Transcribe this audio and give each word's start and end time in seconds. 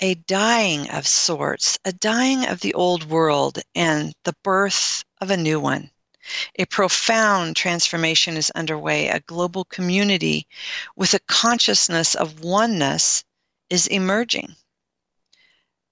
a 0.00 0.14
dying 0.14 0.90
of 0.90 1.06
sorts, 1.06 1.78
a 1.84 1.92
dying 1.92 2.46
of 2.46 2.60
the 2.60 2.74
old 2.74 3.04
world 3.04 3.58
and 3.74 4.14
the 4.24 4.36
birth 4.42 5.04
of 5.20 5.30
a 5.30 5.36
new 5.36 5.58
one. 5.58 5.90
A 6.56 6.66
profound 6.66 7.56
transformation 7.56 8.36
is 8.36 8.50
underway. 8.50 9.08
A 9.08 9.20
global 9.20 9.64
community 9.64 10.46
with 10.96 11.14
a 11.14 11.20
consciousness 11.20 12.14
of 12.14 12.40
oneness 12.40 13.24
is 13.70 13.86
emerging. 13.86 14.56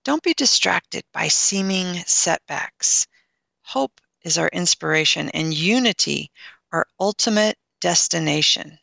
Don't 0.04 0.22
be 0.22 0.34
distracted 0.34 1.04
by 1.12 1.28
seeming 1.28 2.04
setbacks. 2.04 3.06
Hope 3.62 4.00
is 4.22 4.36
our 4.36 4.48
inspiration, 4.48 5.30
and 5.30 5.54
unity 5.54 6.30
our 6.72 6.86
ultimate 7.00 7.56
destination. 7.80 8.78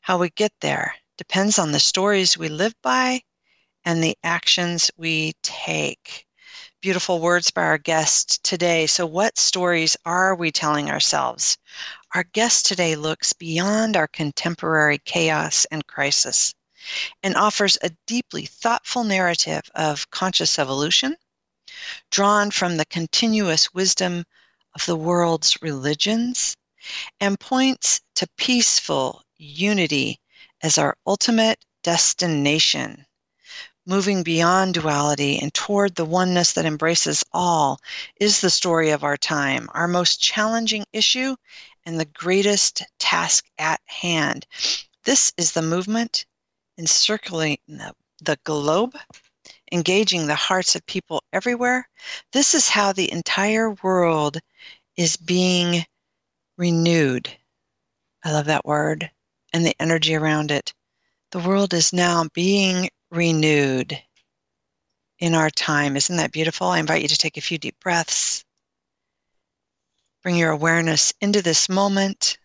How 0.00 0.18
we 0.18 0.30
get 0.30 0.52
there 0.60 0.96
depends 1.16 1.58
on 1.58 1.72
the 1.72 1.80
stories 1.80 2.36
we 2.36 2.48
live 2.48 2.74
by 2.82 3.22
and 3.84 4.02
the 4.02 4.16
actions 4.24 4.90
we 4.96 5.34
take. 5.42 6.26
Beautiful 6.80 7.18
words 7.18 7.50
by 7.50 7.62
our 7.62 7.78
guest 7.78 8.42
today. 8.42 8.86
So, 8.86 9.06
what 9.06 9.38
stories 9.38 9.96
are 10.04 10.34
we 10.34 10.50
telling 10.50 10.90
ourselves? 10.90 11.58
Our 12.14 12.24
guest 12.24 12.66
today 12.66 12.96
looks 12.96 13.32
beyond 13.32 13.96
our 13.96 14.08
contemporary 14.08 14.98
chaos 14.98 15.66
and 15.70 15.86
crisis 15.86 16.54
and 17.22 17.36
offers 17.36 17.78
a 17.82 17.90
deeply 18.06 18.46
thoughtful 18.46 19.04
narrative 19.04 19.62
of 19.74 20.10
conscious 20.10 20.58
evolution, 20.58 21.16
drawn 22.10 22.50
from 22.50 22.76
the 22.76 22.86
continuous 22.86 23.72
wisdom 23.74 24.24
of 24.74 24.84
the 24.86 24.96
world's 24.96 25.60
religions, 25.62 26.56
and 27.20 27.40
points 27.40 28.00
to 28.14 28.26
peaceful 28.36 29.22
unity 29.38 30.20
as 30.62 30.78
our 30.78 30.96
ultimate 31.06 31.64
destination 31.82 33.06
moving 33.86 34.22
beyond 34.22 34.74
duality 34.74 35.38
and 35.38 35.52
toward 35.52 35.94
the 35.94 36.04
oneness 36.04 36.52
that 36.52 36.64
embraces 36.64 37.22
all 37.32 37.78
is 38.18 38.40
the 38.40 38.50
story 38.50 38.90
of 38.90 39.04
our 39.04 39.16
time, 39.16 39.68
our 39.74 39.88
most 39.88 40.20
challenging 40.20 40.84
issue, 40.92 41.36
and 41.86 42.00
the 42.00 42.06
greatest 42.06 42.82
task 42.98 43.46
at 43.58 43.80
hand. 43.86 44.46
This 45.04 45.32
is 45.36 45.52
the 45.52 45.62
movement 45.62 46.24
encircling 46.78 47.58
the, 47.68 47.92
the 48.22 48.38
globe, 48.44 48.96
engaging 49.70 50.26
the 50.26 50.34
hearts 50.34 50.74
of 50.74 50.86
people 50.86 51.22
everywhere. 51.32 51.88
This 52.32 52.54
is 52.54 52.68
how 52.68 52.92
the 52.92 53.12
entire 53.12 53.70
world 53.82 54.38
is 54.96 55.16
being 55.16 55.84
renewed. 56.56 57.28
I 58.24 58.32
love 58.32 58.46
that 58.46 58.64
word 58.64 59.10
and 59.52 59.64
the 59.64 59.76
energy 59.78 60.14
around 60.14 60.50
it. 60.50 60.72
The 61.30 61.40
world 61.40 61.74
is 61.74 61.92
now 61.92 62.24
being 62.32 62.88
renewed 63.14 64.00
in 65.18 65.34
our 65.34 65.50
time. 65.50 65.96
Isn't 65.96 66.16
that 66.16 66.32
beautiful? 66.32 66.68
I 66.68 66.78
invite 66.78 67.02
you 67.02 67.08
to 67.08 67.16
take 67.16 67.36
a 67.36 67.42
few 67.42 67.58
deep 67.58 67.78
breaths. 67.80 68.44
Bring 70.22 70.36
your 70.36 70.50
awareness 70.50 71.12
into 71.20 71.42
this 71.42 71.68
moment. 71.68 72.38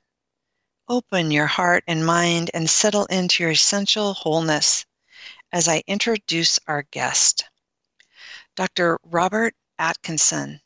Open 0.88 1.32
your 1.32 1.48
heart 1.48 1.84
and 1.88 2.06
mind 2.06 2.52
and 2.54 2.70
settle 2.70 3.06
into 3.06 3.44
your 3.44 3.52
essential 3.52 4.14
wholeness 4.14 4.86
as 5.52 5.68
I 5.68 5.84
introduce 5.88 6.60
our 6.68 6.84
guest. 6.84 7.46
Dr. 8.56 9.00
Robert 9.04 9.56
Atkinson, 9.78 10.62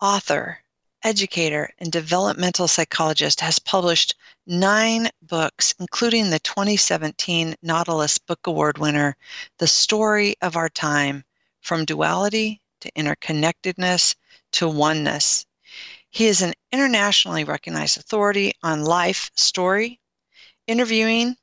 author, 0.00 0.58
educator, 1.04 1.70
and 1.78 1.90
developmental 1.90 2.68
psychologist, 2.68 3.40
has 3.40 3.58
published 3.58 4.14
nine 4.46 5.08
books, 5.22 5.74
including 5.78 6.30
the 6.30 6.38
2017 6.40 7.54
Nautilus 7.62 8.18
Book 8.18 8.46
Award 8.46 8.78
winner, 8.78 9.16
The 9.58 9.66
Story 9.66 10.34
of 10.42 10.56
Our 10.56 10.68
Time 10.68 11.24
From 11.60 11.84
Duality 11.84 12.60
to 12.80 12.90
Interconnectedness 12.92 14.14
to 14.52 14.68
Oneness. 14.68 15.46
He 16.10 16.26
is 16.26 16.42
an 16.42 16.52
internationally 16.72 17.44
recognized 17.44 17.98
authority 17.98 18.52
on 18.62 18.84
life 18.84 19.30
story, 19.34 20.00
interviewing, 20.66 21.36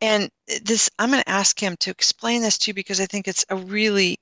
and 0.00 0.30
this 0.64 0.88
I'm 0.98 1.10
going 1.10 1.22
to 1.22 1.28
ask 1.28 1.60
him 1.60 1.76
to 1.78 1.90
explain 1.90 2.42
this 2.42 2.58
to 2.58 2.70
you 2.70 2.74
because 2.74 3.00
I 3.00 3.06
think 3.06 3.26
it's 3.26 3.44
a 3.48 3.56
really 3.56 4.18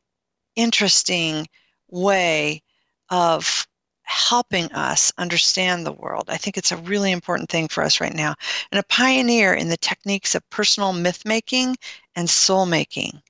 interesting 0.57 1.47
way 1.89 2.63
of 3.11 3.67
helping 4.07 4.73
us 4.73 5.13
understand 5.19 5.85
the 5.85 5.93
world. 5.93 6.25
I 6.29 6.37
think 6.37 6.57
it's 6.57 6.73
a 6.73 6.77
really 6.79 7.13
important 7.13 7.51
thing 7.51 7.69
for 7.69 7.83
us 7.83 8.01
right 8.01 8.15
now. 8.15 8.35
And 8.73 8.79
a 8.79 8.85
pioneer 8.85 9.55
in 9.55 9.69
the 9.69 9.77
techniques 9.77 10.35
of 10.35 10.49
personal 10.49 10.93
myth 10.93 11.25
making 11.25 11.77
and 12.15 12.31
soul 12.31 12.67
making. 12.67 13.21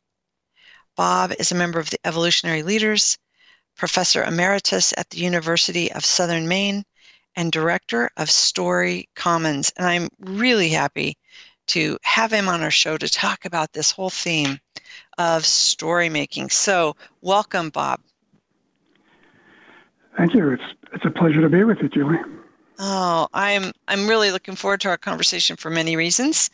Bob 0.95 1.33
is 1.39 1.51
a 1.51 1.57
member 1.57 1.79
of 1.79 1.91
the 1.91 1.99
Evolutionary 2.05 2.63
Leaders, 2.63 3.19
professor 3.77 4.23
emeritus 4.23 4.95
at 4.97 5.11
the 5.11 5.19
University 5.19 5.91
of 5.93 6.05
Southern 6.05 6.47
Maine, 6.47 6.85
and 7.37 7.53
director 7.53 8.11
of 8.17 8.31
Story 8.31 9.09
Commons. 9.15 9.73
And 9.77 9.87
I'm 9.87 10.09
really 10.21 10.71
happy 10.71 11.17
to 11.69 11.99
have 12.03 12.33
him 12.33 12.49
on 12.49 12.63
our 12.63 12.71
show 12.71 12.97
to 12.97 13.09
talk 13.09 13.45
about 13.45 13.73
this 13.73 13.91
whole 13.91 14.11
theme 14.11 14.59
of 15.19 15.45
story 15.45 16.09
making. 16.09 16.51
So, 16.51 16.97
welcome, 17.21 17.71
Bob. 17.71 18.01
Thank 20.17 20.35
you. 20.35 20.51
It's 20.53 20.63
it's 20.93 21.05
a 21.05 21.11
pleasure 21.11 21.43
to 21.43 21.49
be 21.49 21.65
with 21.65 21.79
you, 21.83 21.89
Julie. 21.89 22.19
Oh, 22.79 23.29
I'm 23.33 23.73
I'm 23.89 24.07
really 24.07 24.31
looking 24.31 24.57
forward 24.57 24.81
to 24.83 24.89
our 24.89 24.99
conversation 24.99 25.57
for 25.57 25.71
many 25.71 25.97
reasons. 25.97 26.51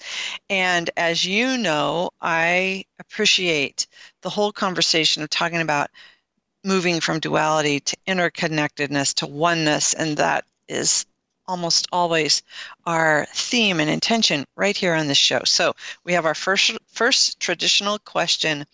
And 0.50 0.90
as 0.96 1.24
you 1.24 1.58
know, 1.58 2.10
I 2.20 2.84
appreciate 2.98 3.86
the 4.22 4.30
whole 4.30 4.52
conversation 4.52 5.22
of 5.22 5.30
talking 5.30 5.60
about 5.60 5.90
moving 6.64 7.00
from 7.00 7.18
duality 7.18 7.80
to 7.80 7.96
interconnectedness 8.06 9.14
to 9.14 9.26
oneness 9.26 9.94
and 9.94 10.16
that 10.16 10.44
is 10.68 11.06
almost 11.48 11.88
always 11.90 12.40
our 12.86 13.26
theme 13.34 13.80
and 13.80 13.90
intention 13.90 14.44
right 14.56 14.76
here 14.76 14.94
on 14.94 15.08
this 15.08 15.18
show. 15.18 15.40
So, 15.44 15.74
we 16.04 16.12
have 16.12 16.24
our 16.24 16.34
first 16.34 16.70
first 16.86 17.40
traditional 17.40 17.98
question 17.98 18.64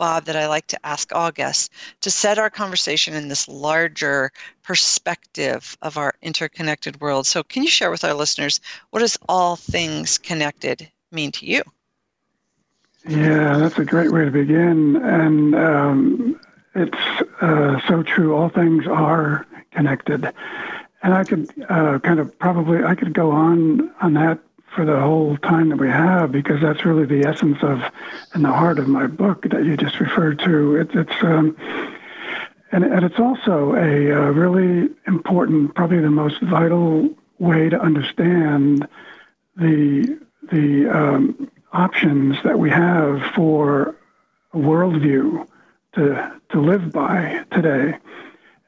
Bob, 0.00 0.24
that 0.24 0.34
I 0.34 0.48
like 0.48 0.66
to 0.68 0.86
ask 0.86 1.14
all 1.14 1.30
guests 1.30 1.68
to 2.00 2.10
set 2.10 2.38
our 2.38 2.48
conversation 2.48 3.12
in 3.12 3.28
this 3.28 3.46
larger 3.46 4.32
perspective 4.62 5.76
of 5.82 5.98
our 5.98 6.14
interconnected 6.22 6.98
world. 7.02 7.26
So, 7.26 7.42
can 7.42 7.62
you 7.62 7.68
share 7.68 7.90
with 7.90 8.02
our 8.02 8.14
listeners 8.14 8.60
what 8.90 9.00
does 9.00 9.18
all 9.28 9.56
things 9.56 10.16
connected 10.16 10.90
mean 11.12 11.30
to 11.32 11.44
you? 11.44 11.62
Yeah, 13.06 13.58
that's 13.58 13.78
a 13.78 13.84
great 13.84 14.10
way 14.10 14.24
to 14.24 14.30
begin. 14.30 14.96
And 14.96 15.54
um, 15.54 16.40
it's 16.74 16.96
uh, 17.42 17.78
so 17.86 18.02
true. 18.02 18.34
All 18.34 18.48
things 18.48 18.86
are 18.86 19.46
connected. 19.70 20.32
And 21.02 21.12
I 21.12 21.24
could 21.24 21.50
uh, 21.68 21.98
kind 21.98 22.20
of 22.20 22.38
probably, 22.38 22.82
I 22.82 22.94
could 22.94 23.12
go 23.12 23.32
on 23.32 23.90
on 24.00 24.14
that 24.14 24.38
for 24.74 24.84
the 24.84 24.98
whole 25.00 25.36
time 25.38 25.68
that 25.70 25.78
we 25.78 25.88
have 25.88 26.30
because 26.30 26.60
that's 26.60 26.84
really 26.84 27.04
the 27.04 27.28
essence 27.28 27.58
of 27.62 27.82
and 28.34 28.44
the 28.44 28.52
heart 28.52 28.78
of 28.78 28.88
my 28.88 29.06
book 29.06 29.42
that 29.50 29.64
you 29.64 29.76
just 29.76 29.98
referred 30.00 30.38
to. 30.40 30.76
It, 30.76 30.94
it's 30.94 31.22
um, 31.22 31.56
and, 32.72 32.84
and 32.84 33.04
it's 33.04 33.18
also 33.18 33.74
a 33.74 34.12
uh, 34.12 34.30
really 34.30 34.88
important, 35.06 35.74
probably 35.74 36.00
the 36.00 36.10
most 36.10 36.40
vital 36.40 37.08
way 37.38 37.68
to 37.68 37.80
understand 37.80 38.86
the 39.56 40.18
the 40.52 40.88
um, 40.88 41.50
options 41.72 42.36
that 42.44 42.58
we 42.58 42.70
have 42.70 43.22
for 43.34 43.96
a 44.52 44.56
worldview 44.56 45.46
to 45.94 46.40
to 46.50 46.60
live 46.60 46.92
by 46.92 47.44
today, 47.52 47.98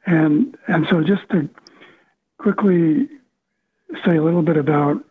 and 0.07 0.57
and 0.67 0.87
so 0.89 1.03
just 1.03 1.29
to 1.31 1.49
quickly 2.39 3.09
say 4.05 4.17
a 4.17 4.23
little 4.23 4.43
bit 4.43 4.57
about 4.57 5.05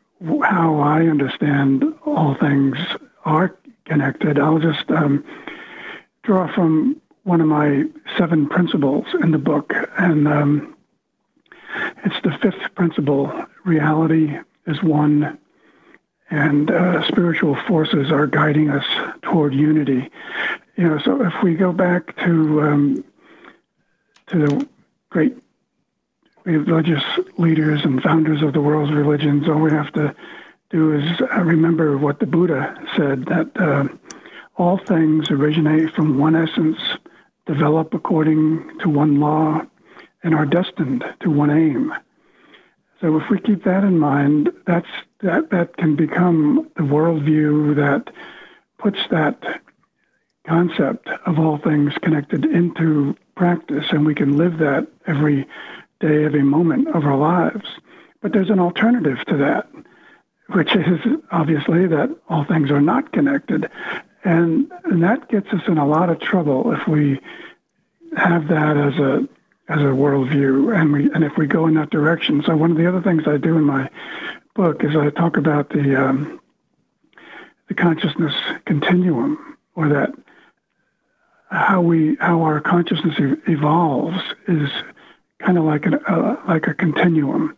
how 0.44 0.80
I 0.80 1.08
understand 1.08 1.84
all 2.06 2.36
things 2.36 2.78
are 3.26 3.56
connected, 3.86 4.40
I'll 4.40 4.60
just 4.60 4.90
um, 4.92 5.24
draw 6.24 6.54
from 6.54 7.02
one 7.24 7.42
of 7.42 7.48
my 7.48 7.86
seven 8.18 8.48
principles 8.48 9.06
in 9.22 9.32
the 9.32 9.38
book. 9.38 9.74
And 9.98 10.28
um, 10.28 10.76
it's 12.04 12.20
the 12.24 12.38
fifth 12.42 12.74
principle 12.76 13.46
reality 13.64 14.38
is 14.68 14.82
one, 14.84 15.38
and 16.30 16.72
uh, 16.72 17.08
spiritual 17.08 17.56
forces 17.68 18.12
are 18.12 18.28
guiding 18.28 18.70
us 18.70 18.86
toward 19.22 19.54
unity. 19.54 20.10
you 20.76 20.88
know, 20.88 21.00
so 21.00 21.24
if 21.26 21.34
we 21.44 21.56
go 21.56 21.72
back 21.72 22.16
to 22.24 22.62
um, 22.62 23.04
to 24.28 24.38
the 24.40 24.68
great 25.10 25.38
religious 26.44 27.04
leaders 27.38 27.84
and 27.84 28.02
founders 28.02 28.42
of 28.42 28.54
the 28.54 28.62
world's 28.62 28.94
religions, 28.94 29.48
all 29.48 29.60
we 29.60 29.72
have 29.72 29.92
to 29.94 30.16
do 30.70 30.94
is 30.94 31.22
uh, 31.22 31.42
remember 31.42 31.98
what 31.98 32.20
the 32.20 32.26
Buddha 32.26 32.76
said 32.96 33.26
that 33.26 33.52
uh, 33.56 33.88
all 34.58 34.78
things 34.78 35.30
originate 35.30 35.94
from 35.94 36.18
one 36.18 36.36
essence, 36.36 36.78
develop 37.46 37.94
according 37.94 38.80
to 38.80 38.90
one 38.90 39.20
law, 39.20 39.62
and 40.24 40.36
are 40.36 40.46
destined 40.46 41.04
to 41.22 41.30
one 41.30 41.50
aim. 41.50 41.94
So 43.02 43.18
if 43.18 43.30
we 43.30 43.40
keep 43.40 43.64
that 43.64 43.84
in 43.84 43.98
mind, 43.98 44.52
that's 44.68 44.88
that 45.22 45.50
that 45.50 45.78
can 45.78 45.96
become 45.96 46.70
the 46.76 46.84
worldview 46.84 47.76
that 47.76 48.14
puts 48.78 49.00
that 49.10 49.62
concept 50.48 51.08
of 51.26 51.40
all 51.40 51.58
things 51.58 51.94
connected 52.02 52.46
into 52.46 53.16
practice, 53.36 53.86
and 53.92 54.06
we 54.06 54.16
can 54.16 54.38
live 54.38 54.60
that 54.60 54.88
every 55.08 55.48
day, 56.02 56.26
every 56.26 56.44
moment 56.44 56.90
of 56.90 57.06
our 57.06 57.18
lives. 57.18 57.66
But 58.22 58.34
there's 58.34 58.50
an 58.50 58.60
alternative 58.60 59.18
to 59.28 59.38
that, 59.38 59.70
which 60.54 60.76
is 60.76 61.00
obviously 61.32 61.88
that 61.88 62.16
all 62.30 62.44
things 62.44 62.70
are 62.70 62.82
not 62.82 63.14
connected. 63.14 63.70
And, 64.24 64.72
and 64.84 65.02
that 65.04 65.30
gets 65.30 65.48
us 65.48 65.62
in 65.68 65.78
a 65.78 65.88
lot 65.88 66.10
of 66.10 66.20
trouble 66.20 66.74
if 66.74 66.88
we 66.88 67.20
have 68.18 68.48
that 68.50 68.78
as 68.78 69.00
a 69.00 69.28
as 69.70 69.80
a 69.80 69.94
worldview 69.96 70.78
and 70.78 70.92
we 70.92 71.10
and 71.14 71.24
if 71.24 71.38
we 71.38 71.48
go 71.48 71.66
in 71.66 71.76
that 71.76 71.90
direction. 71.90 72.44
So 72.46 72.56
one 72.58 72.72
of 72.72 72.78
the 72.78 72.88
other 72.88 73.02
things 73.02 73.24
I 73.26 73.38
do 73.38 73.58
in 73.58 73.64
my 73.64 73.90
book 74.54 74.84
is 74.84 74.96
I 74.96 75.10
talk 75.12 75.38
about 75.38 75.70
the 75.70 75.96
um, 75.96 76.42
the 77.70 77.74
consciousness 77.74 78.34
continuum, 78.66 79.58
or 79.76 79.88
that 79.90 80.14
how 81.50 81.82
we 81.82 82.18
how 82.20 82.42
our 82.42 82.60
consciousness 82.60 83.16
evolves 83.48 84.20
is 84.48 84.70
kind 85.42 85.58
of 85.58 85.66
like 85.66 85.86
a 85.86 86.00
uh, 86.12 86.42
like 86.48 86.68
a 86.68 86.74
continuum. 86.74 87.56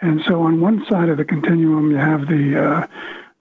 And 0.00 0.22
so 0.26 0.42
on 0.42 0.60
one 0.60 0.84
side 0.88 1.08
of 1.08 1.18
the 1.18 1.24
continuum, 1.24 1.90
you 1.90 1.98
have 1.98 2.26
the 2.26 2.62
uh, 2.62 2.86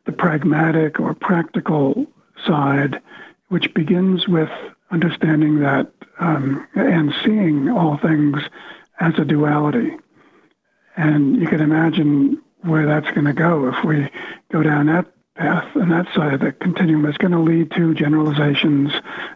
the 0.06 0.12
pragmatic 0.12 1.00
or 1.00 1.14
practical 1.14 2.06
side, 2.46 3.02
which 3.48 3.74
begins 3.74 4.28
with 4.28 4.50
understanding 4.92 5.60
that 5.60 5.92
um, 6.20 6.68
and 6.76 7.14
seeing 7.24 7.70
all 7.70 7.98
things 7.98 8.40
as 9.00 9.14
a 9.18 9.26
duality. 9.26 9.98
And 10.98 11.38
you 11.38 11.48
can 11.48 11.62
imagine 11.62 12.42
where 12.62 12.86
that's 12.86 13.10
going 13.12 13.26
to 13.26 13.34
go 13.34 13.70
if 13.70 13.86
we 13.86 14.10
go 14.52 14.64
down 14.64 14.88
that 14.88 15.06
path 15.36 15.74
and 15.76 15.92
that 15.92 16.14
side 16.14 16.34
of 16.34 16.42
the 16.42 16.52
continuum 16.52 17.06
is 17.06 17.18
going 17.18 17.32
to 17.32 17.40
lead 17.40 17.72
to 17.72 17.94
generalizations, 17.94 18.92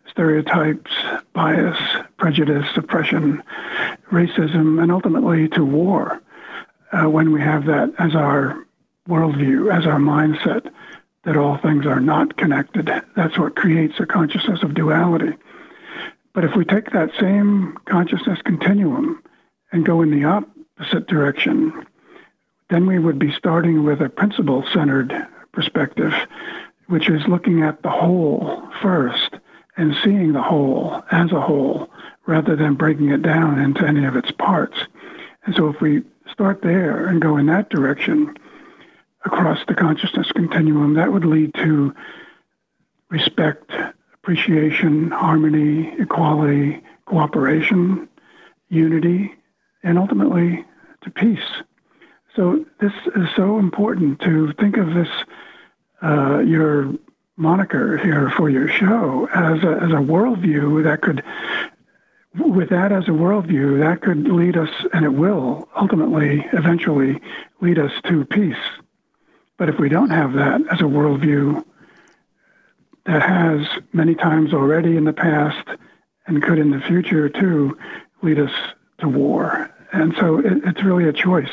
stereotypes, 0.09 0.91
bias, 1.31 1.77
prejudice, 2.17 2.67
oppression, 2.75 3.41
racism, 4.13 4.81
and 4.81 4.91
ultimately 4.91 5.49
to 5.49 5.65
war 5.65 6.21
uh, 6.93 7.09
when 7.09 7.33
we 7.33 7.41
have 7.41 7.65
that 7.65 7.91
as 7.97 8.15
our 8.15 8.65
worldview, 9.09 9.75
as 9.75 9.85
our 9.85 9.99
mindset 9.99 10.71
that 11.23 11.37
all 11.37 11.57
things 11.57 11.85
are 11.85 11.99
not 11.99 12.37
connected. 12.37 12.89
That's 13.15 13.37
what 13.37 13.55
creates 13.55 13.99
a 13.99 14.05
consciousness 14.05 14.61
of 14.61 14.73
duality. 14.73 15.33
But 16.33 16.43
if 16.43 16.55
we 16.55 16.65
take 16.65 16.91
that 16.91 17.11
same 17.19 17.77
consciousness 17.85 18.39
continuum 18.43 19.21
and 19.71 19.85
go 19.85 20.01
in 20.01 20.11
the 20.11 20.25
opposite 20.25 21.07
direction, 21.07 21.85
then 22.69 22.85
we 22.85 22.99
would 22.99 23.19
be 23.19 23.31
starting 23.31 23.83
with 23.83 24.01
a 24.01 24.09
principle 24.09 24.65
centered 24.73 25.13
perspective, 25.51 26.13
which 26.87 27.09
is 27.09 27.21
looking 27.27 27.61
at 27.61 27.81
the 27.83 27.89
whole 27.89 28.67
first 28.81 29.35
and 29.77 29.95
seeing 30.03 30.33
the 30.33 30.41
whole 30.41 31.03
as 31.11 31.31
a 31.31 31.41
whole 31.41 31.89
rather 32.25 32.55
than 32.55 32.75
breaking 32.75 33.09
it 33.09 33.21
down 33.21 33.59
into 33.59 33.85
any 33.85 34.05
of 34.05 34.15
its 34.15 34.31
parts. 34.31 34.77
And 35.45 35.55
so 35.55 35.67
if 35.69 35.81
we 35.81 36.03
start 36.31 36.61
there 36.61 37.07
and 37.07 37.21
go 37.21 37.37
in 37.37 37.47
that 37.47 37.69
direction 37.69 38.35
across 39.25 39.59
the 39.67 39.75
consciousness 39.75 40.31
continuum, 40.31 40.93
that 40.95 41.11
would 41.11 41.25
lead 41.25 41.53
to 41.55 41.93
respect, 43.09 43.71
appreciation, 44.13 45.11
harmony, 45.11 45.93
equality, 45.99 46.81
cooperation, 47.05 48.07
unity, 48.69 49.33
and 49.83 49.99
ultimately 49.99 50.65
to 51.01 51.11
peace. 51.11 51.61
So 52.35 52.65
this 52.79 52.93
is 53.15 53.27
so 53.35 53.59
important 53.59 54.19
to 54.21 54.53
think 54.53 54.77
of 54.77 54.93
this, 54.93 55.09
uh, 56.01 56.39
your 56.39 56.93
moniker 57.35 57.97
here 57.97 58.31
for 58.31 58.49
your 58.49 58.67
show 58.67 59.27
as 59.33 59.63
a, 59.63 59.83
as 59.83 59.91
a 59.91 60.01
worldview 60.01 60.83
that 60.83 61.01
could, 61.01 61.23
with 62.35 62.69
that 62.69 62.91
as 62.91 63.07
a 63.07 63.11
worldview, 63.11 63.79
that 63.79 64.01
could 64.01 64.27
lead 64.27 64.57
us, 64.57 64.69
and 64.93 65.05
it 65.05 65.13
will 65.13 65.67
ultimately, 65.75 66.45
eventually, 66.53 67.21
lead 67.61 67.79
us 67.79 67.91
to 68.05 68.25
peace. 68.25 68.55
But 69.57 69.69
if 69.69 69.79
we 69.79 69.89
don't 69.89 70.09
have 70.09 70.33
that 70.33 70.61
as 70.71 70.81
a 70.81 70.85
worldview 70.85 71.63
that 73.05 73.21
has 73.21 73.67
many 73.91 74.15
times 74.15 74.53
already 74.53 74.97
in 74.97 75.03
the 75.03 75.13
past 75.13 75.67
and 76.25 76.41
could 76.41 76.57
in 76.57 76.71
the 76.71 76.79
future 76.79 77.29
too 77.29 77.77
lead 78.21 78.39
us 78.39 78.51
to 78.99 79.09
war. 79.09 79.69
And 79.91 80.15
so 80.19 80.39
it, 80.39 80.63
it's 80.65 80.83
really 80.83 81.07
a 81.07 81.13
choice 81.13 81.49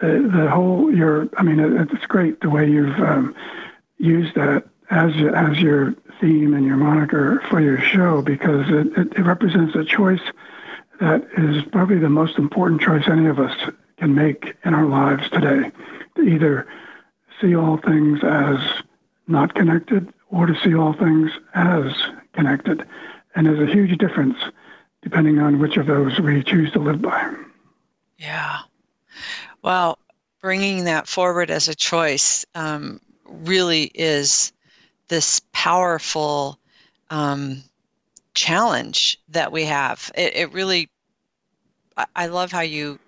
the, 0.00 0.30
the 0.32 0.50
whole 0.50 0.92
your 0.94 1.28
I 1.36 1.42
mean 1.42 1.60
it, 1.60 1.90
it's 1.92 2.06
great 2.06 2.40
the 2.40 2.50
way 2.50 2.68
you've 2.68 2.98
um, 3.00 3.34
used 3.98 4.34
that 4.34 4.64
as 4.90 5.12
as 5.34 5.58
your 5.58 5.94
theme 6.20 6.54
and 6.54 6.66
your 6.66 6.76
moniker 6.76 7.42
for 7.48 7.60
your 7.60 7.80
show 7.80 8.22
because 8.22 8.66
it, 8.68 8.86
it, 8.98 9.12
it 9.18 9.22
represents 9.22 9.74
a 9.74 9.84
choice 9.84 10.20
that 11.00 11.26
is 11.36 11.62
probably 11.70 11.98
the 11.98 12.08
most 12.08 12.38
important 12.38 12.80
choice 12.80 13.04
any 13.08 13.26
of 13.26 13.38
us 13.38 13.54
can 13.98 14.14
make 14.14 14.54
in 14.64 14.74
our 14.74 14.86
lives 14.86 15.28
today. 15.30 15.70
To 16.16 16.22
either 16.22 16.66
see 17.40 17.54
all 17.54 17.76
things 17.76 18.20
as 18.24 18.58
not 19.26 19.54
connected 19.54 20.12
or 20.30 20.46
to 20.46 20.54
see 20.62 20.74
all 20.74 20.92
things 20.92 21.30
as 21.54 21.92
connected. 22.32 22.86
And 23.34 23.46
there's 23.46 23.60
a 23.60 23.72
huge 23.72 23.96
difference 23.98 24.36
depending 25.02 25.38
on 25.38 25.58
which 25.60 25.76
of 25.76 25.86
those 25.86 26.18
we 26.18 26.42
choose 26.42 26.72
to 26.72 26.80
live 26.80 27.00
by. 27.00 27.34
Yeah. 28.16 28.58
Well, 29.62 29.98
bringing 30.40 30.84
that 30.84 31.06
forward 31.06 31.50
as 31.50 31.68
a 31.68 31.74
choice 31.74 32.44
um, 32.54 33.00
really 33.24 33.84
is 33.94 34.52
this 35.08 35.40
powerful 35.52 36.58
um, 37.10 37.62
challenge 38.34 39.18
that 39.28 39.50
we 39.50 39.64
have. 39.64 40.10
It, 40.14 40.36
it 40.36 40.52
really, 40.52 40.88
I, 42.14 42.26
love 42.26 42.52
how 42.52 42.60
you 42.60 42.98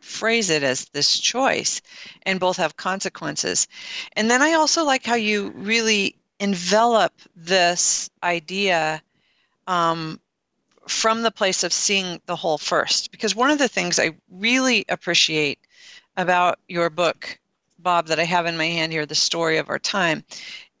phrase 0.00 0.48
it 0.48 0.62
as 0.62 0.86
this 0.86 1.18
choice 1.18 1.82
and 2.22 2.40
both 2.40 2.56
have 2.56 2.76
consequences. 2.76 3.68
And 4.14 4.30
then 4.30 4.40
I 4.40 4.54
also 4.54 4.84
like 4.84 5.04
how 5.04 5.16
you 5.16 5.50
really 5.50 6.16
envelop 6.40 7.12
this 7.36 8.08
idea 8.22 9.02
um, 9.66 10.20
from 10.86 11.22
the 11.22 11.30
place 11.30 11.64
of 11.64 11.72
seeing 11.72 12.20
the 12.26 12.36
whole 12.36 12.58
first. 12.58 13.10
Because 13.10 13.36
one 13.36 13.50
of 13.50 13.58
the 13.58 13.68
things 13.68 13.98
I 13.98 14.12
really 14.30 14.84
appreciate 14.88 15.58
about 16.16 16.58
your 16.68 16.88
book, 16.88 17.38
Bob, 17.78 18.06
that 18.06 18.18
I 18.18 18.24
have 18.24 18.46
in 18.46 18.56
my 18.56 18.66
hand 18.66 18.92
here, 18.92 19.06
The 19.06 19.14
Story 19.14 19.58
of 19.58 19.68
Our 19.68 19.78
Time, 19.78 20.24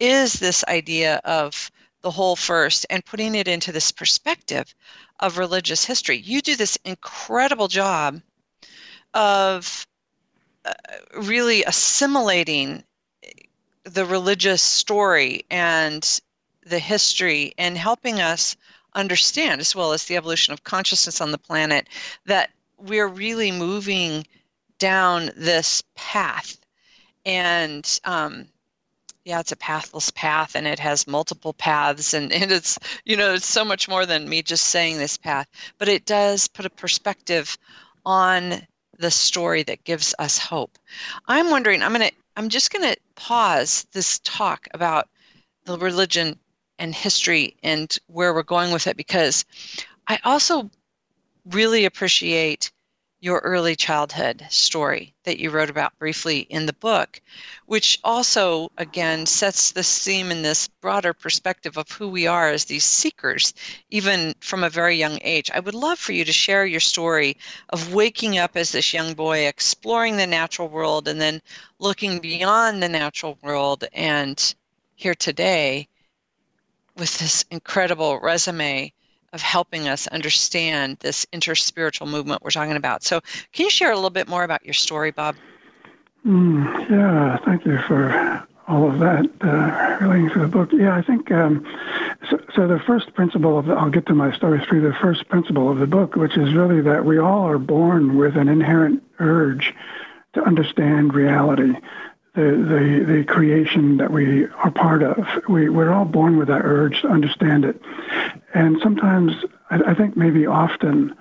is 0.00 0.34
this 0.34 0.64
idea 0.66 1.20
of 1.24 1.70
the 2.02 2.10
whole 2.10 2.36
first 2.36 2.86
and 2.90 3.04
putting 3.04 3.34
it 3.34 3.48
into 3.48 3.72
this 3.72 3.90
perspective 3.90 4.74
of 5.20 5.38
religious 5.38 5.84
history. 5.84 6.18
You 6.18 6.40
do 6.40 6.56
this 6.56 6.78
incredible 6.84 7.68
job 7.68 8.20
of 9.14 9.86
uh, 10.64 10.72
really 11.20 11.64
assimilating 11.64 12.84
the 13.84 14.04
religious 14.04 14.62
story 14.62 15.44
and 15.50 16.20
the 16.66 16.78
history 16.78 17.54
and 17.58 17.76
helping 17.78 18.20
us 18.20 18.56
understand, 18.94 19.60
as 19.60 19.74
well 19.74 19.92
as 19.92 20.04
the 20.04 20.16
evolution 20.16 20.52
of 20.52 20.64
consciousness 20.64 21.20
on 21.20 21.30
the 21.30 21.38
planet, 21.38 21.88
that 22.26 22.50
we're 22.76 23.08
really 23.08 23.50
moving 23.50 24.26
down 24.78 25.30
this 25.36 25.82
path. 25.96 26.57
And 27.28 28.00
um, 28.04 28.46
yeah, 29.26 29.40
it's 29.40 29.52
a 29.52 29.56
pathless 29.56 30.10
path 30.10 30.54
and 30.54 30.66
it 30.66 30.78
has 30.78 31.06
multiple 31.06 31.52
paths 31.52 32.14
and, 32.14 32.32
and 32.40 32.50
it's, 32.50 32.78
you 33.04 33.18
know, 33.18 33.34
it's 33.34 33.46
so 33.46 33.66
much 33.66 33.86
more 33.86 34.06
than 34.06 34.26
me 34.28 34.42
just 34.42 34.64
saying 34.64 34.96
this 34.96 35.18
path, 35.18 35.46
but 35.76 35.88
it 35.88 36.06
does 36.06 36.48
put 36.48 36.64
a 36.64 36.70
perspective 36.70 37.58
on 38.06 38.66
the 38.98 39.10
story 39.10 39.62
that 39.62 39.84
gives 39.84 40.14
us 40.18 40.38
hope. 40.38 40.78
I'm 41.26 41.50
wondering, 41.50 41.82
I'm 41.82 41.92
to, 41.94 42.10
I'm 42.34 42.48
just 42.48 42.72
to 42.72 42.96
pause 43.14 43.86
this 43.92 44.18
talk 44.20 44.66
about 44.72 45.08
the 45.66 45.76
religion 45.76 46.38
and 46.78 46.94
history 46.94 47.56
and 47.62 47.94
where 48.06 48.32
we're 48.32 48.42
going 48.42 48.72
with 48.72 48.86
it 48.86 48.96
because 48.96 49.44
I 50.06 50.18
also 50.24 50.70
really 51.50 51.84
appreciate 51.84 52.70
your 53.20 53.40
early 53.40 53.74
childhood 53.74 54.46
story 54.48 55.12
that 55.24 55.38
you 55.38 55.50
wrote 55.50 55.70
about 55.70 55.98
briefly 55.98 56.40
in 56.50 56.66
the 56.66 56.72
book, 56.74 57.20
which 57.66 57.98
also, 58.04 58.70
again, 58.78 59.26
sets 59.26 59.72
the 59.72 59.82
theme 59.82 60.30
in 60.30 60.42
this 60.42 60.68
broader 60.80 61.12
perspective 61.12 61.76
of 61.76 61.90
who 61.90 62.08
we 62.08 62.28
are 62.28 62.48
as 62.50 62.64
these 62.64 62.84
seekers, 62.84 63.54
even 63.90 64.34
from 64.40 64.62
a 64.62 64.70
very 64.70 64.96
young 64.96 65.18
age. 65.22 65.50
I 65.52 65.60
would 65.60 65.74
love 65.74 65.98
for 65.98 66.12
you 66.12 66.24
to 66.24 66.32
share 66.32 66.64
your 66.64 66.80
story 66.80 67.36
of 67.70 67.92
waking 67.92 68.38
up 68.38 68.56
as 68.56 68.70
this 68.70 68.94
young 68.94 69.14
boy, 69.14 69.46
exploring 69.46 70.16
the 70.16 70.26
natural 70.26 70.68
world, 70.68 71.08
and 71.08 71.20
then 71.20 71.42
looking 71.80 72.20
beyond 72.20 72.82
the 72.82 72.88
natural 72.88 73.36
world, 73.42 73.84
and 73.92 74.54
here 74.94 75.14
today 75.14 75.88
with 76.96 77.18
this 77.18 77.44
incredible 77.50 78.20
resume 78.20 78.92
of 79.32 79.40
helping 79.40 79.88
us 79.88 80.06
understand 80.08 80.96
this 81.00 81.26
interspiritual 81.32 82.08
movement 82.08 82.42
we're 82.42 82.50
talking 82.50 82.76
about. 82.76 83.02
So, 83.02 83.20
can 83.52 83.64
you 83.64 83.70
share 83.70 83.92
a 83.92 83.94
little 83.94 84.10
bit 84.10 84.28
more 84.28 84.44
about 84.44 84.64
your 84.64 84.74
story, 84.74 85.10
Bob? 85.10 85.36
Mm, 86.26 86.90
yeah, 86.90 87.38
thank 87.44 87.64
you 87.64 87.78
for 87.86 88.46
all 88.66 88.90
of 88.90 88.98
that 88.98 89.30
uh, 89.40 90.04
relating 90.04 90.30
to 90.30 90.40
the 90.40 90.46
book. 90.46 90.70
Yeah, 90.72 90.94
I 90.94 91.02
think 91.02 91.30
um, 91.30 91.64
so, 92.28 92.38
so. 92.54 92.68
The 92.68 92.80
first 92.80 93.14
principle 93.14 93.58
of 93.58 93.66
the, 93.66 93.74
I'll 93.74 93.90
get 93.90 94.06
to 94.06 94.14
my 94.14 94.34
story 94.36 94.64
through 94.68 94.82
the 94.82 94.94
first 94.94 95.28
principle 95.28 95.70
of 95.70 95.78
the 95.78 95.86
book, 95.86 96.16
which 96.16 96.36
is 96.36 96.52
really 96.54 96.82
that 96.82 97.04
we 97.04 97.18
all 97.18 97.48
are 97.48 97.58
born 97.58 98.18
with 98.18 98.36
an 98.36 98.48
inherent 98.48 99.02
urge 99.18 99.74
to 100.34 100.42
understand 100.42 101.14
reality 101.14 101.74
the, 102.38 103.04
the, 103.04 103.12
the 103.12 103.24
creation 103.24 103.96
that 103.96 104.12
we 104.12 104.46
are 104.46 104.70
part 104.70 105.02
of. 105.02 105.26
We, 105.48 105.68
we're 105.68 105.92
all 105.92 106.04
born 106.04 106.36
with 106.36 106.46
that 106.48 106.62
urge 106.64 107.02
to 107.02 107.08
understand 107.08 107.64
it. 107.64 107.82
And 108.54 108.78
sometimes, 108.80 109.32
I, 109.70 109.80
I 109.90 109.94
think 109.94 110.16
maybe 110.16 110.46
often, 110.46 111.16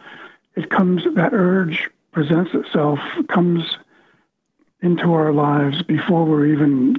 it 0.55 0.69
comes, 0.69 1.03
that 1.15 1.33
urge 1.33 1.89
presents 2.11 2.53
itself, 2.53 2.99
comes 3.29 3.77
into 4.81 5.13
our 5.13 5.33
lives 5.33 5.81
before 5.81 6.25
we're 6.25 6.45
even 6.45 6.97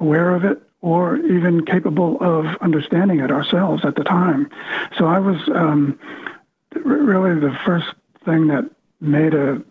aware 0.00 0.34
of 0.34 0.44
it 0.44 0.62
or 0.80 1.18
even 1.18 1.66
capable 1.66 2.16
of 2.22 2.46
understanding 2.62 3.20
it 3.20 3.30
ourselves 3.30 3.84
at 3.84 3.94
the 3.94 4.04
time. 4.04 4.50
So 4.96 5.04
I 5.04 5.18
was 5.18 5.36
um, 5.54 5.98
really 6.74 7.38
the 7.38 7.56
first 7.66 7.88
thing 8.24 8.46
that 8.46 8.70
made 9.00 9.34
a 9.34 9.62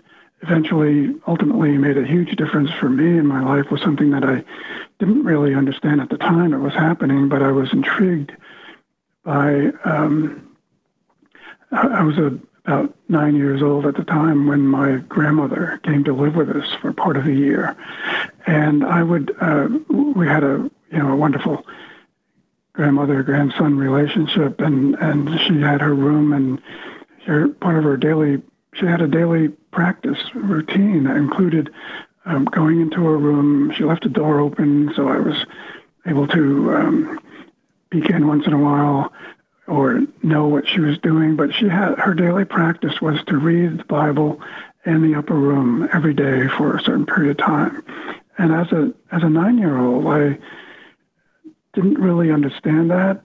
eventually, 0.41 1.15
ultimately 1.27 1.77
made 1.77 1.97
a 1.97 2.05
huge 2.05 2.35
difference 2.35 2.71
for 2.79 2.89
me 2.89 3.17
in 3.17 3.27
my 3.27 3.41
life 3.43 3.71
was 3.71 3.81
something 3.81 4.11
that 4.11 4.23
I 4.23 4.43
didn't 4.99 5.23
really 5.23 5.53
understand 5.53 6.01
at 6.01 6.09
the 6.09 6.17
time 6.17 6.53
it 6.53 6.59
was 6.59 6.73
happening, 6.73 7.29
but 7.29 7.41
I 7.41 7.51
was 7.51 7.71
intrigued 7.73 8.35
by. 9.23 9.71
Um, 9.85 10.47
I 11.71 12.03
was 12.03 12.17
a, 12.17 12.37
about 12.65 12.93
nine 13.07 13.35
years 13.35 13.61
old 13.61 13.85
at 13.85 13.95
the 13.95 14.03
time 14.03 14.47
when 14.47 14.67
my 14.67 14.97
grandmother 14.97 15.79
came 15.83 16.03
to 16.03 16.13
live 16.13 16.35
with 16.35 16.49
us 16.49 16.67
for 16.81 16.91
part 16.91 17.17
of 17.17 17.25
the 17.25 17.33
year, 17.33 17.75
and 18.45 18.83
I 18.83 19.03
would. 19.03 19.35
Uh, 19.39 19.67
we 19.89 20.27
had 20.27 20.43
a 20.43 20.69
you 20.91 20.97
know 20.97 21.13
a 21.13 21.15
wonderful 21.15 21.65
grandmother 22.73 23.23
grandson 23.23 23.77
relationship, 23.77 24.59
and 24.59 24.95
and 24.95 25.39
she 25.41 25.61
had 25.61 25.81
her 25.81 25.93
room 25.93 26.33
and 26.33 26.61
her 27.25 27.47
part 27.47 27.77
of 27.77 27.83
her 27.83 27.97
daily 27.97 28.41
she 28.73 28.85
had 28.85 29.01
a 29.01 29.07
daily 29.07 29.49
practice 29.71 30.19
routine 30.33 31.03
that 31.03 31.17
included 31.17 31.71
um, 32.25 32.45
going 32.45 32.81
into 32.81 33.07
a 33.07 33.17
room. 33.17 33.71
She 33.75 33.83
left 33.83 34.05
a 34.05 34.09
door 34.09 34.39
open, 34.39 34.93
so 34.95 35.07
I 35.07 35.19
was 35.19 35.45
able 36.05 36.27
to 36.27 36.73
um, 36.75 37.19
peek 37.89 38.09
in 38.09 38.27
once 38.27 38.45
in 38.47 38.53
a 38.53 38.59
while 38.59 39.11
or 39.67 40.01
know 40.23 40.47
what 40.47 40.67
she 40.67 40.79
was 40.79 40.97
doing. 40.99 41.35
But 41.35 41.53
she 41.53 41.67
had 41.67 41.97
her 41.99 42.13
daily 42.13 42.45
practice 42.45 43.01
was 43.01 43.19
to 43.27 43.37
read 43.37 43.79
the 43.79 43.83
Bible 43.85 44.41
in 44.85 45.01
the 45.01 45.17
upper 45.17 45.35
room 45.35 45.87
every 45.93 46.13
day 46.13 46.47
for 46.57 46.75
a 46.75 46.81
certain 46.81 47.05
period 47.05 47.39
of 47.39 47.45
time. 47.45 47.83
And 48.37 48.53
as 48.53 48.71
a 48.71 48.93
as 49.11 49.23
a 49.23 49.29
nine 49.29 49.57
year 49.57 49.77
old, 49.77 50.07
I 50.07 50.37
didn't 51.73 51.99
really 51.99 52.31
understand 52.31 52.89
that, 52.91 53.21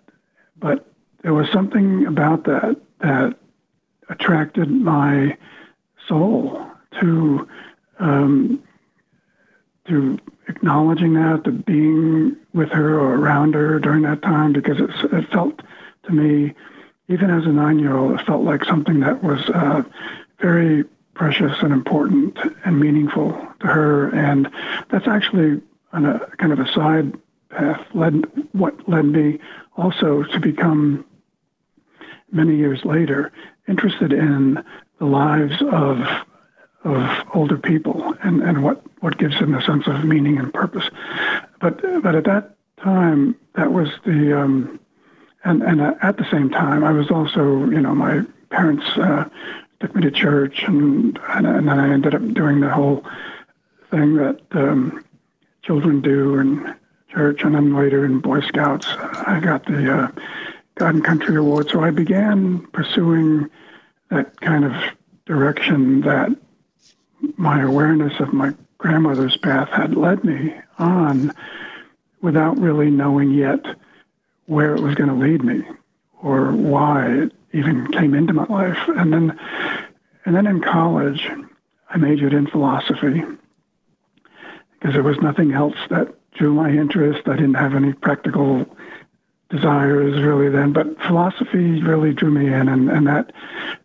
but 0.56 0.86
there 1.22 1.34
was 1.34 1.50
something 1.52 2.06
about 2.06 2.44
that 2.44 2.76
that 3.00 3.36
attracted 4.08 4.70
my 4.70 5.36
soul 6.06 6.66
to 7.00 7.48
um, 7.98 8.62
to 9.86 10.18
acknowledging 10.48 11.14
that, 11.14 11.44
to 11.44 11.52
being 11.52 12.36
with 12.52 12.70
her 12.70 12.98
or 12.98 13.14
around 13.14 13.54
her 13.54 13.78
during 13.78 14.02
that 14.02 14.22
time, 14.22 14.52
because 14.52 14.80
it, 14.80 14.90
it 15.12 15.30
felt 15.30 15.62
to 16.04 16.12
me, 16.12 16.54
even 17.08 17.30
as 17.30 17.46
a 17.46 17.48
nine-year-old, 17.48 18.18
it 18.18 18.26
felt 18.26 18.42
like 18.42 18.64
something 18.64 19.00
that 19.00 19.22
was 19.22 19.48
uh, 19.50 19.82
very 20.40 20.84
precious 21.14 21.62
and 21.62 21.72
important 21.72 22.38
and 22.64 22.78
meaningful 22.78 23.32
to 23.60 23.66
her. 23.66 24.08
And 24.14 24.50
that's 24.90 25.08
actually 25.08 25.60
on 25.92 26.04
a 26.04 26.18
kind 26.36 26.52
of 26.52 26.60
a 26.60 26.70
side 26.72 27.14
path 27.48 27.80
led 27.94 28.24
what 28.52 28.88
led 28.88 29.06
me 29.06 29.38
also 29.76 30.24
to 30.24 30.40
become 30.40 31.04
many 32.30 32.56
years 32.56 32.84
later 32.84 33.32
interested 33.68 34.12
in 34.12 34.64
the 34.98 35.06
lives 35.06 35.62
of 35.70 35.98
of 36.84 37.26
older 37.34 37.58
people 37.58 38.14
and, 38.22 38.42
and 38.42 38.62
what, 38.62 38.80
what 39.00 39.18
gives 39.18 39.38
them 39.40 39.54
a 39.54 39.62
sense 39.62 39.88
of 39.88 40.04
meaning 40.04 40.38
and 40.38 40.54
purpose. 40.54 40.88
But 41.60 41.82
but 42.02 42.14
at 42.14 42.24
that 42.24 42.54
time, 42.80 43.34
that 43.54 43.72
was 43.72 43.88
the 44.04 44.38
um, 44.38 44.78
and 45.44 45.62
and 45.62 45.80
at 45.80 46.16
the 46.16 46.30
same 46.30 46.50
time, 46.50 46.84
I 46.84 46.92
was 46.92 47.10
also 47.10 47.68
you 47.70 47.80
know 47.80 47.94
my 47.94 48.22
parents 48.50 48.86
uh, 48.96 49.28
took 49.80 49.94
me 49.94 50.02
to 50.02 50.10
church 50.10 50.62
and, 50.66 51.18
and 51.28 51.46
and 51.46 51.68
then 51.68 51.80
I 51.80 51.92
ended 51.92 52.14
up 52.14 52.34
doing 52.34 52.60
the 52.60 52.70
whole 52.70 53.04
thing 53.90 54.14
that 54.16 54.40
um, 54.52 55.04
children 55.62 56.00
do 56.00 56.38
in 56.38 56.74
church 57.08 57.42
and 57.42 57.54
then 57.54 57.74
later 57.74 58.04
in 58.04 58.20
Boy 58.20 58.40
Scouts. 58.42 58.86
I 58.88 59.40
got 59.42 59.64
the 59.66 59.92
uh, 59.92 60.12
And 60.78 61.02
Country 61.02 61.36
Award, 61.36 61.70
so 61.70 61.80
I 61.80 61.90
began 61.90 62.66
pursuing 62.68 63.50
that 64.10 64.38
kind 64.40 64.64
of 64.64 64.72
direction 65.24 66.02
that 66.02 66.30
my 67.36 67.62
awareness 67.62 68.20
of 68.20 68.34
my 68.34 68.52
grandmother's 68.76 69.38
path 69.38 69.70
had 69.70 69.96
led 69.96 70.22
me 70.22 70.54
on 70.78 71.32
without 72.20 72.58
really 72.58 72.90
knowing 72.90 73.32
yet 73.32 73.64
where 74.46 74.74
it 74.74 74.82
was 74.82 74.94
going 74.94 75.08
to 75.08 75.14
lead 75.14 75.42
me 75.42 75.62
or 76.22 76.52
why 76.52 77.06
it 77.06 77.32
even 77.52 77.90
came 77.92 78.14
into 78.14 78.34
my 78.34 78.44
life. 78.44 78.78
And 78.88 79.12
then, 79.12 79.38
and 80.26 80.36
then 80.36 80.46
in 80.46 80.60
college, 80.60 81.26
I 81.88 81.96
majored 81.96 82.34
in 82.34 82.46
philosophy 82.48 83.22
because 84.74 84.92
there 84.92 85.02
was 85.02 85.18
nothing 85.20 85.52
else 85.52 85.76
that 85.88 86.14
drew 86.32 86.52
my 86.52 86.70
interest. 86.70 87.26
I 87.26 87.36
didn't 87.36 87.54
have 87.54 87.74
any 87.74 87.94
practical 87.94 88.66
desires 89.48 90.20
really 90.22 90.48
then, 90.48 90.72
but 90.72 91.00
philosophy 91.02 91.82
really 91.82 92.12
drew 92.12 92.30
me 92.30 92.46
in, 92.46 92.68
and, 92.68 92.90
and 92.90 93.06
that 93.06 93.32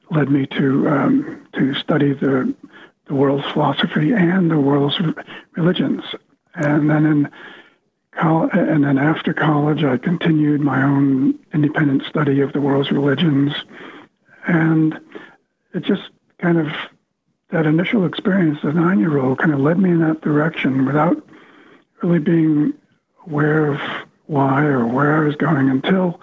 led 0.10 0.30
me 0.30 0.46
to 0.48 0.90
um, 0.90 1.48
to 1.54 1.74
study 1.76 2.14
the 2.14 2.54
the 3.06 3.14
world's 3.16 3.46
philosophy 3.52 4.14
and 4.14 4.50
the 4.50 4.60
world's 4.60 5.00
religions. 5.56 6.04
And 6.56 6.90
then 6.90 7.06
in 7.06 7.30
and 8.14 8.84
then 8.84 8.98
after 8.98 9.34
college, 9.34 9.84
I 9.84 9.98
continued 9.98 10.62
my 10.62 10.84
own 10.84 11.40
independent 11.54 12.04
study 12.04 12.42
of 12.42 12.54
the 12.54 12.62
world's 12.62 12.92
religions, 12.92 13.54
and 14.48 15.00
it 15.74 15.84
just 15.84 16.10
kind 16.40 16.58
of 16.58 16.68
that 17.52 17.66
initial 17.66 18.06
experience 18.06 18.60
as 18.64 18.72
a 18.72 18.74
nine-year-old 18.74 19.40
kind 19.40 19.54
of 19.54 19.60
led 19.60 19.78
me 19.78 19.92
in 19.92 20.00
that 20.00 20.22
direction 20.22 20.86
without 20.86 21.22
really 22.02 22.20
being 22.20 22.74
aware 23.28 23.68
of 23.68 23.80
why 24.32 24.64
or 24.64 24.88
where 24.88 25.18
I 25.18 25.26
was 25.26 25.36
going 25.36 25.70
until 25.70 26.22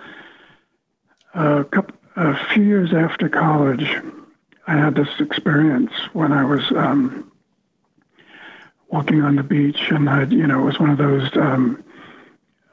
a 1.35 1.63
couple 1.65 1.95
a 2.17 2.35
few 2.53 2.63
years 2.63 2.95
after 2.95 3.29
college, 3.29 3.87
I 4.67 4.73
had 4.73 4.95
this 4.95 5.21
experience 5.21 5.93
when 6.15 6.33
I 6.33 6.43
was 6.43 6.63
um, 6.73 7.31
walking 8.89 9.21
on 9.23 9.37
the 9.37 9.43
beach, 9.43 9.91
and 9.91 10.09
I, 10.09 10.25
you 10.25 10.47
know, 10.47 10.63
it 10.63 10.65
was 10.65 10.81
one 10.81 10.89
of 10.91 10.97
those. 10.97 11.29
Um, 11.37 11.85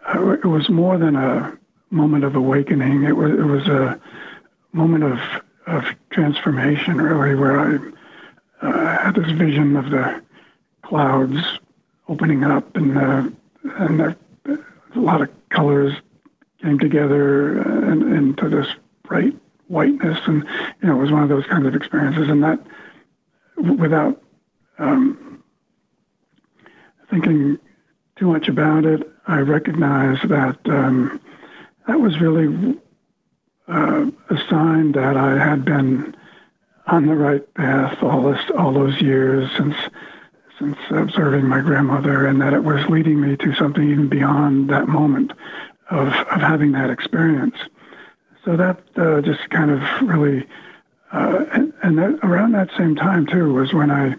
uh, 0.08 0.32
it 0.32 0.46
was 0.46 0.70
more 0.70 0.98
than 0.98 1.18
a 1.18 1.56
moment 1.90 2.24
of 2.24 2.36
awakening. 2.36 3.04
It 3.04 3.18
was 3.18 3.32
it 3.32 3.44
was 3.44 3.68
a 3.68 4.00
moment 4.72 5.04
of 5.04 5.20
of 5.68 5.84
transformation, 6.12 7.02
really, 7.02 7.36
where 7.36 7.60
I 7.60 7.78
uh, 8.66 8.98
had 9.04 9.16
this 9.16 9.32
vision 9.32 9.76
of 9.76 9.90
the 9.90 10.24
clouds 10.82 11.60
opening 12.08 12.46
up, 12.46 12.78
and 12.78 12.98
uh, 12.98 13.30
and 13.80 14.16
a 14.96 15.00
lot 15.00 15.22
of 15.22 15.30
colors 15.50 15.94
came 16.62 16.80
together 16.80 17.60
uh, 17.60 17.92
and, 17.92 18.14
into 18.14 18.50
this 18.50 18.68
bright 19.04 19.36
whiteness, 19.68 20.20
and 20.26 20.46
you 20.82 20.88
know, 20.88 20.98
it 20.98 21.02
was 21.02 21.12
one 21.12 21.24
of 21.24 21.30
those 21.30 21.46
kinds 21.46 21.66
of 21.66 21.76
experiences, 21.76 22.30
and 22.30 22.44
that 22.44 22.60
without 23.58 24.22
um, 24.78 25.44
thinking 27.10 27.58
too 28.16 28.28
much 28.28 28.48
about 28.48 28.86
it, 28.86 29.10
I 29.28 29.40
recognized 29.40 30.28
that 30.30 30.58
um, 30.66 31.20
that 31.88 32.00
was 32.00 32.20
really 32.20 32.78
uh, 33.68 34.06
a 34.30 34.38
sign 34.50 34.92
that 34.94 35.18
I 35.18 35.38
had 35.38 35.66
been 35.66 36.16
on 36.88 37.08
the 37.08 37.16
right 37.16 37.54
path 37.56 37.98
all 38.04 38.32
this 38.32 38.40
all 38.58 38.72
those 38.72 39.02
years 39.02 39.50
since 39.58 39.76
since 40.60 40.78
observing 40.90 41.48
my 41.48 41.62
grandmother, 41.62 42.26
and 42.26 42.42
that 42.42 42.54
it 42.54 42.64
was 42.64 42.86
leading 42.90 43.20
me 43.20 43.36
to 43.38 43.54
something 43.56 43.90
even 43.90 44.08
beyond 44.08 44.70
that 44.70 44.88
moment 44.88 45.32
of 45.90 46.08
of 46.08 46.42
having 46.42 46.72
that 46.74 46.90
experience. 46.90 47.56
So 48.44 48.56
that 48.58 48.80
uh, 48.96 49.22
just 49.22 49.50
kind 49.50 49.72
of 49.72 49.82
really, 50.08 50.46
uh, 51.12 51.46
and, 51.52 51.74
and 51.82 51.98
that, 51.98 52.20
around 52.24 52.52
that 52.54 52.70
same 52.78 52.96
time 52.96 53.26
too 53.26 53.54
was 53.54 53.74
when 53.74 53.92
I 53.92 54.16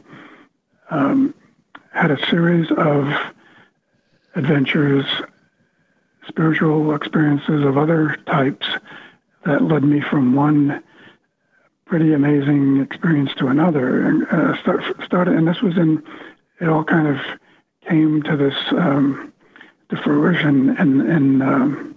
um, 0.91 1.35
had 1.93 2.11
a 2.11 2.27
series 2.27 2.71
of 2.73 3.13
adventures, 4.35 5.07
spiritual 6.29 6.95
experiences 6.95 7.65
of 7.65 7.79
other 7.79 8.17
types 8.27 8.67
that 9.45 9.63
led 9.63 9.85
me 9.85 10.01
from 10.01 10.35
one 10.35 10.83
pretty 11.87 12.13
amazing 12.13 12.81
experience 12.81 13.31
to 13.39 13.47
another. 13.47 14.03
And 14.07 14.27
uh, 14.27 14.61
start, 14.61 14.83
started, 15.05 15.35
and 15.35 15.49
this 15.49 15.63
was 15.63 15.77
in, 15.77 16.03
it 16.61 16.69
all 16.69 16.85
kind 16.85 17.07
of 17.07 17.17
came 17.89 18.23
to 18.25 18.37
this 18.37 18.55
um, 18.73 19.33
to 19.89 19.97
fruition 19.97 20.77
in, 20.79 21.01
in 21.09 21.43
um, 21.43 21.97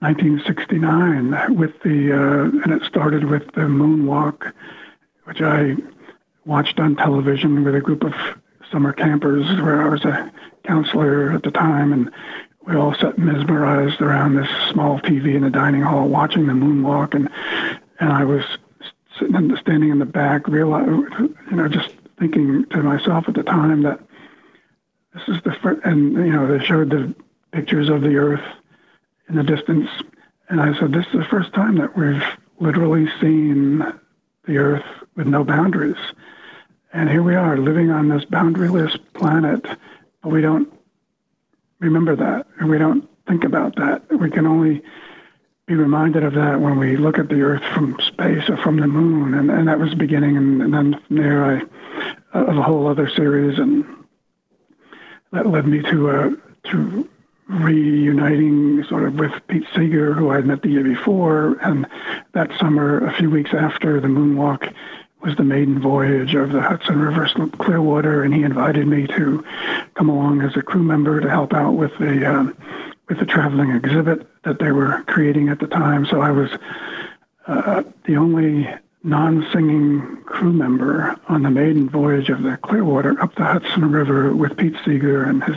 1969 0.00 1.56
with 1.56 1.72
the, 1.82 2.12
uh, 2.12 2.62
and 2.62 2.72
it 2.72 2.82
started 2.86 3.24
with 3.24 3.46
the 3.54 3.62
moonwalk, 3.62 4.52
which 5.24 5.40
I 5.40 5.76
watched 6.44 6.78
on 6.78 6.96
television 6.96 7.64
with 7.64 7.74
a 7.74 7.80
group 7.80 8.04
of 8.04 8.12
summer 8.70 8.92
campers 8.92 9.46
where 9.62 9.82
I 9.82 9.88
was 9.88 10.04
a 10.04 10.30
counselor 10.64 11.32
at 11.32 11.42
the 11.42 11.50
time, 11.50 11.94
and 11.94 12.10
we 12.66 12.76
all 12.76 12.94
sat 12.94 13.18
mesmerized 13.18 14.02
around 14.02 14.36
this 14.36 14.48
small 14.70 15.00
TV 15.00 15.34
in 15.34 15.42
the 15.42 15.50
dining 15.50 15.82
hall 15.82 16.08
watching 16.08 16.46
the 16.46 16.52
moonwalk, 16.52 17.14
and 17.14 17.30
and 18.00 18.12
I 18.12 18.24
was 18.24 18.44
sitting 19.18 19.34
in 19.34 19.48
the, 19.48 19.56
standing 19.56 19.90
in 19.90 19.98
the 19.98 20.04
back, 20.04 20.48
realize, 20.48 20.86
you 20.88 21.56
know, 21.56 21.68
just 21.68 21.90
thinking 22.18 22.64
to 22.70 22.82
myself 22.82 23.28
at 23.28 23.34
the 23.34 23.42
time 23.42 23.82
that 23.82 24.00
this 25.14 25.22
is 25.28 25.42
the 25.44 25.52
first, 25.62 25.80
and 25.84 26.12
you 26.14 26.32
know, 26.32 26.46
they 26.46 26.64
showed 26.64 26.90
the 26.90 27.14
pictures 27.52 27.88
of 27.88 28.02
the 28.02 28.16
Earth 28.16 28.44
in 29.28 29.36
the 29.36 29.42
distance, 29.42 29.88
and 30.48 30.60
I 30.60 30.78
said, 30.78 30.92
this 30.92 31.06
is 31.06 31.12
the 31.12 31.26
first 31.30 31.52
time 31.54 31.76
that 31.76 31.96
we've 31.96 32.22
literally 32.58 33.08
seen 33.20 33.78
the 34.46 34.58
Earth 34.58 34.84
with 35.16 35.26
no 35.26 35.44
boundaries. 35.44 35.96
And 36.92 37.08
here 37.08 37.22
we 37.22 37.34
are 37.34 37.56
living 37.56 37.90
on 37.90 38.08
this 38.08 38.24
boundaryless 38.24 38.98
planet, 39.14 39.64
but 40.22 40.28
we 40.30 40.40
don't 40.40 40.72
remember 41.80 42.14
that, 42.16 42.46
and 42.58 42.68
we 42.68 42.78
don't 42.78 43.08
think 43.26 43.44
about 43.44 43.76
that. 43.76 44.02
We 44.10 44.30
can 44.30 44.46
only 44.46 44.82
be 45.66 45.74
reminded 45.74 46.24
of 46.24 46.34
that 46.34 46.60
when 46.60 46.78
we 46.78 46.96
look 46.96 47.18
at 47.18 47.28
the 47.28 47.40
Earth 47.40 47.62
from 47.74 47.98
space 48.06 48.48
or 48.48 48.56
from 48.58 48.78
the 48.78 48.86
moon, 48.86 49.34
and, 49.34 49.50
and 49.50 49.68
that 49.68 49.78
was 49.78 49.90
the 49.90 49.96
beginning. 49.96 50.36
And, 50.36 50.62
and 50.62 50.74
then 50.74 51.00
there, 51.10 51.44
I 51.44 51.62
of 52.34 52.56
a 52.56 52.62
whole 52.62 52.86
other 52.86 53.08
series, 53.08 53.58
and 53.58 53.84
that 55.32 55.46
led 55.46 55.66
me 55.66 55.82
to 55.82 56.10
uh, 56.10 56.30
to 56.70 57.08
reuniting 57.48 58.82
sort 58.84 59.04
of 59.04 59.14
with 59.14 59.32
Pete 59.48 59.66
Seeger, 59.74 60.14
who 60.14 60.30
I 60.30 60.36
had 60.36 60.46
met 60.46 60.62
the 60.62 60.70
year 60.70 60.84
before, 60.84 61.58
and 61.62 61.86
that 62.32 62.50
summer, 62.58 63.06
a 63.06 63.14
few 63.16 63.30
weeks 63.30 63.50
after 63.52 64.00
the 64.00 64.08
moonwalk, 64.08 64.72
was 65.20 65.36
the 65.36 65.44
maiden 65.44 65.80
voyage 65.80 66.34
of 66.34 66.52
the 66.52 66.60
Hudson 66.60 66.98
River 66.98 67.28
Clearwater, 67.58 68.22
and 68.22 68.34
he 68.34 68.42
invited 68.42 68.86
me 68.86 69.06
to 69.08 69.44
come 69.94 70.08
along 70.08 70.42
as 70.42 70.56
a 70.56 70.62
crew 70.62 70.82
member 70.82 71.20
to 71.20 71.30
help 71.30 71.54
out 71.54 71.72
with 71.72 71.96
the 71.98 72.30
um, 72.30 72.56
with 73.08 73.18
the 73.18 73.26
traveling 73.26 73.70
exhibit 73.70 74.26
that 74.44 74.58
they 74.58 74.72
were 74.72 75.02
creating 75.06 75.48
at 75.48 75.58
the 75.58 75.66
time. 75.66 76.06
So 76.06 76.20
I 76.20 76.30
was 76.30 76.50
uh, 77.46 77.82
the 78.04 78.16
only 78.16 78.68
non-singing 79.02 80.22
crew 80.24 80.52
member 80.52 81.14
on 81.28 81.42
the 81.42 81.50
maiden 81.50 81.88
voyage 81.88 82.30
of 82.30 82.42
the 82.42 82.56
Clearwater 82.56 83.20
up 83.20 83.34
the 83.34 83.44
Hudson 83.44 83.90
River 83.90 84.34
with 84.34 84.56
Pete 84.56 84.76
Seeger 84.84 85.24
and 85.24 85.44
his 85.44 85.56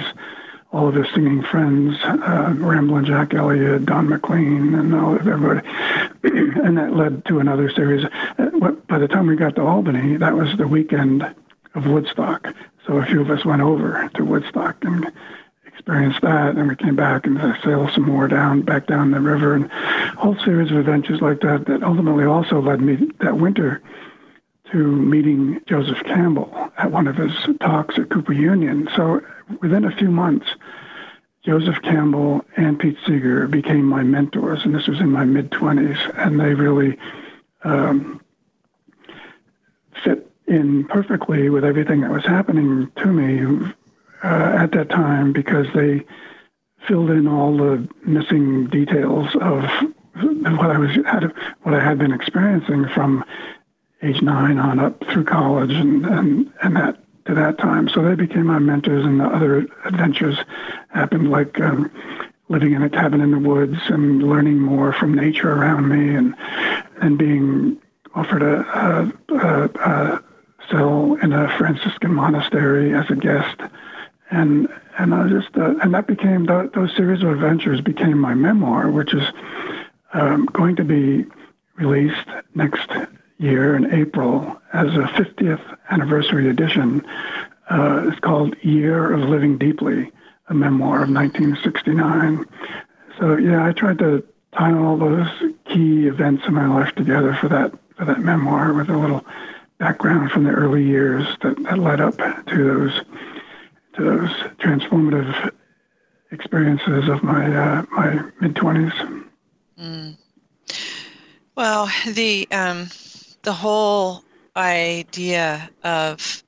all 0.73 0.89
of 0.89 0.95
his 0.95 1.07
singing 1.13 1.41
friends, 1.43 1.95
uh, 2.03 2.53
Ramblin' 2.57 3.05
Jack 3.05 3.33
Elliott, 3.33 3.85
Don 3.85 4.09
McLean, 4.09 4.75
and 4.75 4.93
all 4.93 5.15
of 5.15 5.25
everybody. 5.25 5.65
and 6.23 6.77
that 6.77 6.93
led 6.93 7.23
to 7.25 7.39
another 7.39 7.71
series. 7.71 8.05
Uh, 8.37 8.49
by 8.87 8.99
the 8.99 9.07
time 9.07 9.27
we 9.27 9.37
got 9.37 9.55
to 9.55 9.61
Albany, 9.61 10.17
that 10.17 10.35
was 10.35 10.57
the 10.57 10.67
weekend 10.67 11.23
of 11.73 11.87
Woodstock. 11.87 12.53
So 12.85 12.97
a 12.97 13.05
few 13.05 13.21
of 13.21 13.29
us 13.29 13.45
went 13.45 13.61
over 13.61 14.09
to 14.15 14.25
Woodstock 14.25 14.83
and 14.83 15.09
experienced 15.77 16.21
that, 16.21 16.55
and 16.55 16.67
we 16.67 16.75
came 16.75 16.95
back 16.95 17.27
and 17.27 17.39
sailed 17.63 17.91
some 17.91 18.03
more 18.03 18.27
down, 18.27 18.61
back 18.63 18.87
down 18.87 19.11
the 19.11 19.19
river, 19.19 19.53
and 19.53 19.65
a 19.65 20.15
whole 20.17 20.35
series 20.43 20.71
of 20.71 20.77
adventures 20.77 21.21
like 21.21 21.39
that 21.41 21.65
that 21.67 21.83
ultimately 21.83 22.25
also 22.25 22.59
led 22.59 22.81
me 22.81 23.11
that 23.19 23.37
winter 23.37 23.81
to 24.71 24.77
meeting 24.77 25.61
Joseph 25.67 26.03
Campbell 26.03 26.71
at 26.77 26.91
one 26.91 27.07
of 27.07 27.15
his 27.15 27.31
talks 27.59 27.97
at 27.99 28.09
Cooper 28.09 28.33
Union. 28.33 28.89
So 28.95 29.21
within 29.61 29.85
a 29.85 29.95
few 29.95 30.09
months, 30.09 30.47
Joseph 31.45 31.81
Campbell 31.83 32.43
and 32.57 32.79
Pete 32.79 32.97
Seeger 33.05 33.47
became 33.47 33.85
my 33.85 34.01
mentors, 34.01 34.65
and 34.65 34.73
this 34.73 34.87
was 34.87 34.99
in 34.99 35.11
my 35.11 35.25
mid 35.25 35.51
20s, 35.51 36.17
and 36.17 36.39
they 36.39 36.55
really 36.55 36.97
um, 37.63 38.19
fit 40.03 40.29
in 40.47 40.85
perfectly 40.85 41.49
with 41.49 41.63
everything 41.63 42.01
that 42.01 42.11
was 42.11 42.25
happening 42.25 42.91
to 42.97 43.05
me 43.05 43.71
uh, 44.23 44.57
at 44.59 44.71
that 44.71 44.89
time 44.89 45.33
because 45.33 45.67
they 45.73 46.05
filled 46.87 47.09
in 47.09 47.27
all 47.27 47.55
the 47.57 47.87
missing 48.05 48.67
details 48.67 49.35
of 49.41 49.63
what 50.15 50.71
I 50.71 50.77
was 50.77 50.95
had, 51.05 51.31
what 51.63 51.75
I 51.75 51.83
had 51.83 51.99
been 51.99 52.13
experiencing 52.13 52.87
from 52.89 53.23
age 54.01 54.21
nine 54.21 54.57
on 54.57 54.79
up 54.79 55.03
through 55.11 55.25
college 55.25 55.71
and 55.71 56.05
and 56.05 56.51
and 56.61 56.75
that 56.75 56.97
to 57.25 57.33
that 57.35 57.57
time. 57.57 57.89
So 57.89 58.01
they 58.01 58.15
became 58.15 58.47
my 58.47 58.59
mentors, 58.59 59.05
and 59.05 59.19
the 59.19 59.25
other 59.25 59.67
adventures 59.85 60.37
happened 60.89 61.29
like. 61.29 61.59
Um, 61.59 61.91
living 62.49 62.71
in 62.71 62.81
a 62.81 62.89
cabin 62.89 63.19
in 63.19 63.31
the 63.31 63.39
woods 63.39 63.77
and 63.87 64.23
learning 64.23 64.57
more 64.57 64.93
from 64.93 65.13
nature 65.13 65.51
around 65.51 65.89
me 65.89 66.15
and 66.15 66.33
and 67.01 67.17
being 67.17 67.77
offered 68.15 68.41
a, 68.41 68.61
a, 69.29 69.35
a, 69.35 69.65
a 69.65 70.23
cell 70.69 71.17
in 71.21 71.33
a 71.33 71.55
Franciscan 71.57 72.13
monastery 72.13 72.93
as 72.93 73.09
a 73.09 73.15
guest 73.15 73.59
and 74.29 74.67
and 74.97 75.13
I 75.13 75.27
just 75.27 75.55
uh, 75.57 75.75
and 75.81 75.93
that 75.93 76.07
became 76.07 76.45
those 76.45 76.95
series 76.95 77.23
of 77.23 77.29
adventures 77.29 77.81
became 77.81 78.19
my 78.19 78.33
memoir, 78.33 78.89
which 78.89 79.13
is 79.13 79.23
um, 80.13 80.45
going 80.47 80.75
to 80.77 80.83
be 80.83 81.25
released 81.75 82.27
next 82.55 82.89
year 83.37 83.75
in 83.75 83.93
April 83.93 84.59
as 84.73 84.87
a 84.87 85.03
50th 85.15 85.77
anniversary 85.91 86.49
edition. 86.49 87.05
Uh, 87.69 88.07
it's 88.07 88.19
called 88.19 88.55
Year 88.63 89.13
of 89.13 89.21
Living 89.29 89.57
Deeply, 89.57 90.11
a 90.47 90.53
memoir 90.53 91.03
of 91.03 91.09
1969. 91.09 92.45
So 93.19 93.37
yeah, 93.37 93.65
I 93.65 93.73
tried 93.73 93.99
to 93.99 94.23
tie 94.53 94.73
all 94.73 94.97
those 94.97 95.27
key 95.65 96.07
events 96.07 96.43
in 96.47 96.53
my 96.53 96.67
life 96.67 96.95
together 96.95 97.37
for 97.39 97.49
that 97.49 97.71
for 97.95 98.05
that 98.05 98.19
memoir 98.19 98.73
with 98.73 98.89
a 98.89 98.97
little 98.97 99.25
background 99.79 100.31
from 100.31 100.43
the 100.43 100.51
early 100.51 100.83
years 100.83 101.27
that, 101.41 101.61
that 101.63 101.77
led 101.77 101.99
up 101.99 102.17
to 102.47 102.63
those 102.63 103.01
those 103.97 104.29
transformative 104.59 105.51
experiences 106.31 107.09
of 107.09 107.23
my 107.23 107.55
uh, 107.55 107.85
my 107.91 108.21
mid 108.39 108.55
twenties. 108.55 108.93
Mm. 109.79 110.17
Well, 111.55 111.89
the 112.07 112.47
um, 112.51 112.87
the 113.43 113.53
whole 113.53 114.23
idea 114.55 115.69
of 115.83 116.43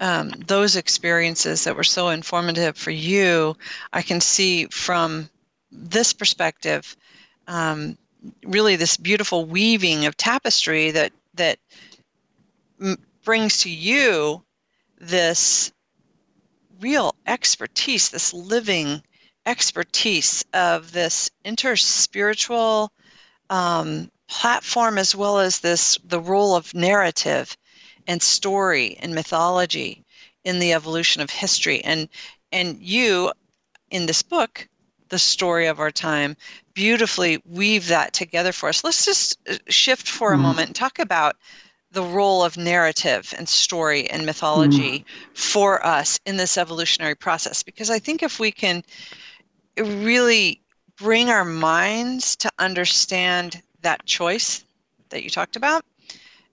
um, 0.00 0.30
those 0.30 0.76
experiences 0.76 1.64
that 1.64 1.76
were 1.76 1.84
so 1.84 2.08
informative 2.08 2.76
for 2.76 2.90
you, 2.90 3.56
I 3.92 4.02
can 4.02 4.20
see 4.20 4.66
from 4.66 5.30
this 5.70 6.12
perspective, 6.12 6.96
um, 7.46 7.96
really 8.44 8.76
this 8.76 8.96
beautiful 8.96 9.44
weaving 9.44 10.06
of 10.06 10.16
tapestry 10.16 10.90
that 10.90 11.12
that 11.34 11.58
m- 12.80 12.98
brings 13.24 13.62
to 13.62 13.70
you 13.70 14.42
this 14.98 15.72
real 16.82 17.14
expertise, 17.26 18.10
this 18.10 18.34
living 18.34 19.02
expertise 19.46 20.44
of 20.52 20.92
this 20.92 21.30
interspiritual 21.44 22.88
um, 23.50 24.10
platform, 24.28 24.98
as 24.98 25.14
well 25.14 25.38
as 25.38 25.60
this 25.60 25.98
the 26.04 26.20
role 26.20 26.54
of 26.54 26.74
narrative 26.74 27.56
and 28.06 28.22
story 28.22 28.96
and 29.00 29.14
mythology 29.14 30.04
in 30.44 30.58
the 30.58 30.72
evolution 30.72 31.22
of 31.22 31.30
history. 31.30 31.82
And 31.84 32.08
and 32.50 32.82
you, 32.82 33.32
in 33.90 34.06
this 34.06 34.22
book, 34.22 34.68
the 35.08 35.18
story 35.18 35.66
of 35.66 35.80
our 35.80 35.90
time, 35.90 36.36
beautifully 36.74 37.42
weave 37.44 37.88
that 37.88 38.12
together 38.12 38.52
for 38.52 38.68
us. 38.68 38.82
Let's 38.82 39.04
just 39.04 39.38
uh, 39.48 39.56
shift 39.68 40.08
for 40.08 40.32
a 40.32 40.34
mm-hmm. 40.34 40.42
moment 40.42 40.66
and 40.68 40.76
talk 40.76 40.98
about 40.98 41.36
the 41.92 42.02
role 42.02 42.42
of 42.42 42.56
narrative 42.56 43.32
and 43.36 43.48
story 43.48 44.08
and 44.10 44.26
mythology 44.26 45.00
mm. 45.00 45.36
for 45.36 45.84
us 45.84 46.18
in 46.26 46.36
this 46.36 46.56
evolutionary 46.56 47.14
process 47.14 47.62
because 47.62 47.90
i 47.90 47.98
think 47.98 48.22
if 48.22 48.40
we 48.40 48.50
can 48.50 48.82
really 49.76 50.60
bring 50.96 51.28
our 51.28 51.44
minds 51.44 52.36
to 52.36 52.50
understand 52.58 53.62
that 53.82 54.04
choice 54.06 54.64
that 55.10 55.22
you 55.22 55.30
talked 55.30 55.56
about 55.56 55.84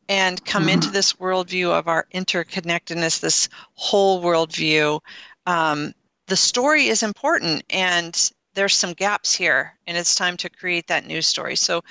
and 0.09 0.43
come 0.43 0.63
mm-hmm. 0.63 0.69
into 0.69 0.89
this 0.89 1.13
worldview 1.13 1.69
of 1.69 1.87
our 1.87 2.07
interconnectedness, 2.13 3.19
this 3.19 3.47
whole 3.75 4.21
worldview, 4.21 4.99
um, 5.45 5.93
the 6.25 6.35
story 6.35 6.87
is 6.87 7.03
important 7.03 7.63
and 7.69 8.31
there's 8.53 8.75
some 8.75 8.93
gaps 8.93 9.33
here 9.35 9.77
and 9.87 9.97
it's 9.97 10.15
time 10.15 10.37
to 10.37 10.49
create 10.49 10.87
that 10.87 11.05
new 11.05 11.21
story. 11.21 11.55
So 11.55 11.83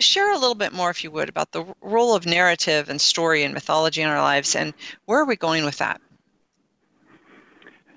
share 0.00 0.32
a 0.32 0.38
little 0.38 0.54
bit 0.54 0.72
more 0.72 0.90
if 0.90 1.04
you 1.04 1.10
would 1.10 1.28
about 1.28 1.52
the 1.52 1.64
role 1.80 2.14
of 2.14 2.26
narrative 2.26 2.88
and 2.88 3.00
story 3.00 3.42
and 3.42 3.52
mythology 3.52 4.02
in 4.02 4.08
our 4.08 4.22
lives 4.22 4.54
and 4.54 4.72
where 5.06 5.20
are 5.20 5.26
we 5.26 5.36
going 5.36 5.64
with 5.64 5.78
that? 5.78 6.00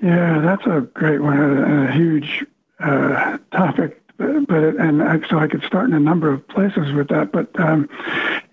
Yeah, 0.01 0.39
that's 0.39 0.65
a 0.65 0.81
great 0.93 1.21
one 1.21 1.39
and 1.39 1.89
a 1.89 1.91
huge 1.91 2.45
uh, 2.79 3.37
topic 3.51 4.01
but 4.17 4.63
it, 4.63 4.75
and 4.77 5.03
I, 5.03 5.27
so 5.29 5.37
I 5.37 5.47
could 5.47 5.63
start 5.63 5.89
in 5.89 5.95
a 5.95 5.99
number 5.99 6.31
of 6.31 6.47
places 6.47 6.91
with 6.93 7.09
that. 7.09 7.31
But 7.31 7.57
um, 7.59 7.89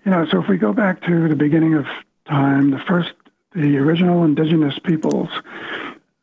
you 0.05 0.11
know, 0.11 0.25
so 0.25 0.41
if 0.41 0.47
we 0.47 0.57
go 0.57 0.73
back 0.73 1.01
to 1.05 1.27
the 1.27 1.35
beginning 1.35 1.73
of 1.73 1.87
time, 2.25 2.71
the 2.71 2.79
first, 2.79 3.13
the 3.55 3.77
original 3.77 4.23
indigenous 4.23 4.77
peoples, 4.79 5.29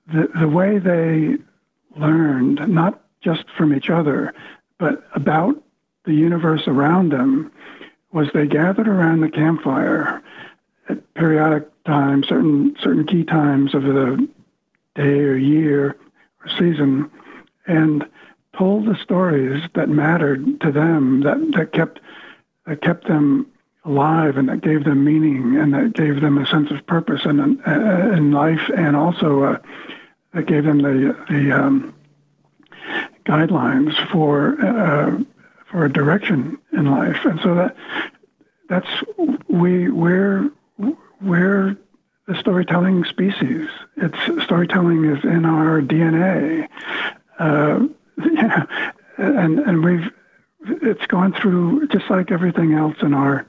the 0.07 0.29
the 0.39 0.49
way 0.49 0.79
they 0.79 1.39
learned, 1.97 2.69
not 2.69 3.02
just 3.23 3.45
from 3.57 3.75
each 3.75 3.91
other, 3.91 4.35
but 4.79 5.05
about 5.15 5.63
the 6.05 6.15
universe 6.15 6.67
around 6.67 7.13
them, 7.13 7.51
was 8.13 8.29
they 8.35 8.47
gathered 8.47 8.89
around 8.89 9.21
the 9.21 9.31
campfire 9.31 10.23
at 10.89 11.15
periodic 11.15 11.69
times, 11.85 12.29
certain 12.29 12.77
certain 12.81 13.07
key 13.07 13.25
times 13.25 13.75
of 13.75 13.83
the 13.85 14.29
day 14.95 15.21
or 15.21 15.37
year 15.37 15.97
or 16.45 16.49
season, 16.59 17.11
and 17.67 18.07
told 18.57 18.87
the 18.87 18.97
stories 19.03 19.63
that 19.75 19.89
mattered 19.89 20.61
to 20.61 20.71
them, 20.71 21.21
that, 21.21 21.39
that 21.57 21.73
kept 21.73 22.01
that 22.67 22.83
kept 22.83 23.07
them 23.09 23.47
alive 23.85 24.37
and 24.37 24.49
that 24.49 24.61
gave 24.61 24.85
them 24.85 25.05
meaning 25.05 25.57
and 25.57 25.75
that 25.75 25.93
gave 25.95 26.21
them 26.21 26.39
a 26.39 26.47
sense 26.47 26.71
of 26.71 26.87
purpose 26.87 27.25
in, 27.25 27.41
in 27.41 28.31
life 28.31 28.71
and 28.77 28.95
also 28.95 29.43
uh, 29.43 29.59
that 30.33 30.47
gave 30.47 30.65
them 30.65 30.79
the, 30.79 31.17
the 31.29 31.51
um, 31.51 31.93
guidelines 33.25 33.95
for 34.11 34.61
uh, 34.61 35.23
for 35.71 35.85
a 35.85 35.93
direction 35.93 36.59
in 36.73 36.91
life. 36.91 37.25
And 37.25 37.41
so 37.41 37.55
that 37.55 37.77
that's 38.69 38.89
we 39.49 39.89
we're 39.89 40.51
we're 41.21 41.77
the 42.27 42.39
storytelling 42.39 43.05
species. 43.05 43.69
It's 43.97 44.45
storytelling 44.45 45.05
is 45.05 45.25
in 45.25 45.45
our 45.45 45.81
DNA. 45.81 46.69
Uh, 47.39 47.87
yeah, 48.33 48.67
and 49.17 49.59
and 49.61 49.85
we've 49.85 50.11
it's 50.67 51.07
gone 51.07 51.33
through 51.33 51.89
just 51.89 52.09
like 52.09 52.31
everything 52.31 52.75
else 52.75 52.97
in 53.03 53.15
our 53.15 53.47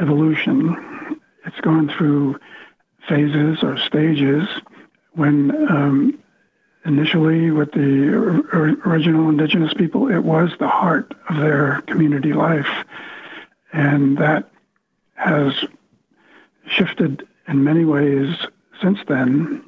evolution. 0.00 1.20
It's 1.44 1.60
gone 1.60 1.88
through 1.88 2.38
phases 3.08 3.62
or 3.62 3.78
stages. 3.78 4.48
When 5.12 5.50
um, 5.70 6.18
initially 6.86 7.50
with 7.50 7.72
the 7.72 8.14
original 8.86 9.28
indigenous 9.28 9.74
people, 9.74 10.08
it 10.08 10.20
was 10.20 10.50
the 10.58 10.68
heart 10.68 11.14
of 11.28 11.36
their 11.36 11.82
community 11.82 12.32
life, 12.32 12.84
and 13.72 14.16
that 14.18 14.48
has 15.14 15.52
shifted 16.68 17.26
in 17.48 17.64
many 17.64 17.84
ways 17.84 18.34
since 18.80 18.98
then. 19.08 19.64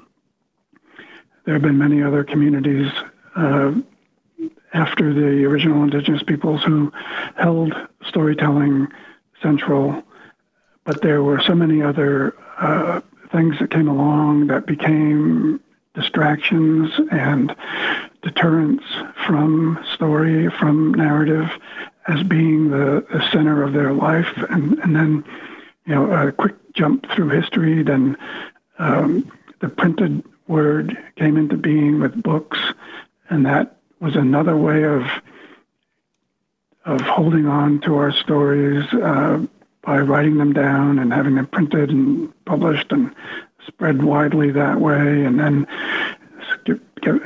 There 1.44 1.54
have 1.54 1.62
been 1.62 1.78
many 1.78 2.02
other 2.02 2.24
communities 2.24 2.90
uh, 3.35 3.72
after 4.72 5.12
the 5.12 5.44
original 5.44 5.83
indigenous 5.83 6.22
peoples 6.22 6.62
who 6.62 6.92
held 7.37 7.74
storytelling 8.07 8.88
central, 9.42 10.02
but 10.85 11.02
there 11.02 11.22
were 11.22 11.40
so 11.40 11.54
many 11.54 11.83
other 11.83 12.35
uh, 12.59 13.00
things 13.33 13.59
that 13.59 13.70
came 13.70 13.88
along 13.88 14.48
that 14.48 14.66
became 14.66 15.61
distractions 15.99 16.93
and 17.11 17.55
deterrence 18.23 18.83
from 19.27 19.85
story, 19.95 20.51
from 20.51 20.95
narrative, 20.95 21.51
as 22.07 22.23
being 22.23 22.71
the, 22.71 23.05
the 23.13 23.29
center 23.33 23.63
of 23.63 23.73
their 23.73 23.93
life. 23.93 24.29
And, 24.51 24.79
and 24.79 24.95
then, 24.95 25.25
you 25.87 25.95
know, 25.95 26.11
a 26.11 26.33
quick 26.33 26.55
jump 26.73 27.11
through 27.11 27.29
history, 27.31 27.83
then 27.83 28.17
um, 28.79 29.31
the 29.61 29.69
printed 29.69 30.23
word 30.47 30.97
came 31.17 31.37
into 31.37 31.57
being 31.57 32.01
with 32.01 32.23
books, 32.23 32.59
and 33.29 33.45
that 33.47 33.77
was 34.01 34.17
another 34.17 34.57
way 34.57 34.85
of 34.85 35.03
of 36.85 37.03
holding 37.03 37.47
on 37.47 37.81
to 37.81 37.97
our 37.97 38.11
stories 38.11 38.83
uh, 38.95 39.45
by 39.83 39.99
writing 39.99 40.39
them 40.39 40.55
down 40.55 40.99
and 40.99 41.13
having 41.13 41.35
them 41.35 41.47
printed 41.47 41.91
and 41.91 42.33
published 42.47 42.91
and 42.93 43.15
spread 43.68 44.02
widely 44.02 44.50
that 44.52 44.81
way. 44.81 45.24
And 45.24 45.38
then 45.38 45.66
skip, 46.54 46.83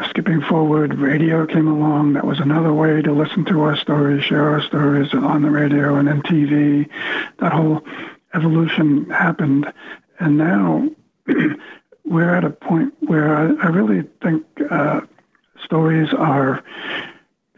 skipping 0.09 0.43
forward, 0.43 0.99
radio 0.99 1.47
came 1.47 1.69
along. 1.69 2.13
That 2.13 2.27
was 2.27 2.41
another 2.41 2.73
way 2.73 3.01
to 3.03 3.13
listen 3.13 3.45
to 3.47 3.63
our 3.63 3.77
stories, 3.77 4.25
share 4.25 4.51
our 4.51 4.63
stories 4.63 5.15
on 5.15 5.43
the 5.43 5.51
radio 5.51 5.97
and 5.97 6.09
then 6.09 6.23
TV. 6.23 6.89
That 7.39 7.53
whole 7.53 7.85
evolution 8.35 9.09
happened. 9.11 9.73
And 10.19 10.37
now 10.37 10.89
we're 12.05 12.35
at 12.35 12.45
a 12.45 12.51
point 12.51 12.95
where 13.01 13.37
I, 13.37 13.67
I 13.67 13.69
really 13.69 14.09
think 14.23 14.45
uh, 14.71 15.01
stories 15.65 16.13
are 16.13 16.63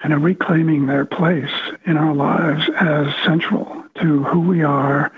kind 0.00 0.12
of 0.12 0.22
reclaiming 0.22 0.86
their 0.86 1.06
place 1.06 1.50
in 1.86 1.96
our 1.96 2.14
lives 2.14 2.68
as 2.78 3.06
central 3.24 3.84
to 3.96 4.22
who 4.24 4.40
we 4.40 4.62
are 4.62 5.10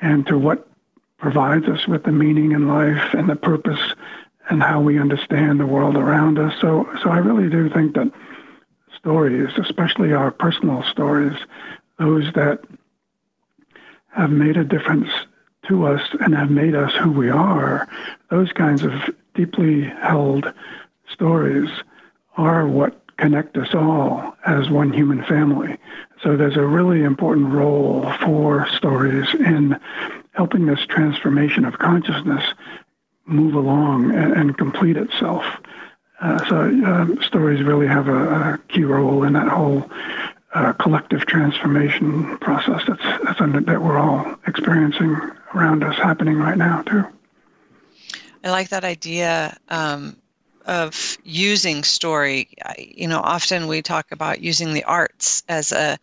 and 0.00 0.26
to 0.26 0.36
what 0.36 0.68
provides 1.24 1.66
us 1.68 1.88
with 1.88 2.02
the 2.02 2.12
meaning 2.12 2.52
in 2.52 2.68
life 2.68 3.14
and 3.14 3.30
the 3.30 3.34
purpose 3.34 3.80
and 4.50 4.62
how 4.62 4.78
we 4.78 5.00
understand 5.00 5.58
the 5.58 5.64
world 5.64 5.96
around 5.96 6.38
us. 6.38 6.52
So, 6.60 6.86
so 7.02 7.08
I 7.08 7.16
really 7.16 7.48
do 7.48 7.70
think 7.70 7.94
that 7.94 8.12
stories, 8.94 9.48
especially 9.56 10.12
our 10.12 10.30
personal 10.30 10.82
stories, 10.82 11.38
those 11.98 12.30
that 12.34 12.60
have 14.08 14.28
made 14.32 14.58
a 14.58 14.64
difference 14.64 15.08
to 15.66 15.86
us 15.86 16.02
and 16.20 16.34
have 16.34 16.50
made 16.50 16.74
us 16.74 16.92
who 16.96 17.10
we 17.10 17.30
are, 17.30 17.88
those 18.28 18.52
kinds 18.52 18.82
of 18.82 18.92
deeply 19.32 19.84
held 19.84 20.52
stories 21.10 21.70
are 22.36 22.66
what 22.66 23.00
connect 23.16 23.56
us 23.56 23.74
all 23.74 24.36
as 24.44 24.68
one 24.68 24.92
human 24.92 25.24
family. 25.24 25.78
So 26.22 26.36
there's 26.36 26.58
a 26.58 26.66
really 26.66 27.02
important 27.02 27.50
role 27.50 28.12
for 28.20 28.68
stories 28.68 29.32
in 29.32 29.80
helping 30.34 30.66
this 30.66 30.84
transformation 30.86 31.64
of 31.64 31.78
consciousness 31.78 32.44
move 33.26 33.54
along 33.54 34.14
and, 34.14 34.32
and 34.32 34.58
complete 34.58 34.96
itself. 34.96 35.44
Uh, 36.20 36.44
so 36.48 36.56
um, 36.60 37.18
stories 37.22 37.62
really 37.62 37.86
have 37.86 38.08
a, 38.08 38.12
a, 38.14 38.58
key 38.68 38.84
role 38.84 39.24
in 39.24 39.32
that 39.32 39.48
whole 39.48 39.90
uh, 40.54 40.72
collective 40.74 41.26
transformation 41.26 42.38
process 42.38 42.82
that's, 42.86 43.02
that's 43.24 43.40
under, 43.40 43.60
that 43.60 43.82
we're 43.82 43.98
all 43.98 44.36
experiencing 44.46 45.16
around 45.54 45.82
us 45.82 45.96
happening 45.96 46.36
right 46.36 46.56
now 46.56 46.82
too. 46.82 47.04
I 48.44 48.50
like 48.50 48.68
that 48.68 48.84
idea 48.84 49.56
um, 49.68 50.16
of 50.66 51.16
using 51.24 51.82
story. 51.82 52.48
You 52.78 53.08
know, 53.08 53.20
often 53.20 53.66
we 53.66 53.82
talk 53.82 54.12
about 54.12 54.40
using 54.40 54.74
the 54.74 54.84
arts 54.84 55.42
as 55.48 55.72
a 55.72 55.98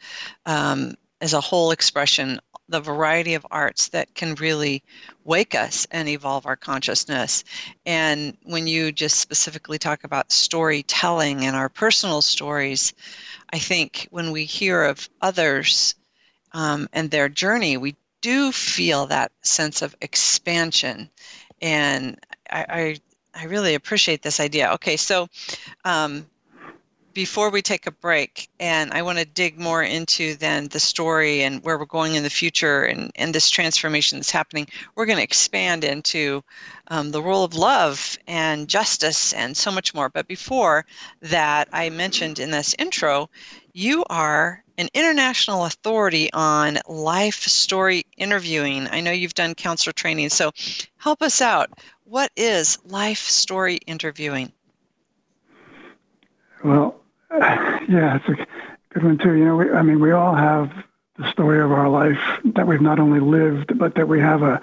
um, 0.45 0.95
as 1.21 1.33
a 1.33 1.41
whole 1.41 1.71
expression, 1.71 2.39
the 2.71 2.79
variety 2.79 3.35
of 3.35 3.45
arts 3.51 3.89
that 3.89 4.13
can 4.15 4.35
really 4.35 4.83
wake 5.23 5.53
us 5.53 5.85
and 5.91 6.09
evolve 6.09 6.45
our 6.45 6.55
consciousness. 6.55 7.43
And 7.85 8.35
when 8.43 8.65
you 8.67 8.91
just 8.91 9.19
specifically 9.19 9.77
talk 9.77 10.03
about 10.03 10.31
storytelling 10.31 11.45
and 11.45 11.55
our 11.55 11.69
personal 11.69 12.21
stories, 12.21 12.93
I 13.53 13.59
think 13.59 14.07
when 14.11 14.31
we 14.31 14.45
hear 14.45 14.83
of 14.83 15.09
others 15.21 15.95
um, 16.53 16.87
and 16.93 17.11
their 17.11 17.29
journey, 17.29 17.77
we 17.77 17.95
do 18.21 18.51
feel 18.51 19.05
that 19.07 19.31
sense 19.41 19.81
of 19.81 19.95
expansion. 20.01 21.09
And 21.61 22.17
I, 22.49 22.65
I 22.69 22.97
I 23.33 23.45
really 23.45 23.75
appreciate 23.75 24.21
this 24.21 24.39
idea. 24.39 24.71
Okay, 24.73 24.97
so 24.97 25.27
um, 25.85 26.27
before 27.13 27.49
we 27.49 27.61
take 27.61 27.87
a 27.87 27.91
break, 27.91 28.49
and 28.59 28.91
I 28.91 29.01
want 29.01 29.19
to 29.19 29.25
dig 29.25 29.59
more 29.59 29.83
into 29.83 30.35
then 30.35 30.67
the 30.67 30.79
story 30.79 31.43
and 31.43 31.63
where 31.63 31.77
we're 31.77 31.85
going 31.85 32.15
in 32.15 32.23
the 32.23 32.29
future 32.29 32.83
and, 32.83 33.11
and 33.15 33.33
this 33.33 33.49
transformation 33.49 34.17
that's 34.17 34.31
happening, 34.31 34.67
we're 34.95 35.05
going 35.05 35.17
to 35.17 35.23
expand 35.23 35.83
into 35.83 36.43
um, 36.87 37.11
the 37.11 37.21
role 37.21 37.43
of 37.43 37.53
love 37.53 38.17
and 38.27 38.67
justice 38.67 39.33
and 39.33 39.55
so 39.55 39.71
much 39.71 39.93
more. 39.93 40.09
But 40.09 40.27
before 40.27 40.85
that, 41.21 41.67
I 41.71 41.89
mentioned 41.89 42.39
in 42.39 42.51
this 42.51 42.75
intro, 42.79 43.29
you 43.73 44.03
are 44.09 44.63
an 44.77 44.89
international 44.93 45.65
authority 45.65 46.31
on 46.33 46.79
life 46.87 47.43
story 47.43 48.05
interviewing. 48.17 48.87
I 48.87 49.01
know 49.01 49.11
you've 49.11 49.33
done 49.33 49.55
counselor 49.55 49.93
training, 49.93 50.29
so 50.29 50.51
help 50.97 51.21
us 51.21 51.41
out. 51.41 51.69
What 52.05 52.31
is 52.35 52.77
life 52.85 53.19
story 53.19 53.75
interviewing? 53.87 54.51
Well, 56.63 57.00
yeah, 57.39 58.17
it's 58.17 58.27
a 58.27 58.45
good 58.93 59.03
one 59.03 59.17
too. 59.17 59.33
You 59.33 59.45
know, 59.45 59.55
we, 59.55 59.71
I 59.71 59.81
mean, 59.81 59.99
we 59.99 60.11
all 60.11 60.35
have 60.35 60.71
the 61.17 61.29
story 61.31 61.61
of 61.61 61.71
our 61.71 61.89
life 61.89 62.19
that 62.55 62.67
we've 62.67 62.81
not 62.81 62.99
only 62.99 63.19
lived, 63.19 63.77
but 63.77 63.95
that 63.95 64.07
we 64.07 64.19
have 64.19 64.41
a 64.41 64.61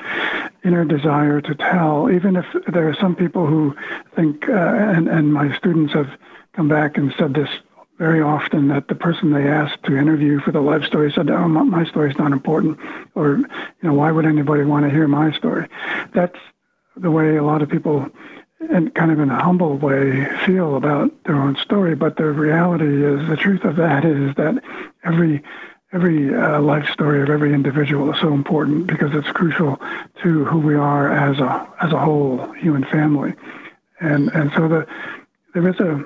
inner 0.64 0.84
desire 0.84 1.40
to 1.40 1.54
tell. 1.54 2.10
Even 2.10 2.36
if 2.36 2.44
there 2.66 2.88
are 2.88 2.94
some 2.94 3.14
people 3.14 3.46
who 3.46 3.76
think, 4.16 4.48
uh, 4.48 4.52
and, 4.52 5.08
and 5.08 5.32
my 5.32 5.56
students 5.56 5.92
have 5.92 6.10
come 6.52 6.68
back 6.68 6.96
and 6.96 7.14
said 7.18 7.34
this 7.34 7.48
very 7.98 8.20
often 8.20 8.68
that 8.68 8.88
the 8.88 8.94
person 8.94 9.32
they 9.32 9.48
asked 9.48 9.82
to 9.84 9.96
interview 9.96 10.40
for 10.40 10.52
the 10.52 10.60
life 10.60 10.84
story 10.84 11.12
said, 11.12 11.30
"Oh, 11.30 11.48
my, 11.48 11.62
my 11.62 11.84
story 11.84 12.10
is 12.10 12.18
not 12.18 12.32
important," 12.32 12.78
or, 13.14 13.38
you 13.38 13.48
know, 13.82 13.94
"Why 13.94 14.12
would 14.12 14.26
anybody 14.26 14.64
want 14.64 14.84
to 14.84 14.90
hear 14.90 15.08
my 15.08 15.32
story?" 15.32 15.68
That's 16.12 16.38
the 16.96 17.10
way 17.10 17.36
a 17.36 17.42
lot 17.44 17.62
of 17.62 17.68
people, 17.68 18.08
and 18.60 18.94
kind 18.94 19.10
of 19.10 19.20
in 19.20 19.30
a 19.30 19.42
humble 19.42 19.76
way, 19.76 20.26
feel 20.44 20.76
about 20.76 21.24
their 21.24 21.36
own 21.36 21.56
story. 21.56 21.94
But 21.94 22.16
the 22.16 22.24
reality 22.24 23.04
is, 23.04 23.28
the 23.28 23.36
truth 23.36 23.64
of 23.64 23.76
that 23.76 24.04
is 24.04 24.34
that 24.36 24.62
every 25.04 25.42
every 25.92 26.34
uh, 26.34 26.60
life 26.60 26.86
story 26.90 27.22
of 27.22 27.30
every 27.30 27.54
individual 27.54 28.12
is 28.12 28.20
so 28.20 28.34
important 28.34 28.86
because 28.86 29.14
it's 29.14 29.30
crucial 29.30 29.80
to 30.22 30.44
who 30.44 30.58
we 30.58 30.74
are 30.74 31.10
as 31.10 31.38
a 31.38 31.68
as 31.80 31.92
a 31.92 31.98
whole 31.98 32.52
human 32.52 32.84
family, 32.84 33.34
and 34.00 34.28
and 34.30 34.50
so 34.54 34.68
the 34.68 34.86
there 35.54 35.68
is 35.68 35.78
a 35.80 36.04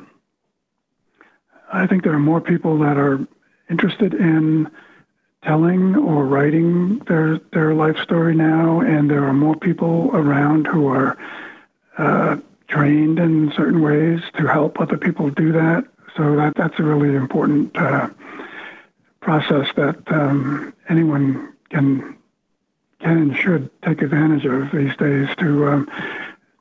I 1.73 1.87
think 1.87 2.05
there 2.05 2.12
are 2.12 2.21
more 2.21 2.41
people 2.41 2.79
that 2.81 2.99
are 2.99 3.27
interested 3.71 4.12
in 4.12 4.71
telling 5.43 5.97
or 5.97 6.27
writing 6.27 6.99
their 7.09 7.38
their 7.53 7.75
life 7.75 7.97
story 7.99 8.35
now, 8.35 8.81
and 8.81 9.11
there 9.11 9.25
are 9.25 9.33
more 9.33 9.57
people 9.57 10.11
around 10.12 10.67
who 10.67 10.87
are 10.87 11.17
uh, 11.98 12.37
trained 12.68 13.18
in 13.18 13.52
certain 13.52 13.83
ways 13.83 14.20
to 14.37 14.46
help 14.46 14.81
other 14.81 14.96
people 14.96 15.31
do 15.31 15.52
that. 15.52 15.85
So 16.16 16.37
that 16.37 16.55
that's 16.57 16.78
a 16.78 16.83
really 16.83 17.14
important 17.14 17.76
uh, 17.76 18.09
process 19.20 19.68
that 19.76 19.96
um, 20.09 20.74
anyone 20.88 21.55
can 21.70 22.16
can 23.00 23.18
and 23.18 23.37
should 23.37 23.70
take 23.83 24.02
advantage 24.02 24.44
of 24.44 24.70
these 24.70 24.96
days 24.96 25.28
to 25.38 25.68
um, 25.68 25.90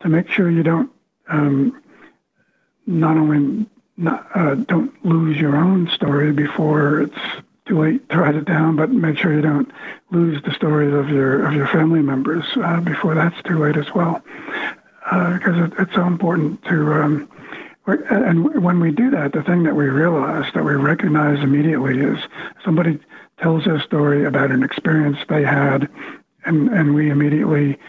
to 0.01 0.09
make 0.09 0.29
sure 0.29 0.49
you 0.49 0.63
don't 0.63 0.91
um, 1.27 1.81
not 2.87 3.17
only 3.17 3.65
not, 3.97 4.27
uh, 4.35 4.55
don't 4.55 4.93
lose 5.05 5.37
your 5.37 5.55
own 5.55 5.89
story 5.89 6.31
before 6.31 7.01
it's 7.01 7.43
too 7.65 7.79
late 7.79 8.09
to 8.09 8.17
write 8.17 8.35
it 8.35 8.45
down, 8.45 8.75
but 8.75 8.89
make 8.89 9.17
sure 9.17 9.33
you 9.33 9.41
don't 9.41 9.71
lose 10.09 10.41
the 10.43 10.53
stories 10.53 10.93
of 10.93 11.09
your 11.09 11.45
of 11.45 11.53
your 11.53 11.67
family 11.67 12.01
members 12.01 12.45
uh, 12.57 12.79
before 12.81 13.15
that's 13.15 13.41
too 13.43 13.59
late 13.59 13.77
as 13.77 13.93
well, 13.93 14.21
because 15.03 15.57
uh, 15.57 15.65
it, 15.65 15.73
it's 15.79 15.93
so 15.93 16.05
important 16.05 16.63
to. 16.65 16.93
Um, 16.93 17.29
and 17.87 18.63
when 18.63 18.79
we 18.79 18.91
do 18.91 19.09
that, 19.09 19.33
the 19.33 19.41
thing 19.41 19.63
that 19.63 19.75
we 19.75 19.85
realize 19.85 20.51
that 20.53 20.63
we 20.63 20.73
recognize 20.75 21.43
immediately 21.43 21.99
is 21.99 22.19
somebody 22.63 22.99
tells 23.39 23.65
a 23.65 23.79
story 23.79 24.23
about 24.23 24.51
an 24.51 24.61
experience 24.63 25.17
they 25.27 25.43
had, 25.43 25.89
and, 26.45 26.69
and 26.69 26.93
we 26.93 27.09
immediately 27.09 27.79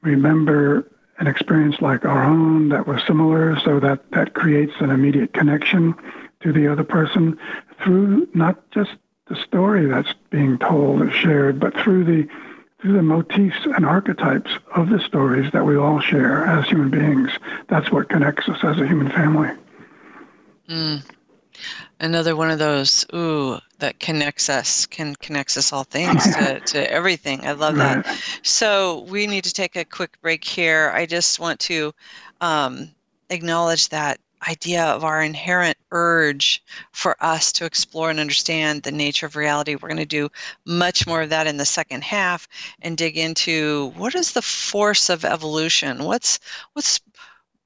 remember 0.00 0.90
an 1.18 1.28
experience 1.28 1.76
like 1.80 2.04
our 2.04 2.24
own 2.24 2.70
that 2.70 2.88
was 2.88 3.00
similar, 3.06 3.56
so 3.60 3.78
that 3.78 4.10
that 4.10 4.34
creates 4.34 4.72
an 4.80 4.90
immediate 4.90 5.32
connection 5.32 5.94
to 6.40 6.52
the 6.52 6.66
other 6.66 6.84
person 6.84 7.38
through 7.82 8.28
not 8.34 8.70
just 8.72 8.90
the 9.28 9.36
story 9.36 9.86
that's 9.86 10.12
being 10.30 10.58
told 10.58 11.00
or 11.00 11.10
shared, 11.12 11.60
but 11.60 11.74
through 11.78 12.04
the 12.04 12.28
through 12.82 12.94
the 12.94 13.02
motifs 13.02 13.64
and 13.64 13.86
archetypes 13.86 14.50
of 14.74 14.90
the 14.90 14.98
stories 15.00 15.50
that 15.52 15.64
we 15.64 15.76
all 15.76 16.00
share 16.00 16.44
as 16.44 16.66
human 16.66 16.90
beings. 16.90 17.30
That's 17.68 17.92
what 17.92 18.08
connects 18.08 18.48
us 18.48 18.58
as 18.64 18.80
a 18.80 18.86
human 18.86 19.08
family. 19.08 19.50
Mm. 20.68 21.02
Another 22.00 22.34
one 22.34 22.50
of 22.50 22.58
those, 22.58 23.06
ooh, 23.14 23.58
that 23.78 24.00
connects 24.00 24.48
us, 24.48 24.86
can 24.86 25.14
connects 25.16 25.56
us 25.56 25.72
all 25.72 25.84
things 25.84 26.24
to, 26.36 26.58
to 26.58 26.90
everything. 26.90 27.46
I 27.46 27.52
love 27.52 27.76
right. 27.76 28.04
that. 28.04 28.22
So 28.42 29.06
we 29.08 29.28
need 29.28 29.44
to 29.44 29.52
take 29.52 29.76
a 29.76 29.84
quick 29.84 30.20
break 30.20 30.42
here. 30.42 30.90
I 30.92 31.06
just 31.06 31.38
want 31.38 31.60
to 31.60 31.92
um, 32.40 32.90
acknowledge 33.30 33.90
that 33.90 34.18
idea 34.48 34.84
of 34.84 35.04
our 35.04 35.22
inherent 35.22 35.76
urge 35.90 36.62
for 36.92 37.16
us 37.20 37.52
to 37.52 37.64
explore 37.64 38.10
and 38.10 38.20
understand 38.20 38.82
the 38.82 38.92
nature 38.92 39.26
of 39.26 39.36
reality. 39.36 39.74
We're 39.74 39.88
going 39.88 39.96
to 39.98 40.06
do 40.06 40.28
much 40.64 41.06
more 41.06 41.22
of 41.22 41.30
that 41.30 41.46
in 41.46 41.56
the 41.56 41.64
second 41.64 42.04
half 42.04 42.48
and 42.80 42.96
dig 42.96 43.16
into 43.16 43.92
what 43.96 44.14
is 44.14 44.32
the 44.32 44.42
force 44.42 45.08
of 45.08 45.24
evolution? 45.24 46.04
What's 46.04 46.38
what's 46.72 47.00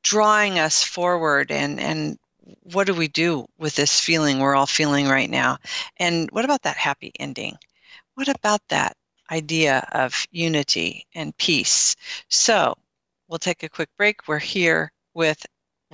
drawing 0.03 0.59
us 0.59 0.83
forward 0.83 1.51
and 1.51 1.81
and 1.81 2.19
what 2.63 2.87
do 2.87 2.95
we 2.95 3.09
do 3.09 3.47
with 3.59 3.75
this 3.75 4.01
feeling 4.01 4.39
we're 4.39 4.55
all 4.55 4.67
feeling 4.67 5.09
right 5.09 5.31
now? 5.31 5.59
And 5.99 6.31
what 6.31 6.45
about 6.45 6.63
that 6.63 6.77
happy 6.77 7.13
ending? 7.19 7.57
What 8.15 8.29
about 8.29 8.61
that 8.69 8.97
idea 9.31 9.87
of 9.93 10.27
unity 10.31 11.07
and 11.15 11.37
peace? 11.39 11.97
So, 12.29 12.77
we'll 13.29 13.39
take 13.39 13.63
a 13.63 13.69
quick 13.69 13.89
break. 13.97 14.29
We're 14.29 14.39
here 14.39 14.93
with 15.15 15.45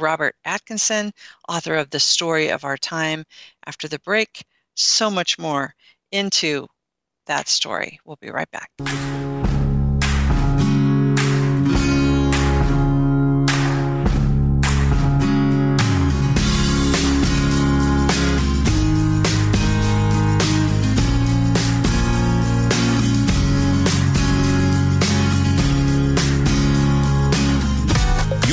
Robert 0.02 0.34
Atkinson, 0.44 1.12
author 1.48 1.76
of 1.76 1.90
The 1.90 2.00
Story 2.00 2.48
of 2.48 2.64
Our 2.64 2.76
Time. 2.76 3.24
After 3.66 3.88
the 3.88 4.00
break, 4.00 4.44
so 4.74 5.10
much 5.10 5.38
more 5.38 5.74
into 6.10 6.66
that 7.26 7.48
story. 7.48 8.00
We'll 8.04 8.18
be 8.20 8.30
right 8.30 8.50
back. 8.50 8.70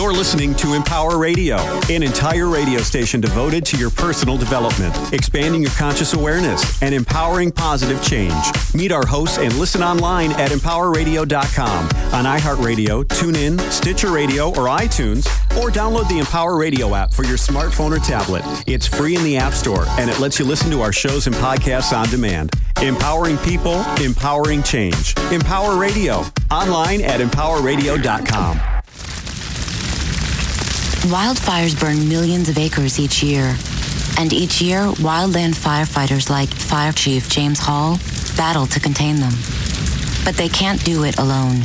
You're 0.10 0.18
listening 0.18 0.56
to 0.56 0.74
Empower 0.74 1.20
Radio, 1.20 1.58
an 1.88 2.02
entire 2.02 2.48
radio 2.48 2.80
station 2.80 3.22
devoted 3.22 3.64
to 3.68 3.78
your 3.78 3.92
personal 3.92 4.40
development, 4.40 5.14
expanding 5.14 5.62
your 5.62 5.70
conscious 5.74 6.16
awareness, 6.16 6.82
and 6.82 6.96
empowering 6.96 7.52
positive 7.52 8.02
change. 8.02 8.34
Meet 8.74 8.92
our 8.92 9.06
hosts 9.06 9.38
and 9.38 9.54
listen 9.60 9.84
online 9.84 10.32
at 10.32 10.50
empowerradio.com, 10.50 11.86
on 12.12 12.26
iHeartRadio, 12.26 13.04
TuneIn, 13.04 13.60
Stitcher 13.72 14.10
Radio, 14.10 14.48
or 14.50 14.66
iTunes, 14.66 15.28
or 15.62 15.70
download 15.70 16.10
the 16.10 16.18
Empower 16.18 16.58
Radio 16.58 16.96
app 16.96 17.14
for 17.14 17.24
your 17.24 17.38
smartphone 17.38 17.96
or 17.96 18.00
tablet. 18.00 18.42
It's 18.66 18.88
free 18.88 19.16
in 19.16 19.24
the 19.24 19.38
App 19.38 19.54
Store, 19.54 19.86
and 20.00 20.10
it 20.10 20.20
lets 20.20 20.40
you 20.40 20.46
listen 20.46 20.72
to 20.72 20.82
our 20.82 20.92
shows 20.92 21.28
and 21.28 21.36
podcasts 21.36 21.96
on 21.96 22.10
demand. 22.10 22.52
Empowering 22.82 23.38
people, 23.38 23.84
empowering 24.02 24.64
change. 24.64 25.16
Empower 25.32 25.80
Radio, 25.80 26.26
online 26.50 27.02
at 27.04 27.22
empowerradio.com. 27.22 28.79
Wildfires 31.08 31.80
burn 31.80 32.10
millions 32.10 32.50
of 32.50 32.58
acres 32.58 33.00
each 33.00 33.24
year. 33.24 33.56
And 34.18 34.34
each 34.34 34.62
year, 34.62 34.82
wildland 35.00 35.56
firefighters 35.56 36.30
like 36.30 36.50
Fire 36.50 36.92
Chief 36.92 37.30
James 37.30 37.58
Hall 37.58 37.98
battle 38.36 38.68
to 38.68 38.80
contain 38.82 39.16
them. 39.16 39.32
But 40.26 40.36
they 40.36 40.50
can't 40.50 40.84
do 40.84 41.06
it 41.06 41.18
alone. 41.18 41.62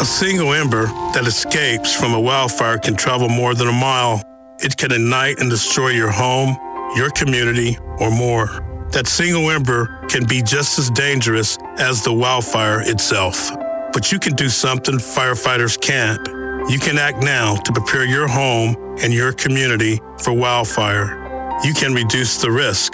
A 0.00 0.04
single 0.04 0.52
ember 0.52 0.86
that 1.14 1.24
escapes 1.26 1.94
from 1.94 2.12
a 2.12 2.20
wildfire 2.20 2.78
can 2.78 2.94
travel 2.94 3.30
more 3.30 3.54
than 3.54 3.68
a 3.68 3.72
mile. 3.72 4.22
It 4.60 4.76
can 4.76 4.92
ignite 4.92 5.40
and 5.40 5.48
destroy 5.48 5.88
your 5.88 6.10
home, 6.10 6.56
your 6.94 7.10
community, 7.10 7.78
or 7.98 8.10
more. 8.10 8.86
That 8.92 9.06
single 9.06 9.50
ember 9.50 10.04
can 10.08 10.26
be 10.26 10.42
just 10.42 10.78
as 10.78 10.90
dangerous 10.90 11.56
as 11.78 12.04
the 12.04 12.12
wildfire 12.12 12.82
itself. 12.82 13.50
But 13.92 14.12
you 14.12 14.18
can 14.18 14.34
do 14.34 14.50
something 14.50 14.96
firefighters 14.96 15.80
can't 15.80 16.37
you 16.68 16.78
can 16.78 16.98
act 16.98 17.22
now 17.22 17.56
to 17.56 17.72
prepare 17.72 18.04
your 18.04 18.28
home 18.28 18.76
and 19.02 19.12
your 19.12 19.32
community 19.32 20.00
for 20.22 20.32
wildfire. 20.32 21.16
You 21.64 21.74
can 21.74 21.94
reduce 21.94 22.40
the 22.40 22.50
risk. 22.50 22.92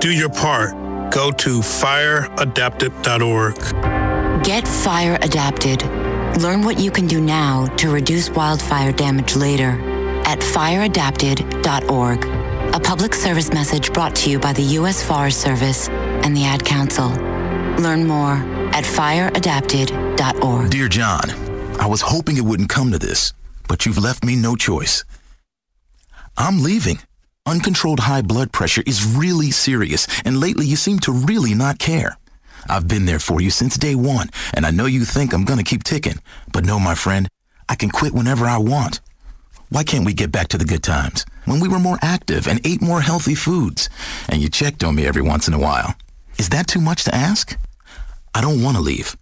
Do 0.00 0.10
your 0.10 0.28
part. 0.28 0.72
Go 1.12 1.30
to 1.30 1.60
fireadapted.org. 1.60 4.44
Get 4.44 4.66
fire 4.68 5.18
adapted. 5.22 5.82
Learn 6.42 6.62
what 6.62 6.78
you 6.78 6.90
can 6.90 7.06
do 7.06 7.20
now 7.20 7.66
to 7.76 7.90
reduce 7.90 8.28
wildfire 8.30 8.92
damage 8.92 9.36
later 9.36 9.70
at 10.26 10.40
fireadapted.org. 10.40 12.24
A 12.74 12.80
public 12.80 13.14
service 13.14 13.52
message 13.52 13.92
brought 13.92 14.14
to 14.16 14.30
you 14.30 14.38
by 14.38 14.52
the 14.52 14.62
U.S. 14.78 15.02
Forest 15.06 15.40
Service 15.40 15.88
and 15.88 16.36
the 16.36 16.44
Ad 16.44 16.64
Council. 16.64 17.08
Learn 17.78 18.06
more 18.06 18.34
at 18.74 18.84
fireadapted.org. 18.84 20.70
Dear 20.70 20.88
John, 20.88 21.30
I 21.78 21.86
was 21.86 22.00
hoping 22.02 22.36
it 22.36 22.44
wouldn't 22.44 22.68
come 22.68 22.92
to 22.92 22.98
this, 22.98 23.32
but 23.68 23.84
you've 23.84 23.98
left 23.98 24.24
me 24.24 24.36
no 24.36 24.56
choice. 24.56 25.04
I'm 26.36 26.62
leaving. 26.62 26.98
Uncontrolled 27.46 28.00
high 28.00 28.22
blood 28.22 28.52
pressure 28.52 28.82
is 28.86 29.04
really 29.04 29.50
serious, 29.50 30.06
and 30.24 30.40
lately 30.40 30.66
you 30.66 30.76
seem 30.76 30.98
to 31.00 31.12
really 31.12 31.54
not 31.54 31.78
care. 31.78 32.16
I've 32.68 32.88
been 32.88 33.04
there 33.04 33.18
for 33.18 33.40
you 33.40 33.50
since 33.50 33.76
day 33.76 33.94
one, 33.94 34.30
and 34.54 34.64
I 34.64 34.70
know 34.70 34.86
you 34.86 35.04
think 35.04 35.32
I'm 35.32 35.44
gonna 35.44 35.62
keep 35.62 35.84
ticking, 35.84 36.20
but 36.52 36.64
no, 36.64 36.78
my 36.78 36.94
friend, 36.94 37.28
I 37.68 37.74
can 37.74 37.90
quit 37.90 38.14
whenever 38.14 38.46
I 38.46 38.56
want. 38.56 39.00
Why 39.68 39.84
can't 39.84 40.06
we 40.06 40.14
get 40.14 40.32
back 40.32 40.48
to 40.48 40.58
the 40.58 40.64
good 40.64 40.82
times 40.82 41.26
when 41.44 41.60
we 41.60 41.68
were 41.68 41.78
more 41.78 41.98
active 42.00 42.46
and 42.46 42.66
ate 42.66 42.80
more 42.80 43.02
healthy 43.02 43.34
foods, 43.34 43.90
and 44.28 44.40
you 44.40 44.48
checked 44.48 44.82
on 44.82 44.94
me 44.94 45.06
every 45.06 45.22
once 45.22 45.48
in 45.48 45.54
a 45.54 45.58
while? 45.58 45.94
Is 46.38 46.48
that 46.48 46.66
too 46.66 46.80
much 46.80 47.04
to 47.04 47.14
ask? 47.14 47.58
I 48.34 48.40
don't 48.40 48.62
want 48.62 48.76
to 48.76 48.82
leave, 48.82 49.16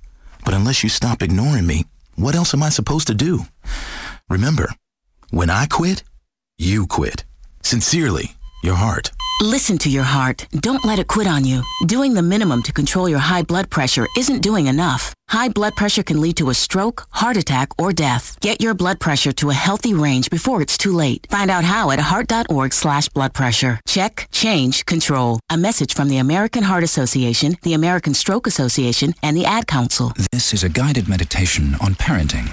but 0.44 0.54
unless 0.54 0.82
you 0.82 0.88
stop 0.88 1.22
ignoring 1.22 1.66
me, 1.66 1.86
what 2.22 2.36
else 2.36 2.54
am 2.54 2.62
I 2.62 2.68
supposed 2.68 3.08
to 3.08 3.14
do? 3.14 3.46
Remember, 4.30 4.70
when 5.30 5.50
I 5.50 5.66
quit, 5.66 6.04
you 6.56 6.86
quit. 6.86 7.24
Sincerely, 7.62 8.36
your 8.62 8.76
heart. 8.76 9.10
Listen 9.42 9.76
to 9.78 9.90
your 9.90 10.04
heart. 10.04 10.46
Don't 10.52 10.84
let 10.84 11.00
it 11.00 11.08
quit 11.08 11.26
on 11.26 11.44
you. 11.44 11.64
Doing 11.86 12.14
the 12.14 12.22
minimum 12.22 12.62
to 12.62 12.72
control 12.72 13.08
your 13.08 13.18
high 13.18 13.42
blood 13.42 13.70
pressure 13.70 14.06
isn't 14.16 14.40
doing 14.40 14.68
enough. 14.68 15.16
High 15.30 15.48
blood 15.48 15.74
pressure 15.74 16.04
can 16.04 16.20
lead 16.20 16.36
to 16.36 16.50
a 16.50 16.54
stroke, 16.54 17.08
heart 17.10 17.36
attack, 17.36 17.70
or 17.76 17.92
death. 17.92 18.38
Get 18.38 18.60
your 18.60 18.72
blood 18.72 19.00
pressure 19.00 19.32
to 19.32 19.50
a 19.50 19.54
healthy 19.54 19.94
range 19.94 20.30
before 20.30 20.62
it's 20.62 20.78
too 20.78 20.92
late. 20.92 21.26
Find 21.28 21.50
out 21.50 21.64
how 21.64 21.90
at 21.90 21.98
heart.org 21.98 22.72
slash 22.72 23.08
blood 23.08 23.34
pressure. 23.34 23.80
Check, 23.84 24.28
change, 24.30 24.86
control. 24.86 25.40
A 25.50 25.56
message 25.56 25.92
from 25.92 26.08
the 26.08 26.18
American 26.18 26.62
Heart 26.62 26.84
Association, 26.84 27.56
the 27.62 27.74
American 27.74 28.14
Stroke 28.14 28.46
Association, 28.46 29.12
and 29.24 29.36
the 29.36 29.44
Ad 29.44 29.66
Council. 29.66 30.12
This 30.30 30.54
is 30.54 30.62
a 30.62 30.68
guided 30.68 31.08
meditation 31.08 31.74
on 31.80 31.96
parenting. 31.96 32.46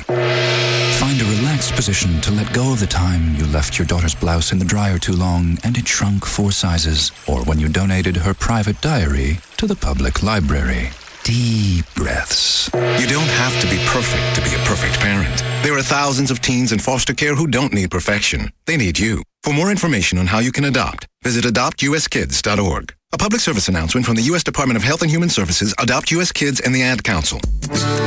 Find 0.99 1.21
a 1.21 1.23
relaxed 1.23 1.75
position 1.75 2.19
to 2.19 2.31
let 2.31 2.53
go 2.53 2.73
of 2.73 2.81
the 2.81 2.85
time 2.85 3.33
you 3.35 3.45
left 3.47 3.79
your 3.79 3.87
daughter's 3.87 4.13
blouse 4.13 4.51
in 4.51 4.59
the 4.59 4.65
dryer 4.65 4.99
too 4.99 5.13
long 5.13 5.57
and 5.63 5.77
it 5.77 5.87
shrunk 5.87 6.25
four 6.25 6.51
sizes, 6.51 7.13
or 7.25 7.41
when 7.45 7.57
you 7.57 7.69
donated 7.69 8.17
her 8.17 8.33
private 8.33 8.81
diary 8.81 9.39
to 9.55 9.65
the 9.65 9.77
public 9.77 10.21
library. 10.23 10.89
Deep 11.23 11.85
breaths. 11.95 12.69
You 12.73 13.07
don't 13.07 13.31
have 13.39 13.61
to 13.61 13.67
be 13.69 13.81
perfect 13.85 14.35
to 14.35 14.41
be 14.41 14.53
a 14.53 14.65
perfect 14.65 14.99
parent. 14.99 15.37
There 15.63 15.77
are 15.77 15.81
thousands 15.81 16.31
of 16.31 16.41
teens 16.41 16.73
in 16.73 16.79
foster 16.79 17.13
care 17.13 17.35
who 17.35 17.47
don't 17.47 17.73
need 17.73 17.91
perfection. 17.91 18.51
They 18.65 18.75
need 18.75 18.99
you. 18.99 19.23
For 19.43 19.53
more 19.53 19.71
information 19.71 20.17
on 20.17 20.27
how 20.27 20.39
you 20.39 20.51
can 20.51 20.65
adopt, 20.65 21.07
visit 21.23 21.45
adoptuskids.org. 21.45 22.93
A 23.11 23.17
public 23.17 23.41
service 23.41 23.67
announcement 23.67 24.05
from 24.05 24.15
the 24.17 24.21
U.S. 24.23 24.43
Department 24.43 24.77
of 24.77 24.83
Health 24.83 25.01
and 25.01 25.09
Human 25.09 25.29
Services, 25.29 25.73
Adopt 25.79 26.11
U.S. 26.11 26.31
Kids, 26.31 26.59
and 26.59 26.75
the 26.75 26.83
Ad 26.83 27.03
Council. 27.03 27.39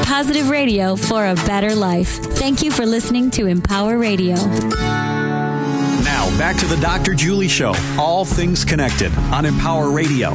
Positive 0.05 0.49
radio 0.49 0.95
for 0.95 1.27
a 1.27 1.35
better 1.35 1.75
life. 1.75 2.09
Thank 2.37 2.62
you 2.62 2.71
for 2.71 2.87
listening 2.87 3.29
to 3.33 3.47
Empower 3.47 3.99
Radio. 3.99 4.37
Now, 6.05 6.29
back 6.38 6.57
to 6.59 6.67
the 6.67 6.77
Dr. 6.81 7.15
Julie 7.15 7.49
Show. 7.49 7.75
All 7.99 8.25
things 8.25 8.65
connected 8.65 9.12
on 9.33 9.45
Empower 9.45 9.91
Radio. 9.91 10.31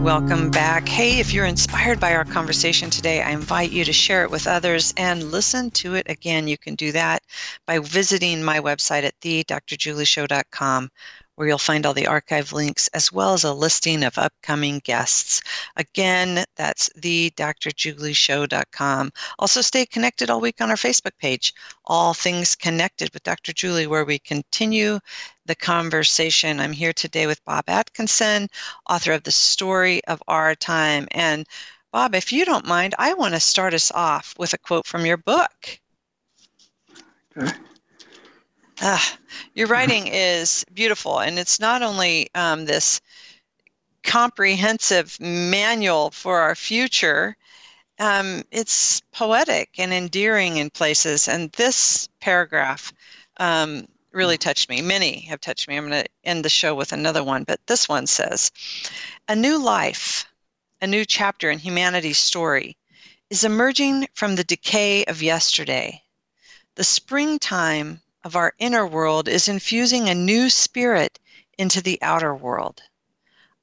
Welcome 0.00 0.50
back. 0.50 0.88
Hey, 0.88 1.20
if 1.20 1.34
you're 1.34 1.44
inspired 1.44 2.00
by 2.00 2.14
our 2.14 2.24
conversation 2.24 2.88
today, 2.88 3.20
I 3.20 3.32
invite 3.32 3.70
you 3.70 3.84
to 3.84 3.92
share 3.92 4.24
it 4.24 4.30
with 4.30 4.46
others 4.46 4.94
and 4.96 5.24
listen 5.24 5.70
to 5.72 5.94
it 5.94 6.06
again. 6.08 6.48
You 6.48 6.56
can 6.56 6.74
do 6.74 6.90
that 6.92 7.22
by 7.66 7.80
visiting 7.80 8.42
my 8.42 8.60
website 8.60 9.02
at 9.02 9.20
thedrjulieshow.com 9.20 10.90
where 11.40 11.48
you'll 11.48 11.56
find 11.56 11.86
all 11.86 11.94
the 11.94 12.06
archive 12.06 12.52
links 12.52 12.86
as 12.88 13.10
well 13.10 13.32
as 13.32 13.44
a 13.44 13.54
listing 13.54 14.04
of 14.04 14.18
upcoming 14.18 14.78
guests. 14.84 15.40
Again, 15.76 16.44
that's 16.54 16.90
thedrjulieshow.com. 16.98 19.10
Also, 19.38 19.62
stay 19.62 19.86
connected 19.86 20.28
all 20.28 20.42
week 20.42 20.60
on 20.60 20.68
our 20.68 20.76
Facebook 20.76 21.16
page, 21.18 21.54
All 21.86 22.12
Things 22.12 22.54
Connected 22.54 23.10
with 23.14 23.22
Dr. 23.22 23.54
Julie, 23.54 23.86
where 23.86 24.04
we 24.04 24.18
continue 24.18 24.98
the 25.46 25.54
conversation. 25.54 26.60
I'm 26.60 26.72
here 26.72 26.92
today 26.92 27.26
with 27.26 27.42
Bob 27.46 27.64
Atkinson, 27.68 28.46
author 28.90 29.12
of 29.12 29.22
The 29.22 29.32
Story 29.32 30.04
of 30.08 30.22
Our 30.28 30.54
Time. 30.54 31.08
And 31.12 31.46
Bob, 31.90 32.14
if 32.14 32.34
you 32.34 32.44
don't 32.44 32.66
mind, 32.66 32.94
I 32.98 33.14
want 33.14 33.32
to 33.32 33.40
start 33.40 33.72
us 33.72 33.90
off 33.92 34.34
with 34.38 34.52
a 34.52 34.58
quote 34.58 34.86
from 34.86 35.06
your 35.06 35.16
book. 35.16 35.80
Okay. 37.34 37.50
Ah, 38.82 39.18
your 39.52 39.66
writing 39.66 40.06
is 40.06 40.64
beautiful, 40.72 41.18
and 41.18 41.38
it's 41.38 41.60
not 41.60 41.82
only 41.82 42.30
um, 42.34 42.64
this 42.64 43.02
comprehensive 44.02 45.20
manual 45.20 46.10
for 46.10 46.40
our 46.40 46.54
future. 46.54 47.36
Um, 47.98 48.42
it's 48.50 49.02
poetic 49.12 49.68
and 49.76 49.92
endearing 49.92 50.56
in 50.56 50.70
places, 50.70 51.28
and 51.28 51.52
this 51.52 52.08
paragraph 52.20 52.90
um, 53.36 53.86
really 54.12 54.38
touched 54.38 54.70
me. 54.70 54.80
Many 54.80 55.20
have 55.26 55.42
touched 55.42 55.68
me. 55.68 55.76
I'm 55.76 55.90
going 55.90 56.02
to 56.04 56.10
end 56.24 56.42
the 56.42 56.48
show 56.48 56.74
with 56.74 56.94
another 56.94 57.22
one, 57.22 57.44
but 57.44 57.60
this 57.66 57.86
one 57.86 58.06
says 58.06 58.50
A 59.28 59.36
new 59.36 59.58
life, 59.58 60.24
a 60.80 60.86
new 60.86 61.04
chapter 61.04 61.50
in 61.50 61.58
humanity's 61.58 62.16
story, 62.16 62.78
is 63.28 63.44
emerging 63.44 64.08
from 64.14 64.36
the 64.36 64.44
decay 64.44 65.04
of 65.04 65.22
yesterday. 65.22 66.02
The 66.76 66.84
springtime 66.84 68.00
of 68.22 68.36
our 68.36 68.52
inner 68.58 68.86
world 68.86 69.28
is 69.28 69.48
infusing 69.48 70.08
a 70.08 70.14
new 70.14 70.50
spirit 70.50 71.18
into 71.58 71.80
the 71.80 71.98
outer 72.02 72.34
world. 72.34 72.82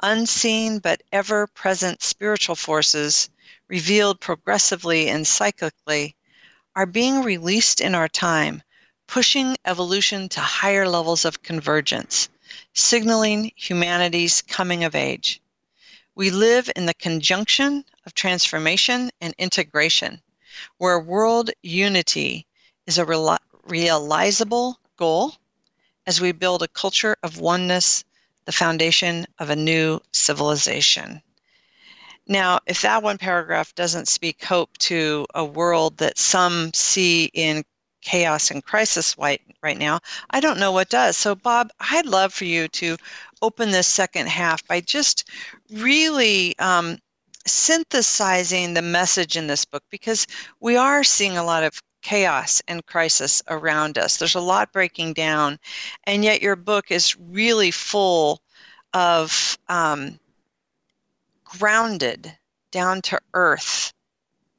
Unseen 0.01 0.79
but 0.79 1.01
ever 1.11 1.47
present 1.47 2.01
spiritual 2.01 2.55
forces, 2.55 3.29
revealed 3.67 4.19
progressively 4.19 5.09
and 5.09 5.25
cyclically, 5.25 6.15
are 6.75 6.85
being 6.85 7.23
released 7.23 7.81
in 7.81 7.95
our 7.95 8.07
time, 8.07 8.61
pushing 9.07 9.55
evolution 9.65 10.29
to 10.29 10.39
higher 10.39 10.87
levels 10.87 11.25
of 11.25 11.41
convergence, 11.41 12.29
signaling 12.73 13.51
humanity's 13.55 14.41
coming 14.43 14.83
of 14.83 14.95
age. 14.95 15.41
We 16.15 16.29
live 16.29 16.69
in 16.75 16.85
the 16.85 16.93
conjunction 16.93 17.85
of 18.05 18.13
transformation 18.13 19.09
and 19.21 19.33
integration, 19.37 20.21
where 20.77 20.99
world 20.99 21.51
unity 21.61 22.47
is 22.85 22.97
a 22.97 23.05
realizable 23.67 24.79
goal 24.97 25.35
as 26.05 26.21
we 26.21 26.31
build 26.31 26.63
a 26.63 26.67
culture 26.69 27.15
of 27.23 27.39
oneness, 27.39 28.03
the 28.45 28.51
foundation 28.51 29.25
of 29.39 29.49
a 29.49 29.55
new 29.55 29.99
civilization. 30.13 31.21
Now, 32.27 32.59
if 32.65 32.81
that 32.81 33.03
one 33.03 33.17
paragraph 33.17 33.73
doesn't 33.75 34.07
speak 34.07 34.43
hope 34.43 34.77
to 34.79 35.25
a 35.33 35.45
world 35.45 35.97
that 35.97 36.17
some 36.17 36.73
see 36.73 37.29
in 37.33 37.63
chaos 38.01 38.51
and 38.51 38.63
crisis 38.63 39.17
right, 39.17 39.41
right 39.61 39.77
now, 39.77 39.99
I 40.29 40.39
don't 40.39 40.59
know 40.59 40.71
what 40.71 40.89
does. 40.89 41.17
So, 41.17 41.35
Bob, 41.35 41.71
I'd 41.79 42.05
love 42.05 42.33
for 42.33 42.45
you 42.45 42.67
to 42.69 42.97
open 43.41 43.71
this 43.71 43.87
second 43.87 44.27
half 44.27 44.65
by 44.67 44.81
just 44.81 45.29
really 45.71 46.57
um, 46.59 46.97
synthesizing 47.45 48.73
the 48.73 48.81
message 48.81 49.37
in 49.37 49.47
this 49.47 49.65
book 49.65 49.83
because 49.89 50.27
we 50.59 50.75
are 50.75 51.03
seeing 51.03 51.37
a 51.37 51.43
lot 51.43 51.63
of 51.63 51.81
chaos 52.07 52.61
and 52.69 52.85
crisis 52.85 53.43
around 53.49 53.97
us. 53.97 54.15
There's 54.15 54.35
a 54.35 54.39
lot 54.39 54.71
breaking 54.71 55.11
down, 55.11 55.59
and 56.05 56.23
yet 56.23 56.41
your 56.41 56.55
book 56.55 56.89
is 56.89 57.17
really 57.17 57.69
full 57.69 58.41
of 58.93 59.57
um, 59.67 60.17
grounded, 61.43 62.33
down 62.71 63.01
to 63.01 63.19
earth 63.33 63.91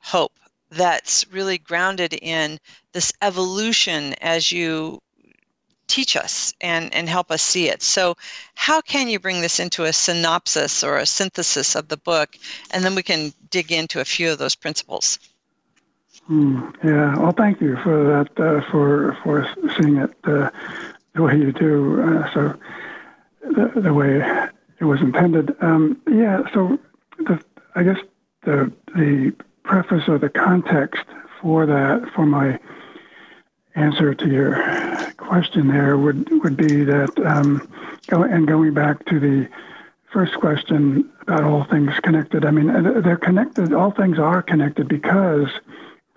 hope 0.01 0.39
that's 0.71 1.27
really 1.29 1.57
grounded 1.57 2.13
in 2.13 2.59
this 2.93 3.15
evolution 3.23 4.15
as 4.21 4.53
you 4.53 5.01
teach 5.87 6.17
us 6.17 6.53
and, 6.61 6.93
and 6.93 7.09
help 7.09 7.31
us 7.31 7.43
see 7.43 7.71
it. 7.71 7.83
So, 7.83 8.15
how 8.57 8.83
can 8.83 9.09
you 9.09 9.19
bring 9.19 9.41
this 9.41 9.59
into 9.59 9.85
a 9.85 9.93
synopsis 9.95 10.85
or 10.85 10.99
a 10.99 11.07
synthesis 11.07 11.75
of 11.75 11.89
the 11.89 11.97
book? 11.97 12.37
And 12.73 12.85
then 12.85 12.95
we 12.95 13.03
can 13.03 13.33
dig 13.49 13.73
into 13.73 14.01
a 14.01 14.05
few 14.05 14.31
of 14.31 14.39
those 14.39 14.55
principles. 14.55 15.19
Mm, 16.31 16.75
yeah. 16.85 17.17
Well, 17.19 17.33
thank 17.33 17.61
you 17.61 17.77
for 17.77 18.05
that, 18.05 18.41
uh, 18.43 18.61
for 18.71 19.17
for 19.23 19.49
seeing 19.79 19.97
it 19.97 20.11
uh, 20.25 20.51
the 21.15 21.23
way 21.23 21.37
you 21.37 21.53
do. 21.53 22.03
Uh, 22.03 22.35
so 22.35 22.55
the, 23.43 23.81
the 23.81 23.95
way 23.95 24.23
it 24.79 24.85
was 24.85 25.01
intended. 25.01 25.57
Um, 25.61 26.01
yeah. 26.11 26.43
So 26.53 26.79
the, 27.19 27.43
I 27.75 27.83
guess 27.83 27.99
the 28.45 28.73
the 28.95 29.35
preface 29.63 30.09
or 30.09 30.19
the 30.19 30.29
context 30.29 31.05
for 31.41 31.67
that 31.67 32.11
for 32.15 32.27
my 32.27 32.59
answer 33.75 34.15
to 34.15 34.29
your 34.29 35.13
question 35.17 35.69
there 35.69 35.97
would 35.97 36.29
would 36.43 36.57
be 36.57 36.85
that 36.85 37.11
um, 37.25 37.69
and 38.11 38.47
going 38.47 38.75
back 38.75 39.05
to 39.07 39.21
the 39.21 39.49
first 40.13 40.35
question 40.35 41.11
about 41.21 41.45
all 41.45 41.65
things 41.65 41.93
connected. 42.03 42.45
I 42.45 42.51
mean, 42.51 42.67
they're 43.03 43.19
connected. 43.19 43.75
All 43.75 43.91
things 43.91 44.19
are 44.19 44.43
connected 44.43 44.89
because 44.89 45.49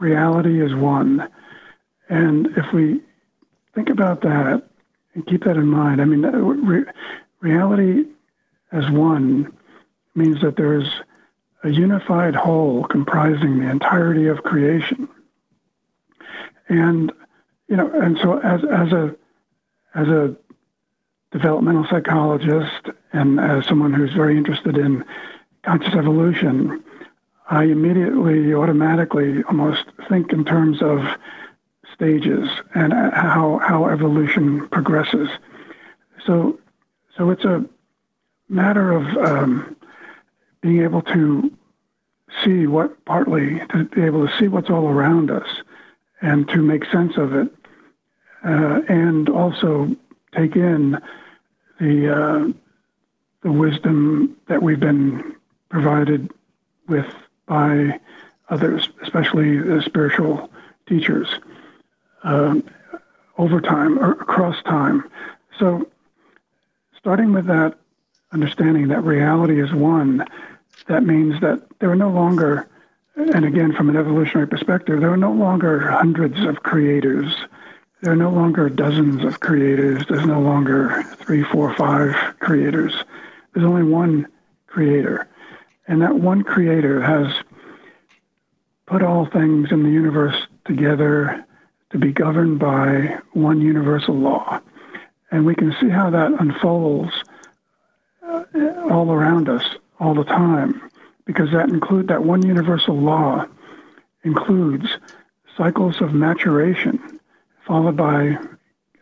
reality 0.01 0.61
is 0.61 0.73
one. 0.75 1.29
And 2.09 2.47
if 2.57 2.73
we 2.73 2.99
think 3.73 3.89
about 3.89 4.21
that 4.21 4.63
and 5.13 5.25
keep 5.25 5.45
that 5.45 5.55
in 5.55 5.67
mind, 5.67 6.01
I 6.01 6.05
mean, 6.05 6.23
re- 6.23 6.91
reality 7.39 8.05
as 8.71 8.89
one 8.89 9.53
means 10.15 10.41
that 10.41 10.57
there's 10.57 10.89
a 11.63 11.69
unified 11.69 12.35
whole 12.35 12.83
comprising 12.85 13.59
the 13.59 13.69
entirety 13.69 14.27
of 14.27 14.43
creation. 14.43 15.07
And 16.67 17.11
you 17.67 17.77
know, 17.77 17.89
and 17.91 18.17
so 18.17 18.39
as 18.39 18.63
as 18.65 18.91
a 18.91 19.15
as 19.93 20.07
a 20.07 20.35
developmental 21.31 21.85
psychologist 21.89 22.89
and 23.13 23.39
as 23.39 23.65
someone 23.65 23.93
who's 23.93 24.13
very 24.13 24.37
interested 24.37 24.77
in 24.77 25.05
conscious 25.63 25.93
evolution, 25.93 26.83
I 27.51 27.65
immediately, 27.65 28.53
automatically, 28.53 29.43
almost 29.43 29.83
think 30.07 30.31
in 30.31 30.45
terms 30.45 30.81
of 30.81 31.05
stages 31.93 32.47
and 32.73 32.93
how 32.93 33.59
how 33.61 33.87
evolution 33.87 34.69
progresses. 34.69 35.27
So, 36.25 36.57
so 37.17 37.29
it's 37.29 37.43
a 37.43 37.65
matter 38.47 38.93
of 38.93 39.03
um, 39.17 39.75
being 40.61 40.81
able 40.81 41.01
to 41.01 41.51
see 42.41 42.67
what 42.67 43.03
partly 43.03 43.59
to 43.71 43.83
be 43.83 44.03
able 44.03 44.25
to 44.25 44.37
see 44.39 44.47
what's 44.47 44.69
all 44.69 44.87
around 44.87 45.29
us 45.29 45.47
and 46.21 46.47
to 46.47 46.61
make 46.61 46.85
sense 46.85 47.17
of 47.17 47.33
it, 47.33 47.53
uh, 48.45 48.79
and 48.87 49.27
also 49.27 49.93
take 50.33 50.55
in 50.55 51.01
the 51.81 52.15
uh, 52.15 52.53
the 53.43 53.51
wisdom 53.51 54.37
that 54.47 54.63
we've 54.63 54.79
been 54.79 55.35
provided 55.69 56.31
with 56.87 57.13
by 57.51 57.99
others, 58.47 58.87
especially 59.03 59.57
the 59.57 59.81
spiritual 59.81 60.49
teachers, 60.87 61.27
um, 62.23 62.63
over 63.37 63.59
time 63.59 63.99
or 63.99 64.11
across 64.11 64.63
time. 64.63 65.03
So, 65.59 65.85
starting 66.97 67.33
with 67.33 67.47
that 67.47 67.77
understanding 68.31 68.87
that 68.87 69.03
reality 69.03 69.61
is 69.61 69.73
one, 69.73 70.25
that 70.87 71.03
means 71.03 71.41
that 71.41 71.61
there 71.79 71.91
are 71.91 71.95
no 71.97 72.09
longer, 72.09 72.69
and 73.17 73.43
again, 73.43 73.73
from 73.73 73.89
an 73.89 73.97
evolutionary 73.97 74.47
perspective, 74.47 75.01
there 75.01 75.11
are 75.11 75.17
no 75.17 75.33
longer 75.33 75.91
hundreds 75.91 76.39
of 76.45 76.63
creators. 76.63 77.35
There 77.99 78.13
are 78.13 78.23
no 78.27 78.31
longer 78.31 78.69
dozens 78.69 79.25
of 79.25 79.41
creators. 79.41 80.05
There's 80.07 80.25
no 80.25 80.39
longer 80.39 81.03
three, 81.17 81.43
four, 81.43 81.75
five 81.75 82.15
creators. 82.39 82.93
There's 83.53 83.65
only 83.65 83.83
one 83.83 84.27
creator. 84.67 85.27
And 85.91 86.01
that 86.03 86.15
one 86.15 86.43
creator 86.43 87.01
has 87.01 87.27
put 88.85 89.03
all 89.03 89.25
things 89.25 89.73
in 89.73 89.83
the 89.83 89.89
universe 89.89 90.37
together 90.63 91.45
to 91.89 91.97
be 91.97 92.13
governed 92.13 92.59
by 92.59 93.19
one 93.33 93.59
universal 93.59 94.15
law. 94.15 94.61
And 95.31 95.45
we 95.45 95.53
can 95.53 95.75
see 95.81 95.89
how 95.89 96.09
that 96.11 96.31
unfolds 96.39 97.11
uh, 98.25 98.43
all 98.89 99.11
around 99.11 99.49
us 99.49 99.65
all 99.99 100.13
the 100.13 100.23
time 100.23 100.89
because 101.25 101.51
that 101.51 101.67
include 101.67 102.07
that 102.07 102.23
one 102.23 102.47
universal 102.47 102.97
law 102.97 103.45
includes 104.23 104.97
cycles 105.57 105.99
of 105.99 106.13
maturation 106.13 107.19
followed 107.67 107.97
by 107.97 108.37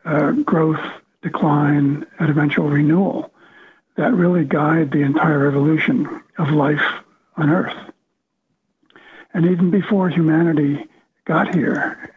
uh, 0.06 0.32
growth, 0.32 0.84
decline, 1.22 2.08
and 2.18 2.30
eventual 2.32 2.68
renewal 2.68 3.32
that 4.00 4.14
really 4.14 4.46
guide 4.46 4.92
the 4.92 5.02
entire 5.02 5.46
evolution 5.46 6.24
of 6.38 6.52
life 6.52 6.82
on 7.36 7.50
Earth. 7.50 7.76
And 9.34 9.46
even 9.46 9.72
before 9.72 10.08
humanity 10.08 10.88
got 11.26 11.54
here 11.54 12.16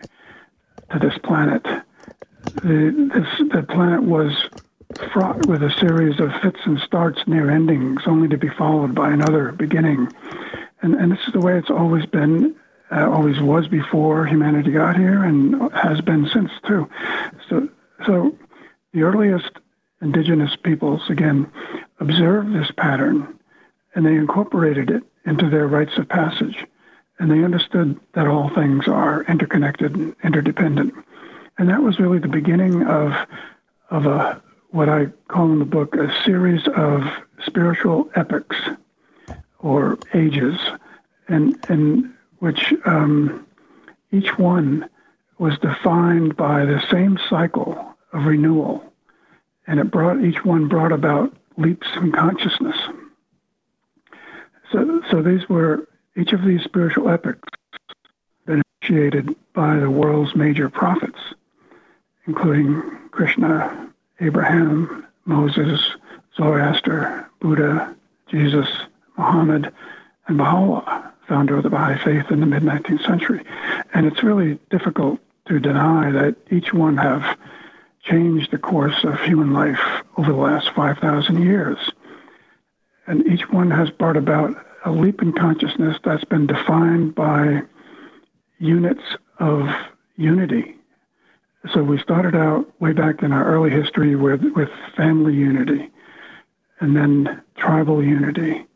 to 0.93 0.99
this 1.01 1.19
planet, 1.25 1.65
the, 1.65 3.11
this, 3.13 3.51
the 3.51 3.65
planet 3.65 4.05
was 4.05 4.33
fraught 5.13 5.49
with 5.49 5.65
a 5.65 5.73
series 5.81 6.21
of 6.21 6.31
fits 6.41 6.61
and 6.67 6.79
starts 6.79 7.27
near 7.27 7.51
endings, 7.51 8.03
only 8.07 8.29
to 8.29 8.39
be 8.39 8.49
followed 8.49 8.95
by 8.95 9.11
another 9.11 9.51
beginning. 9.51 10.09
And, 10.83 10.95
and 10.95 11.11
this 11.11 11.19
is 11.27 11.33
the 11.33 11.41
way 11.41 11.59
it's 11.59 11.71
always 11.71 12.07
been, 12.07 12.55
uh, 12.93 13.11
always 13.11 13.41
was 13.41 13.67
before 13.67 14.25
humanity 14.25 14.71
got 14.71 14.97
here, 14.97 15.25
and 15.25 15.73
has 15.73 16.01
been 16.01 16.29
since 16.33 16.53
too. 16.65 16.89
So, 17.49 17.69
so 18.07 18.39
the 18.93 19.03
earliest 19.03 19.51
indigenous 20.03 20.57
peoples 20.57 21.09
again 21.09 21.51
observed 22.01 22.53
this 22.53 22.71
pattern, 22.77 23.39
and 23.95 24.05
they 24.05 24.15
incorporated 24.15 24.91
it 24.91 25.03
into 25.25 25.49
their 25.49 25.67
rites 25.67 25.97
of 25.97 26.09
passage, 26.09 26.65
and 27.19 27.31
they 27.31 27.45
understood 27.45 27.99
that 28.15 28.27
all 28.27 28.51
things 28.51 28.89
are 28.89 29.23
interconnected 29.25 29.95
and 29.95 30.15
interdependent. 30.25 30.93
And 31.57 31.69
that 31.69 31.83
was 31.83 31.99
really 31.99 32.19
the 32.19 32.29
beginning 32.29 32.83
of 32.87 33.13
of 33.91 34.07
a 34.07 34.43
what 34.71 34.89
I 34.89 35.07
call 35.29 35.53
in 35.53 35.59
the 35.59 35.65
book 35.65 35.95
a 35.95 36.13
series 36.25 36.67
of 36.77 37.03
spiritual 37.45 38.11
epochs 38.17 38.57
or 39.59 39.99
ages, 40.15 40.59
and 41.29 41.63
in 41.69 42.15
which 42.39 42.75
um, 42.87 43.47
each 44.11 44.39
one 44.39 44.89
was 45.39 45.59
defined 45.59 46.37
by 46.37 46.65
the 46.65 46.83
same 46.91 47.19
cycle 47.29 47.95
of 48.13 48.25
renewal, 48.25 48.92
and 49.67 49.81
it 49.81 49.91
brought 49.91 50.23
each 50.23 50.45
one 50.45 50.69
brought 50.69 50.93
about 50.93 51.35
leaps 51.57 51.87
in 51.97 52.13
consciousness. 52.13 52.77
So, 54.71 55.03
so 55.11 55.23
these 55.23 55.49
were 55.49 55.87
each 56.17 56.33
of 56.33 56.45
these 56.45 56.63
spiritual 56.63 57.09
epochs 57.09 57.49
initiated 58.47 59.35
by 59.53 59.77
the 59.77 59.91
world's 59.91 60.35
major 60.35 60.69
prophets, 60.69 61.19
including 62.27 62.83
Krishna, 63.11 63.93
Abraham, 64.21 65.07
Moses, 65.25 65.81
Zoroaster, 66.37 67.29
Buddha, 67.41 67.95
Jesus, 68.29 68.69
Muhammad, 69.17 69.73
and 70.27 70.39
Baha'u'llah, 70.39 71.13
founder 71.29 71.57
of 71.57 71.63
the 71.63 71.71
Baha'i 71.71 71.99
faith 71.99 72.31
in 72.31 72.41
the 72.41 72.47
mid 72.47 72.63
19th 72.63 73.05
century. 73.05 73.45
And 73.95 74.07
it's 74.07 74.23
really 74.23 74.59
difficult 74.71 75.21
to 75.47 75.61
deny 75.61 76.11
that 76.11 76.37
each 76.51 76.73
one 76.73 76.97
have 76.97 77.39
changed 78.03 78.51
the 78.51 78.59
course 78.59 79.05
of 79.05 79.21
human 79.21 79.53
life 79.53 79.81
over 80.17 80.33
the 80.33 80.39
last 80.39 80.71
5,000 80.75 81.43
years. 81.43 81.79
And 83.07 83.27
each 83.27 83.49
one 83.51 83.71
has 83.71 83.91
brought 83.91 84.17
about 84.17 84.55
a 84.85 84.91
leap 84.91 85.23
in 85.23 85.33
consciousness 85.33 85.99
that's 86.05 86.25
been 86.25 86.47
defined 86.47 87.15
by 87.15 87.63
units 88.59 89.03
of 89.39 89.69
unity 90.17 90.77
so 91.71 91.83
we 91.83 91.99
started 91.99 92.35
out 92.35 92.69
way 92.81 92.93
back 92.93 93.23
in 93.23 93.33
our 93.33 93.45
early 93.45 93.71
history 93.71 94.17
with, 94.17 94.43
with 94.57 94.69
family 94.97 95.35
unity, 95.35 95.91
and 96.81 96.97
then 96.97 97.41
tribal 97.57 98.03
unity, 98.03 98.67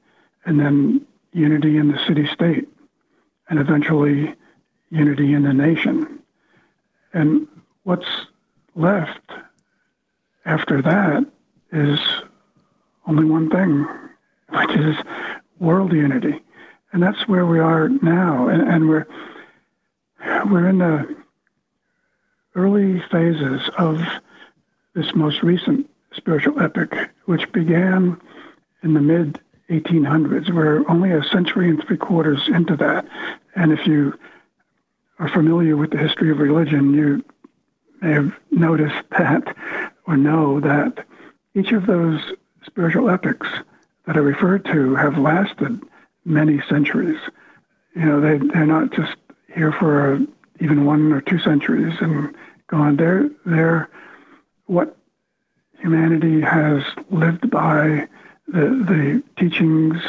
and 0.44 0.60
then 0.60 1.04
unity 1.32 1.78
in 1.78 1.90
the 1.90 1.98
city 2.06 2.28
state, 2.32 2.68
and 3.48 3.58
eventually 3.58 4.34
unity 4.90 5.32
in 5.32 5.42
the 5.42 5.52
nation. 5.52 6.20
And 7.12 7.48
what's 7.82 8.06
left 8.76 9.32
after 10.44 10.80
that 10.82 11.26
is 11.72 11.98
only 13.06 13.24
one 13.24 13.50
thing, 13.50 13.86
which 14.50 14.78
is 14.78 14.96
world 15.58 15.92
unity. 15.92 16.40
And 16.92 17.02
that's 17.02 17.26
where 17.26 17.46
we 17.46 17.58
are 17.58 17.88
now. 17.88 18.48
And, 18.48 18.62
and 18.62 18.88
we're, 18.88 19.06
we're 20.50 20.68
in 20.68 20.78
the 20.78 21.16
early 22.54 23.02
phases 23.10 23.68
of 23.76 24.00
this 24.94 25.14
most 25.14 25.42
recent 25.42 25.90
spiritual 26.14 26.60
epoch, 26.60 26.94
which 27.26 27.50
began 27.52 28.20
in 28.82 28.94
the 28.94 29.00
mid 29.00 29.40
1800s. 29.68 30.52
We're 30.52 30.88
only 30.88 31.10
a 31.10 31.22
century 31.24 31.68
and 31.68 31.82
three 31.84 31.98
quarters 31.98 32.48
into 32.48 32.76
that. 32.76 33.06
And 33.54 33.72
if 33.72 33.86
you 33.86 34.18
are 35.18 35.28
familiar 35.28 35.76
with 35.76 35.90
the 35.90 35.98
history 35.98 36.30
of 36.30 36.38
religion, 36.38 36.94
you 36.94 37.24
may 38.00 38.12
have 38.12 38.32
noticed 38.50 39.02
that 39.10 39.56
or 40.06 40.16
know 40.16 40.60
that 40.60 41.04
each 41.54 41.72
of 41.72 41.86
those 41.86 42.20
spiritual 42.64 43.10
epochs 43.10 43.48
that 44.06 44.16
I 44.16 44.20
referred 44.20 44.64
to 44.66 44.94
have 44.94 45.18
lasted 45.18 45.80
many 46.24 46.60
centuries. 46.68 47.18
You 47.94 48.04
know, 48.04 48.20
they, 48.20 48.38
they're 48.38 48.66
not 48.66 48.92
just 48.92 49.16
here 49.54 49.72
for 49.72 50.20
even 50.60 50.84
one 50.84 51.12
or 51.12 51.20
two 51.20 51.38
centuries 51.38 51.94
and 52.00 52.34
gone. 52.68 52.96
They're, 52.96 53.30
they're 53.44 53.88
what 54.66 54.96
humanity 55.78 56.40
has 56.40 56.82
lived 57.10 57.50
by, 57.50 58.08
the, 58.48 58.60
the 58.60 59.22
teachings 59.38 60.00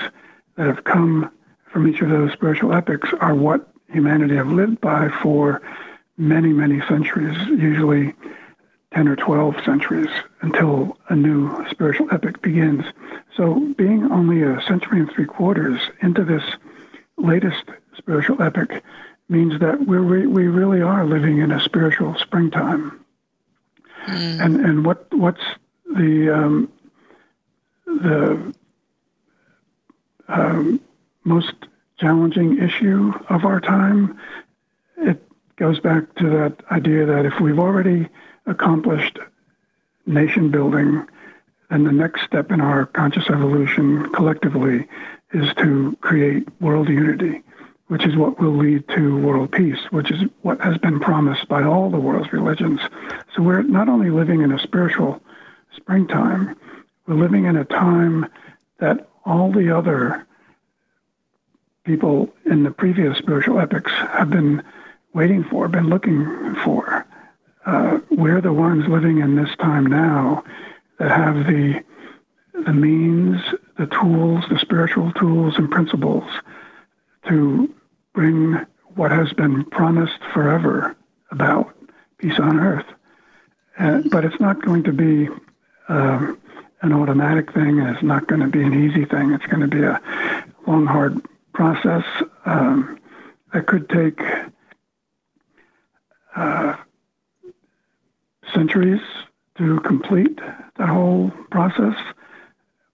that 0.56 0.68
have 0.68 0.84
come 0.84 1.32
from 1.72 1.88
each 1.88 2.02
of 2.02 2.10
those 2.10 2.32
spiritual 2.34 2.74
epochs 2.74 3.10
are 3.20 3.36
what 3.36 3.68
humanity 3.90 4.36
have 4.36 4.52
lived 4.52 4.82
by 4.82 5.10
for 5.22 5.62
many, 6.18 6.50
many 6.50 6.82
centuries, 6.88 7.38
usually 7.48 8.14
10 8.94 9.08
or 9.08 9.16
12 9.16 9.56
centuries 9.64 10.10
until 10.42 10.98
a 11.10 11.16
new 11.16 11.66
spiritual 11.70 12.08
epoch 12.12 12.42
begins. 12.42 12.84
So 13.36 13.74
being 13.78 14.12
only 14.12 14.42
a 14.42 14.62
century 14.62 15.00
and 15.00 15.12
three 15.12 15.26
quarters 15.26 15.80
into 16.02 16.24
this 16.24 16.44
latest 17.18 17.64
spiritual 17.96 18.42
epoch 18.42 18.82
means 19.30 19.60
that 19.60 19.86
we 19.86 20.26
we 20.26 20.48
really 20.48 20.82
are 20.82 21.06
living 21.06 21.40
in 21.40 21.52
a 21.52 21.60
spiritual 21.60 22.16
springtime. 22.18 23.04
Mm. 24.08 24.46
And 24.46 24.66
and 24.66 24.86
what 24.86 25.14
what's 25.14 25.44
the 25.86 26.30
um, 26.34 26.72
the 27.86 28.54
um, 30.30 30.80
most 31.26 31.54
challenging 32.00 32.58
issue 32.58 33.14
of 33.30 33.44
our 33.44 33.60
time? 33.60 34.18
It 34.98 35.22
goes 35.58 35.80
back 35.80 36.16
to 36.16 36.30
that 36.30 36.56
idea 36.72 37.06
that 37.06 37.26
if 37.26 37.40
we've 37.40 37.60
already 37.60 38.08
accomplished 38.46 39.20
nation 40.06 40.50
building, 40.50 41.06
then 41.70 41.84
the 41.84 41.92
next 41.92 42.24
step 42.24 42.52
in 42.52 42.62
our 42.62 42.86
conscious 42.86 43.30
evolution 43.30 44.12
collectively 44.14 44.88
is 45.34 45.54
to 45.56 45.98
create 46.02 46.48
world 46.62 46.88
unity 46.88 47.44
which 47.88 48.06
is 48.06 48.16
what 48.16 48.40
will 48.40 48.56
lead 48.56 48.88
to 48.90 49.18
world 49.18 49.52
peace, 49.52 49.80
which 49.92 50.12
is 50.12 50.24
what 50.42 50.60
has 50.62 50.78
been 50.78 51.00
promised 51.00 51.48
by 51.48 51.64
all 51.64 51.90
the 51.90 52.00
world's 52.00 52.34
religions. 52.34 52.82
So 53.34 53.42
we're 53.42 53.62
not 53.64 53.88
only 53.88 54.10
living 54.10 54.42
in 54.42 54.52
a 54.52 54.60
spiritual 54.60 55.22
springtime, 55.76 56.58
we're 57.08 57.16
living 57.16 57.46
in 57.46 57.56
a 57.56 57.64
time 57.64 58.28
that 58.80 59.10
all 59.26 59.52
the 59.52 59.76
other 59.76 60.26
people 61.86 62.34
in 62.46 62.64
the 62.64 62.72
previous 62.72 63.18
spiritual 63.18 63.60
epochs 63.60 63.92
have 63.92 64.30
been 64.30 64.62
waiting 65.18 65.44
for, 65.44 65.68
been 65.68 65.90
looking 65.90 66.56
for. 66.64 67.04
Uh, 67.66 67.98
we're 68.12 68.40
the 68.40 68.54
ones 68.54 68.88
living 68.88 69.18
in 69.18 69.36
this 69.36 69.50
time 69.60 69.84
now 69.84 70.44
that 71.00 71.10
have 71.10 71.48
the 71.48 71.84
the 72.66 72.74
means, 72.74 73.42
the 73.78 73.88
tools, 73.88 74.44
the 74.50 74.60
spiritual 74.60 75.12
tools 75.14 75.56
and 75.58 75.72
principles 75.72 76.24
to 77.28 77.74
bring 78.14 78.64
what 78.96 79.10
has 79.12 79.34
been 79.34 79.64
promised 79.66 80.20
forever 80.34 80.96
about 81.32 81.76
peace 82.20 82.40
on 82.40 82.60
earth. 82.60 82.86
Uh, 83.80 84.02
but 84.12 84.24
it's 84.24 84.40
not 84.40 84.62
going 84.64 84.84
to 84.84 84.94
be 84.94 85.30
um, 85.88 86.40
an 86.82 86.94
automatic 86.94 87.54
thing, 87.54 87.80
and 87.80 87.90
it's 87.90 88.04
not 88.04 88.28
going 88.28 88.42
to 88.42 88.48
be 88.48 88.62
an 88.62 88.74
easy 88.74 89.06
thing. 89.06 89.32
It's 89.32 89.46
going 89.48 89.62
to 89.62 89.68
be 89.68 89.84
a 89.84 90.00
long, 90.68 90.86
hard 90.86 91.20
process 91.54 92.06
um, 92.46 93.00
that 93.54 93.66
could 93.66 93.90
take 93.90 94.20
uh, 96.38 96.76
centuries 98.54 99.02
to 99.58 99.80
complete 99.82 100.40
that 100.78 100.88
whole 100.88 101.32
process. 101.52 101.96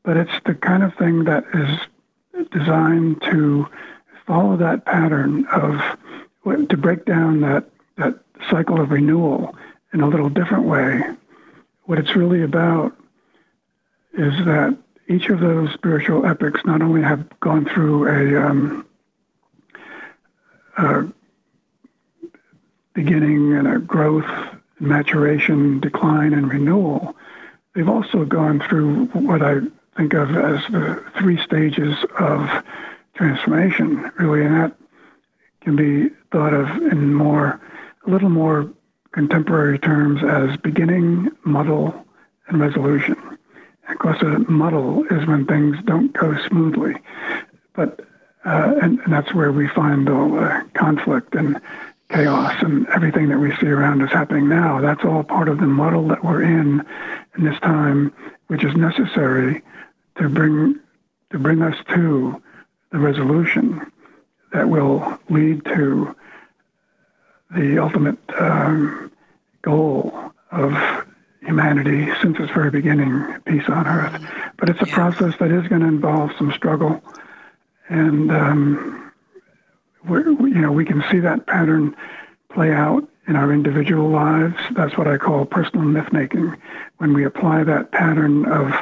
But 0.04 0.18
it's 0.18 0.32
the 0.46 0.56
kind 0.56 0.84
of 0.84 0.96
thing 0.96 1.26
that 1.26 1.44
is 1.54 2.48
designed 2.52 3.22
to 3.24 3.68
follow 4.26 4.58
that 4.58 4.86
pattern 4.86 5.46
of 5.48 5.80
to 6.70 6.78
break 6.78 7.06
down 7.06 7.42
that 7.42 7.70
that 7.98 8.20
cycle 8.50 8.82
of 8.82 8.92
renewal 8.92 9.56
in 9.94 10.02
a 10.02 10.08
little 10.08 10.30
different 10.30 10.64
way. 10.64 11.02
What 11.84 12.00
it's 12.00 12.16
really 12.16 12.42
about 12.42 12.96
is 14.14 14.34
that 14.46 14.78
each 15.08 15.30
of 15.30 15.40
those 15.40 15.72
spiritual 15.74 16.26
epochs 16.26 16.62
not 16.66 16.82
only 16.82 17.02
have 17.02 17.40
gone 17.40 17.66
through 17.66 18.08
a, 18.08 18.48
um, 18.48 18.86
a 20.78 21.04
beginning 22.94 23.54
and 23.54 23.68
a 23.68 23.80
growth, 23.80 24.30
maturation, 24.80 25.80
decline, 25.80 26.34
and 26.34 26.50
renewal, 26.50 27.16
they've 27.74 27.90
also 27.90 28.26
gone 28.26 28.60
through 28.60 29.06
what 29.08 29.42
I 29.42 29.60
think 29.98 30.14
of 30.14 30.36
as 30.36 30.62
the 30.72 31.04
three 31.18 31.42
stages 31.44 31.96
of 32.20 32.64
transformation, 33.16 34.12
really, 34.18 34.46
and 34.46 34.56
that 34.56 34.76
can 35.62 35.76
be 35.76 36.10
thought 36.32 36.54
of 36.54 36.70
in 36.92 37.14
more, 37.14 37.60
a 38.06 38.10
little 38.10 38.30
more 38.30 38.70
contemporary 39.12 39.80
terms 39.80 40.22
as 40.24 40.58
beginning, 40.58 41.30
muddle, 41.44 42.06
and 42.48 42.60
resolution. 42.60 43.16
Of 43.90 44.00
course, 44.00 44.22
a 44.22 44.40
muddle 44.52 45.06
is 45.06 45.26
when 45.28 45.46
things 45.46 45.78
don't 45.86 46.12
go 46.14 46.36
smoothly, 46.48 46.96
but 47.74 48.02
uh, 48.46 48.76
and, 48.82 49.00
and, 49.00 49.14
that's 49.14 49.34
where 49.34 49.54
we 49.54 49.70
find 49.70 50.10
all 50.10 50.30
the 50.30 50.66
conflict 50.74 51.34
and 51.34 51.62
chaos 52.14 52.56
and 52.62 52.88
everything 52.90 53.30
that 53.30 53.40
we 53.40 53.56
see 53.58 53.68
around 53.68 54.02
us 54.02 54.12
happening 54.12 54.48
now. 54.48 54.80
That's 54.80 55.04
all 55.04 55.24
part 55.24 55.50
of 55.50 55.60
the 55.60 55.66
muddle 55.66 56.08
that 56.10 56.24
we're 56.24 56.44
in 56.44 56.86
in 57.38 57.44
this 57.44 57.60
time, 57.60 58.14
which 58.48 58.64
is 58.64 58.76
necessary 58.76 59.64
to 60.18 60.30
bring 60.30 60.80
to 61.32 61.40
bring 61.40 61.64
us 61.64 61.76
to 61.90 62.42
the 62.92 63.00
resolution 63.00 63.92
that 64.52 64.70
will 64.70 65.20
lead 65.30 65.66
to 65.66 66.16
the 67.56 67.80
ultimate 67.80 68.20
um, 68.40 69.12
goal 69.64 70.32
of 70.52 70.74
humanity 71.42 72.12
since 72.22 72.38
its 72.40 72.52
very 72.52 72.70
beginning, 72.70 73.42
peace 73.46 73.68
on 73.68 73.88
earth. 73.88 74.22
But 74.58 74.70
it's 74.70 74.82
a 74.82 74.86
process 74.86 75.34
that 75.40 75.52
is 75.52 75.68
going 75.68 75.82
to 75.82 75.88
involve 75.88 76.32
some 76.38 76.52
struggle, 76.52 77.02
and 77.90 78.32
um, 78.32 79.13
we, 80.08 80.52
you 80.52 80.62
know 80.62 80.72
we 80.72 80.86
can 80.86 81.04
see 81.12 81.20
that 81.20 81.48
pattern 81.48 81.96
play 82.50 82.72
out 82.72 83.08
in 83.28 83.36
our 83.36 83.54
individual 83.54 84.10
lives. 84.10 84.58
That's 84.72 84.98
what 84.98 85.08
I 85.08 85.18
call 85.18 85.46
personal 85.46 85.86
myth 85.86 86.12
making. 86.12 86.56
When 86.98 87.14
we 87.14 87.26
apply 87.26 87.64
that 87.64 87.92
pattern 87.92 88.46
of 88.46 88.74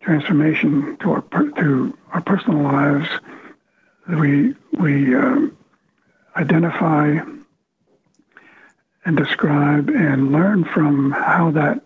transformation 0.00 0.96
to 0.98 1.10
our 1.12 1.22
to 1.22 1.96
our 2.12 2.20
personal 2.22 2.62
lives, 2.62 3.08
we 4.08 4.54
we 4.72 5.14
um, 5.14 5.56
identify 6.36 7.18
and 9.04 9.16
describe 9.16 9.88
and 9.88 10.32
learn 10.32 10.64
from 10.64 11.12
how 11.12 11.50
that 11.52 11.80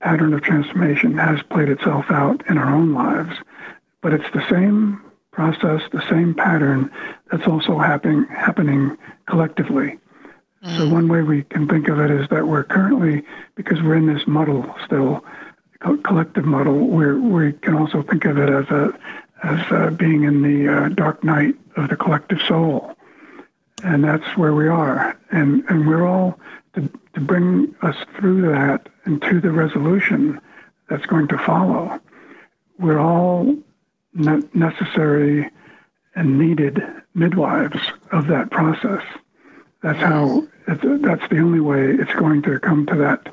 pattern 0.00 0.34
of 0.34 0.42
transformation 0.42 1.16
has 1.16 1.42
played 1.44 1.68
itself 1.68 2.06
out 2.10 2.42
in 2.48 2.58
our 2.58 2.74
own 2.74 2.92
lives. 2.92 3.36
But 4.02 4.12
it's 4.12 4.30
the 4.32 4.46
same 4.50 5.00
process, 5.36 5.82
the 5.92 6.02
same 6.08 6.34
pattern 6.34 6.90
that's 7.30 7.46
also 7.46 7.78
happening 7.78 8.24
happening 8.24 8.96
collectively. 9.26 9.98
Mm. 10.64 10.76
So 10.78 10.88
one 10.88 11.08
way 11.08 11.20
we 11.20 11.42
can 11.44 11.68
think 11.68 11.88
of 11.88 12.00
it 12.00 12.10
is 12.10 12.26
that 12.30 12.48
we're 12.48 12.64
currently, 12.64 13.22
because 13.54 13.82
we're 13.82 13.96
in 13.96 14.06
this 14.12 14.26
muddle 14.26 14.74
still, 14.84 15.22
co- 15.80 15.98
collective 15.98 16.46
muddle, 16.46 16.88
where 16.88 17.16
we 17.16 17.52
can 17.52 17.74
also 17.74 18.02
think 18.02 18.24
of 18.24 18.38
it 18.38 18.48
as 18.48 18.66
a 18.70 18.98
as 19.44 19.60
uh, 19.70 19.90
being 19.90 20.24
in 20.24 20.40
the 20.40 20.66
uh, 20.74 20.88
dark 20.88 21.22
night 21.22 21.54
of 21.76 21.90
the 21.90 21.96
collective 21.96 22.40
soul, 22.48 22.96
and 23.84 24.02
that's 24.02 24.36
where 24.38 24.54
we 24.54 24.66
are. 24.66 25.18
And 25.30 25.62
and 25.68 25.86
we're 25.86 26.06
all 26.06 26.40
to, 26.74 26.88
to 27.12 27.20
bring 27.20 27.74
us 27.82 27.96
through 28.16 28.40
that 28.52 28.88
and 29.04 29.20
to 29.20 29.38
the 29.38 29.50
resolution 29.50 30.40
that's 30.88 31.04
going 31.04 31.28
to 31.28 31.38
follow. 31.38 32.00
We're 32.78 32.98
all 32.98 33.54
necessary 34.16 35.50
and 36.14 36.38
needed 36.38 36.82
midwives 37.14 37.80
of 38.12 38.26
that 38.28 38.50
process. 38.50 39.02
That's 39.82 39.98
how. 39.98 40.46
that's 40.66 41.28
the 41.28 41.38
only 41.38 41.60
way 41.60 41.90
it's 41.90 42.12
going 42.14 42.42
to 42.42 42.58
come 42.58 42.86
to 42.86 42.96
that 42.96 43.32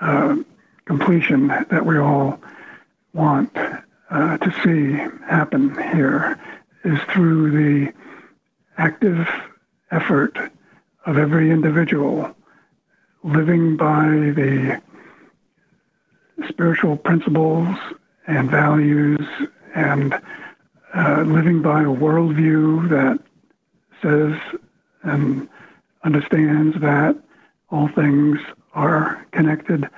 uh, 0.00 0.36
completion 0.86 1.48
that 1.48 1.84
we 1.84 1.98
all 1.98 2.40
want 3.12 3.54
uh, 4.10 4.38
to 4.38 4.50
see 4.62 4.92
happen 5.26 5.70
here 5.94 6.40
is 6.84 6.98
through 7.12 7.50
the 7.50 7.92
active 8.78 9.28
effort 9.90 10.38
of 11.06 11.18
every 11.18 11.50
individual 11.50 12.34
living 13.22 13.76
by 13.76 14.06
the 14.34 14.80
spiritual 16.48 16.96
principles 16.96 17.76
and 18.26 18.50
values 18.50 19.20
and 19.74 20.14
uh, 20.94 21.22
living 21.22 21.62
by 21.62 21.82
a 21.82 21.86
worldview 21.86 22.88
that 22.90 23.18
says 24.02 24.38
and 25.02 25.48
understands 26.04 26.80
that 26.80 27.16
all 27.70 27.88
things 27.88 28.38
are 28.74 29.24
connected. 29.32 29.88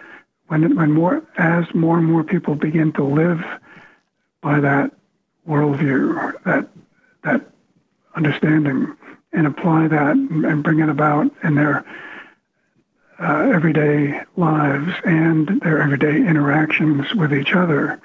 When, 0.46 0.76
when 0.76 0.92
more, 0.92 1.22
as 1.38 1.64
more 1.74 1.98
and 1.98 2.06
more 2.06 2.22
people 2.22 2.54
begin 2.54 2.92
to 2.92 3.04
live 3.04 3.42
by 4.42 4.60
that 4.60 4.92
worldview, 5.48 6.42
that 6.44 6.68
that 7.22 7.40
understanding, 8.14 8.94
and 9.32 9.46
apply 9.46 9.88
that 9.88 10.14
and 10.16 10.62
bring 10.62 10.80
it 10.80 10.88
about 10.88 11.32
in 11.42 11.54
their 11.54 11.84
uh, 13.18 13.50
everyday 13.52 14.20
lives 14.36 14.92
and 15.04 15.60
their 15.62 15.80
everyday 15.82 16.16
interactions 16.16 17.14
with 17.14 17.32
each 17.32 17.54
other, 17.54 18.00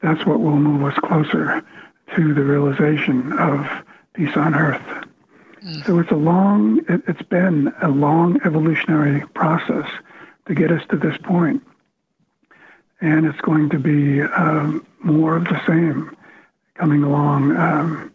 that's 0.00 0.24
what 0.26 0.40
will 0.40 0.56
move 0.56 0.84
us 0.84 0.98
closer 1.00 1.62
to 2.16 2.34
the 2.34 2.42
realization 2.42 3.32
of 3.34 3.66
peace 4.14 4.36
on 4.36 4.54
earth. 4.54 5.06
Mm. 5.62 5.86
So 5.86 5.98
it's 5.98 6.10
a 6.10 6.16
long, 6.16 6.80
it, 6.88 7.04
has 7.06 7.26
been 7.28 7.72
a 7.82 7.88
long 7.88 8.40
evolutionary 8.44 9.26
process 9.34 9.88
to 10.46 10.54
get 10.54 10.70
us 10.70 10.82
to 10.90 10.96
this 10.96 11.16
point. 11.18 11.62
And 13.00 13.26
it's 13.26 13.40
going 13.40 13.70
to 13.70 13.78
be 13.78 14.22
um, 14.22 14.86
more 15.00 15.36
of 15.36 15.44
the 15.44 15.60
same 15.66 16.16
coming 16.74 17.04
along. 17.04 17.56
Um, 17.56 18.12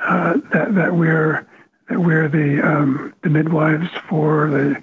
uh, 0.00 0.34
that 0.52 0.74
that 0.74 0.94
we're 0.94 1.46
that 1.88 2.00
we're 2.00 2.28
the 2.28 2.60
um, 2.60 3.14
the 3.22 3.30
midwives 3.30 3.88
for 4.08 4.50
the 4.50 4.82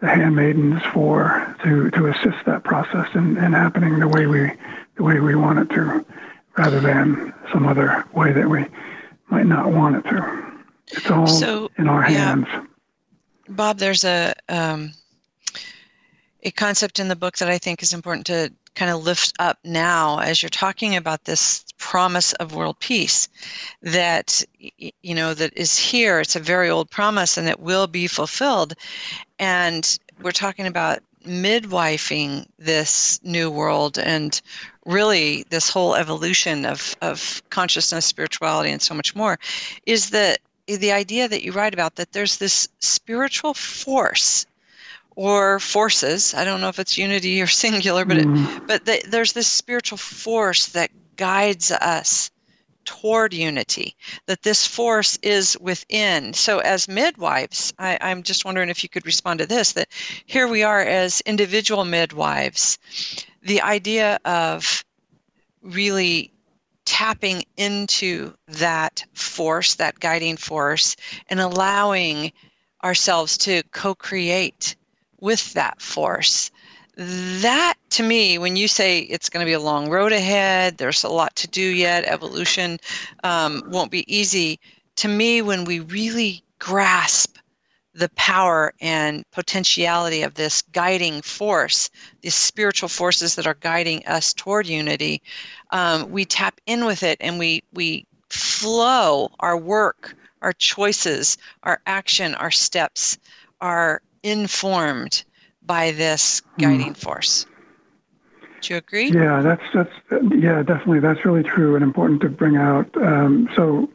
the 0.00 0.08
handmaidens 0.08 0.82
for 0.92 1.56
to 1.62 1.90
to 1.90 2.06
assist 2.06 2.44
that 2.46 2.64
process 2.64 3.08
in, 3.14 3.36
in 3.36 3.52
happening 3.52 3.98
the 3.98 4.08
way 4.08 4.26
we 4.26 4.52
the 4.96 5.02
way 5.02 5.20
we 5.20 5.34
want 5.34 5.58
it 5.58 5.70
to, 5.74 6.04
rather 6.56 6.80
than 6.80 7.32
some 7.52 7.66
other 7.66 8.04
way 8.12 8.32
that 8.32 8.48
we 8.48 8.64
might 9.28 9.46
not 9.46 9.70
want 9.72 9.96
it 9.96 10.08
to. 10.08 10.52
It's 10.88 11.10
all 11.10 11.26
so, 11.26 11.70
in 11.78 11.88
our 11.88 12.02
hands. 12.02 12.46
Yeah. 12.50 12.64
Bob, 13.48 13.78
there's 13.78 14.04
a 14.04 14.32
um, 14.48 14.92
a 16.42 16.50
concept 16.50 16.98
in 16.98 17.08
the 17.08 17.16
book 17.16 17.36
that 17.38 17.48
I 17.48 17.58
think 17.58 17.82
is 17.82 17.92
important 17.92 18.26
to 18.26 18.52
kind 18.74 18.90
of 18.90 19.04
lift 19.04 19.34
up 19.38 19.58
now 19.64 20.18
as 20.20 20.42
you're 20.42 20.48
talking 20.48 20.96
about 20.96 21.24
this 21.24 21.64
promise 21.78 22.32
of 22.34 22.54
world 22.54 22.78
peace 22.78 23.28
that 23.82 24.44
you 24.58 25.14
know 25.14 25.34
that 25.34 25.52
is 25.56 25.76
here 25.76 26.20
it's 26.20 26.36
a 26.36 26.40
very 26.40 26.70
old 26.70 26.88
promise 26.88 27.36
and 27.36 27.48
it 27.48 27.58
will 27.58 27.86
be 27.86 28.06
fulfilled 28.06 28.74
and 29.40 29.98
we're 30.22 30.30
talking 30.30 30.66
about 30.66 31.00
midwifing 31.26 32.46
this 32.58 33.20
new 33.24 33.50
world 33.50 33.98
and 33.98 34.40
really 34.86 35.44
this 35.50 35.68
whole 35.68 35.94
evolution 35.94 36.64
of, 36.64 36.94
of 37.02 37.42
consciousness, 37.50 38.06
spirituality, 38.06 38.70
and 38.70 38.80
so 38.80 38.94
much 38.94 39.16
more 39.16 39.38
is 39.86 40.10
that 40.10 40.38
the 40.66 40.92
idea 40.92 41.26
that 41.26 41.42
you 41.42 41.52
write 41.52 41.74
about 41.74 41.96
that 41.96 42.12
there's 42.12 42.36
this 42.36 42.68
spiritual 42.78 43.54
force 43.54 44.46
or 45.16 45.58
forces 45.58 46.32
i 46.34 46.44
don't 46.44 46.60
know 46.60 46.68
if 46.68 46.78
it's 46.78 46.96
unity 46.96 47.42
or 47.42 47.46
singular 47.64 48.04
but 48.04 48.18
mm. 48.18 48.56
it, 48.56 48.66
but 48.68 48.84
the, 48.84 49.02
there's 49.08 49.32
this 49.32 49.48
spiritual 49.48 49.98
force 49.98 50.66
that 50.66 50.90
guides 51.16 51.72
us 51.72 52.30
toward 52.84 53.32
unity, 53.32 53.96
that 54.26 54.42
this 54.42 54.66
force 54.66 55.18
is 55.22 55.56
within. 55.60 56.32
So, 56.32 56.58
as 56.58 56.88
midwives, 56.88 57.72
I, 57.78 57.98
I'm 58.00 58.22
just 58.22 58.44
wondering 58.44 58.68
if 58.68 58.82
you 58.82 58.88
could 58.88 59.06
respond 59.06 59.38
to 59.40 59.46
this 59.46 59.72
that 59.72 59.88
here 60.26 60.48
we 60.48 60.62
are 60.62 60.80
as 60.80 61.20
individual 61.22 61.84
midwives, 61.84 62.78
the 63.42 63.60
idea 63.62 64.18
of 64.24 64.84
really 65.62 66.32
tapping 66.84 67.44
into 67.56 68.34
that 68.48 69.04
force, 69.12 69.74
that 69.76 70.00
guiding 70.00 70.36
force, 70.36 70.96
and 71.28 71.40
allowing 71.40 72.32
ourselves 72.82 73.38
to 73.38 73.62
co 73.72 73.94
create 73.94 74.76
with 75.20 75.52
that 75.52 75.80
force 75.80 76.50
that 76.96 77.74
to 77.90 78.02
me 78.02 78.38
when 78.38 78.56
you 78.56 78.68
say 78.68 79.00
it's 79.00 79.28
going 79.28 79.44
to 79.44 79.48
be 79.48 79.54
a 79.54 79.60
long 79.60 79.88
road 79.88 80.12
ahead 80.12 80.76
there's 80.76 81.04
a 81.04 81.08
lot 81.08 81.34
to 81.36 81.48
do 81.48 81.62
yet 81.62 82.04
evolution 82.04 82.78
um, 83.24 83.62
won't 83.68 83.90
be 83.90 84.04
easy. 84.14 84.58
To 84.96 85.08
me 85.08 85.40
when 85.40 85.64
we 85.64 85.80
really 85.80 86.42
grasp 86.58 87.38
the 87.94 88.10
power 88.10 88.72
and 88.80 89.24
potentiality 89.32 90.22
of 90.22 90.34
this 90.34 90.62
guiding 90.62 91.22
force 91.22 91.90
these 92.20 92.34
spiritual 92.34 92.88
forces 92.88 93.34
that 93.34 93.46
are 93.46 93.56
guiding 93.60 94.04
us 94.06 94.32
toward 94.32 94.66
unity 94.66 95.22
um, 95.70 96.10
we 96.10 96.24
tap 96.24 96.60
in 96.66 96.84
with 96.84 97.02
it 97.02 97.16
and 97.20 97.38
we 97.38 97.62
we 97.72 98.06
flow 98.28 99.30
our 99.40 99.56
work 99.56 100.16
our 100.42 100.52
choices 100.52 101.36
our 101.64 101.80
action 101.86 102.34
our 102.36 102.50
steps 102.50 103.18
are 103.60 104.02
informed 104.22 105.24
by 105.70 105.92
this 105.92 106.42
hmm. 106.56 106.62
guiding 106.62 106.94
mm. 106.94 106.96
force. 106.96 107.46
Do 108.60 108.74
you 108.74 108.78
agree? 108.78 109.08
Yeah, 109.12 109.40
that's 109.40 109.62
that's 109.72 109.92
yeah, 110.34 110.64
definitely. 110.64 110.98
That's 110.98 111.24
really 111.24 111.44
true 111.44 111.76
and 111.76 111.84
important 111.84 112.20
to 112.22 112.28
bring 112.28 112.56
out. 112.56 112.90
Um, 112.96 113.48
so 113.54 113.88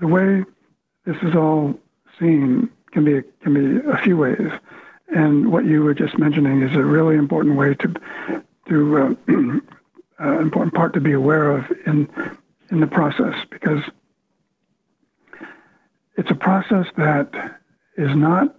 the 0.00 0.06
way 0.08 0.42
this 1.04 1.16
is 1.22 1.36
all 1.36 1.78
seen 2.18 2.70
can 2.92 3.04
be 3.04 3.20
can 3.42 3.52
be 3.52 3.90
a 3.90 3.98
few 3.98 4.16
ways, 4.16 4.50
and 5.14 5.52
what 5.52 5.66
you 5.66 5.82
were 5.82 5.92
just 5.92 6.18
mentioning 6.18 6.62
is 6.62 6.74
a 6.74 6.82
really 6.82 7.16
important 7.16 7.56
way 7.56 7.74
to 7.74 7.94
to 8.70 8.98
uh, 8.98 9.14
uh, 10.24 10.40
important 10.40 10.74
part 10.74 10.94
to 10.94 11.00
be 11.00 11.12
aware 11.12 11.50
of 11.50 11.66
in 11.86 12.08
in 12.70 12.80
the 12.80 12.86
process 12.86 13.34
because 13.50 13.82
it's 16.16 16.30
a 16.30 16.34
process 16.34 16.86
that 16.96 17.60
is 17.98 18.16
not. 18.16 18.56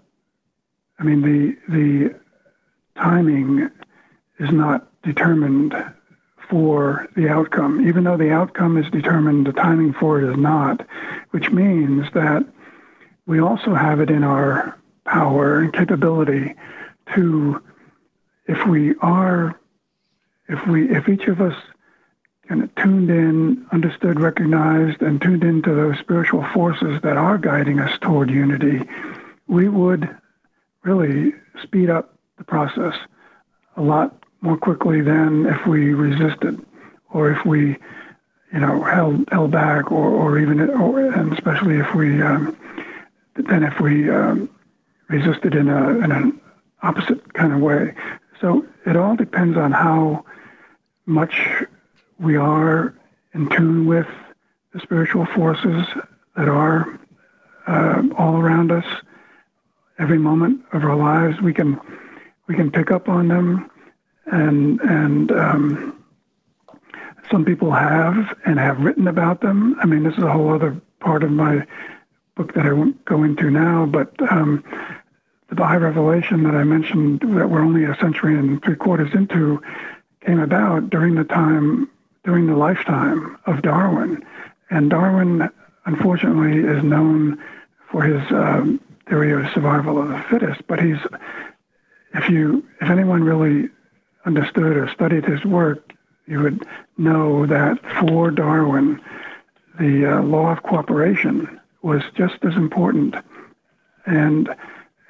I 1.00 1.04
mean 1.04 1.22
the 1.22 1.58
the 1.68 2.19
timing 3.00 3.70
is 4.40 4.52
not 4.52 4.88
determined 5.04 5.74
for 6.50 7.08
the 7.16 7.30
outcome. 7.30 7.88
Even 7.88 8.04
though 8.04 8.18
the 8.18 8.32
outcome 8.32 8.78
is 8.78 8.90
determined, 8.92 9.48
the 9.48 9.54
timing 9.54 9.94
for 9.94 10.22
it 10.22 10.30
is 10.30 10.38
not, 10.38 10.86
which 11.32 11.52
means 11.52 12.08
that 12.14 12.46
we 13.26 13.40
also 13.40 13.74
have 13.74 14.00
it 14.00 14.10
in 14.10 14.24
our 14.24 14.78
power 15.06 15.60
and 15.60 15.74
capability 15.74 16.56
to, 17.14 17.64
if 18.48 18.66
we 18.68 18.96
are, 19.02 19.60
if 20.48 20.66
we, 20.68 20.90
if 20.90 21.08
each 21.08 21.28
of 21.28 21.40
us 21.40 21.56
kind 22.48 22.64
of 22.64 22.74
tuned 22.76 23.12
in, 23.12 23.66
understood, 23.72 24.20
recognized, 24.20 25.02
and 25.04 25.22
tuned 25.22 25.44
into 25.44 25.74
those 25.74 26.00
spiritual 26.00 26.44
forces 26.54 27.00
that 27.04 27.16
are 27.16 27.38
guiding 27.38 27.80
us 27.80 27.98
toward 28.02 28.30
unity, 28.30 28.82
we 29.48 29.70
would 29.70 30.10
really 30.84 31.34
speed 31.62 31.90
up 31.92 32.19
the 32.40 32.44
process 32.44 32.96
a 33.78 33.82
lot 33.82 34.16
more 34.42 34.58
quickly 34.58 35.02
than 35.02 35.46
if 35.46 35.68
we 35.68 35.94
resisted 35.94 36.66
or 37.12 37.32
if 37.32 37.46
we, 37.46 37.78
you 38.52 38.60
know, 38.60 38.82
held 38.84 39.30
held 39.32 39.52
back 39.52 39.92
or, 39.92 40.10
or 40.10 40.40
even, 40.40 40.68
or, 40.72 41.00
and 41.00 41.32
especially 41.34 41.78
if 41.78 41.94
we, 41.94 42.22
um, 42.22 42.58
then 43.36 43.64
if 43.64 43.80
we 43.80 44.10
um, 44.10 44.50
resisted 45.08 45.54
in 45.54 45.70
a 45.70 45.90
in 46.00 46.12
an 46.12 46.42
opposite 46.82 47.34
kind 47.34 47.54
of 47.54 47.60
way. 47.60 47.94
So 48.42 48.66
it 48.86 48.96
all 48.96 49.16
depends 49.16 49.58
on 49.58 49.72
how 49.72 50.26
much 51.06 51.64
we 52.20 52.38
are 52.38 52.96
in 53.34 53.50
tune 53.50 53.86
with 53.86 54.08
the 54.74 54.80
spiritual 54.80 55.26
forces 55.26 55.86
that 56.36 56.48
are 56.48 57.00
uh, 57.68 58.04
all 58.18 58.38
around 58.38 58.72
us. 58.72 58.86
Every 59.98 60.18
moment 60.18 60.64
of 60.72 60.86
our 60.86 60.96
lives, 60.96 61.42
we 61.42 61.54
can 61.54 61.80
we 62.50 62.56
can 62.56 62.72
pick 62.72 62.92
up 62.92 63.08
on 63.08 63.28
them, 63.30 63.70
and 64.26 64.82
and 64.82 65.32
um, 65.32 66.04
some 67.32 67.46
people 67.46 67.72
have 67.72 68.36
and 68.44 68.60
have 68.60 68.80
written 68.80 69.08
about 69.08 69.40
them. 69.40 69.78
I 69.80 69.86
mean, 69.86 70.04
this 70.04 70.18
is 70.18 70.24
a 70.24 70.32
whole 70.32 70.54
other 70.54 70.82
part 71.00 71.24
of 71.24 71.32
my 71.32 71.66
book 72.36 72.56
that 72.56 72.66
I 72.66 72.74
won't 72.74 73.06
go 73.06 73.24
into 73.24 73.52
now, 73.52 73.86
but 73.86 74.14
um, 74.32 74.64
the 75.50 75.56
Baha'i 75.56 75.78
revelation 75.78 76.44
that 76.44 76.56
I 76.56 76.64
mentioned 76.64 77.22
that 77.22 77.50
we're 77.50 77.62
only 77.62 77.84
a 77.84 77.96
century 78.02 78.38
and 78.38 78.62
three 78.64 78.76
quarters 78.76 79.14
into 79.14 79.62
came 80.26 80.40
about 80.40 80.90
during 80.90 81.16
the 81.16 81.24
time 81.24 81.88
during 82.26 82.48
the 82.48 82.56
lifetime 82.56 83.38
of 83.46 83.62
Darwin, 83.62 84.26
and 84.72 84.90
Darwin 84.90 85.50
unfortunately 85.86 86.60
is 86.60 86.84
known 86.84 87.38
for 87.92 88.02
his 88.04 88.22
um, 88.32 88.82
theory 89.08 89.34
of 89.34 89.52
survival 89.54 90.02
of 90.02 90.10
the 90.10 90.24
fittest, 90.30 90.62
but 90.68 90.82
he's 90.82 90.98
if 92.14 92.30
you 92.30 92.66
if 92.82 92.90
anyone 92.90 93.24
really 93.24 93.70
understood 94.26 94.78
or 94.78 94.90
studied 94.90 95.26
his 95.26 95.44
work, 95.46 95.94
you 96.28 96.42
would 96.42 96.66
know 96.98 97.46
that 97.46 97.80
for 98.00 98.32
Darwin, 98.32 99.02
the 99.80 100.18
uh, 100.18 100.22
law 100.24 100.52
of 100.52 100.64
cooperation 100.64 101.60
was 101.82 102.04
just 102.16 102.36
as 102.44 102.56
important, 102.56 103.16
and 104.06 104.50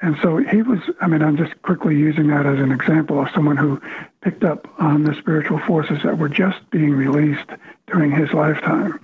and 0.02 0.18
so 0.22 0.38
he 0.38 0.62
was. 0.62 0.80
I 1.02 1.08
mean, 1.08 1.22
I'm 1.22 1.38
just 1.38 1.62
quickly 1.62 1.98
using 1.98 2.28
that 2.28 2.46
as 2.46 2.60
an 2.60 2.72
example 2.72 3.20
of 3.20 3.30
someone 3.34 3.58
who 3.58 3.82
picked 4.22 4.44
up 4.44 4.68
on 4.80 5.04
the 5.04 5.16
spiritual 5.16 5.60
forces 5.60 6.00
that 6.04 6.18
were 6.18 6.30
just 6.30 6.70
being 6.70 6.92
released 6.92 7.50
during 7.88 8.12
his 8.12 8.32
lifetime, 8.34 9.00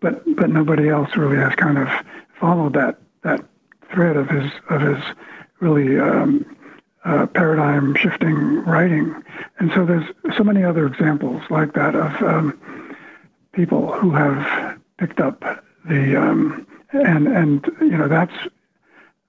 but 0.00 0.22
but 0.36 0.50
nobody 0.50 0.88
else 0.88 1.16
really 1.16 1.38
has 1.38 1.54
kind 1.54 1.78
of 1.78 1.88
followed 2.38 2.74
that 2.74 2.98
that 3.22 3.44
thread 3.90 4.16
of 4.16 4.28
his 4.28 4.50
of 4.68 4.80
his 4.80 5.02
really 5.60 5.98
um, 5.98 6.44
uh, 7.04 7.26
paradigm 7.26 7.94
shifting 7.94 8.64
writing. 8.64 9.14
And 9.58 9.70
so 9.74 9.84
there's 9.84 10.04
so 10.36 10.44
many 10.44 10.64
other 10.64 10.86
examples 10.86 11.42
like 11.50 11.72
that 11.74 11.94
of 11.94 12.22
um, 12.22 12.96
people 13.52 13.92
who 13.92 14.10
have 14.10 14.78
picked 14.98 15.20
up 15.20 15.64
the, 15.84 16.16
um, 16.20 16.66
and, 16.92 17.28
and, 17.28 17.70
you 17.80 17.96
know, 17.96 18.08
that's 18.08 18.34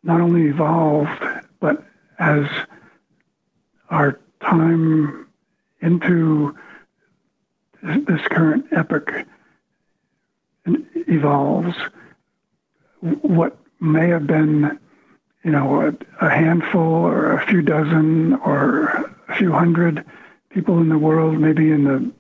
not 0.04 0.22
only 0.22 0.48
evolved, 0.48 1.24
but 1.60 1.84
as 2.20 2.46
our 3.90 4.20
time 4.42 5.28
into 5.82 6.56
this 7.82 8.22
current 8.30 8.66
epoch 8.72 9.12
evolves, 11.08 11.76
what 13.00 13.58
may 13.80 14.10
have 14.10 14.28
been 14.28 14.80
you 15.44 15.52
know, 15.52 15.82
a, 15.82 16.26
a, 16.26 16.30
handful 16.30 16.82
or 16.82 17.34
a 17.34 17.46
few 17.48 17.62
dozen 17.62 18.34
or 18.36 18.88
a 19.28 19.36
few 19.36 19.52
hundred 19.52 20.06
people 20.50 20.80
in 20.80 20.90
the 20.90 20.98
world, 20.98 21.40
maybe 21.40 21.72
in 21.72 21.86
the, 21.86 22.12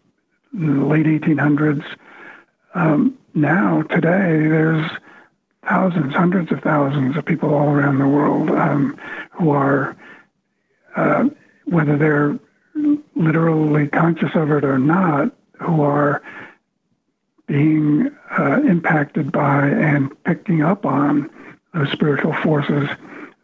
in 0.53 0.80
the 0.80 0.86
late 0.86 1.05
1800s. 1.05 1.84
Um, 2.76 3.17
now, 3.34 3.82
today, 3.84 4.47
there's 4.47 4.89
thousands, 5.67 6.13
hundreds 6.13 6.51
of 6.51 6.61
thousands 6.61 7.17
of 7.17 7.26
people 7.26 7.53
all 7.53 7.70
around 7.70 7.99
the 7.99 8.07
world 8.07 8.49
um, 8.51 8.97
who 9.32 9.49
are, 9.49 9.97
uh, 10.95 11.26
whether 11.65 11.97
they're 11.97 12.39
literally 13.15 13.88
conscious 13.88 14.34
of 14.36 14.51
it 14.51 14.63
or 14.63 14.80
not, 14.80 15.32
who 15.59 15.82
are 15.82 16.22
being 17.47 18.09
uh, 18.38 18.61
impacted 18.61 19.32
by 19.32 19.67
and 19.67 20.11
picking 20.24 20.61
up 20.61 20.86
on 20.86 21.30
those 21.74 21.91
spiritual 21.91 22.34
forces 22.34 22.88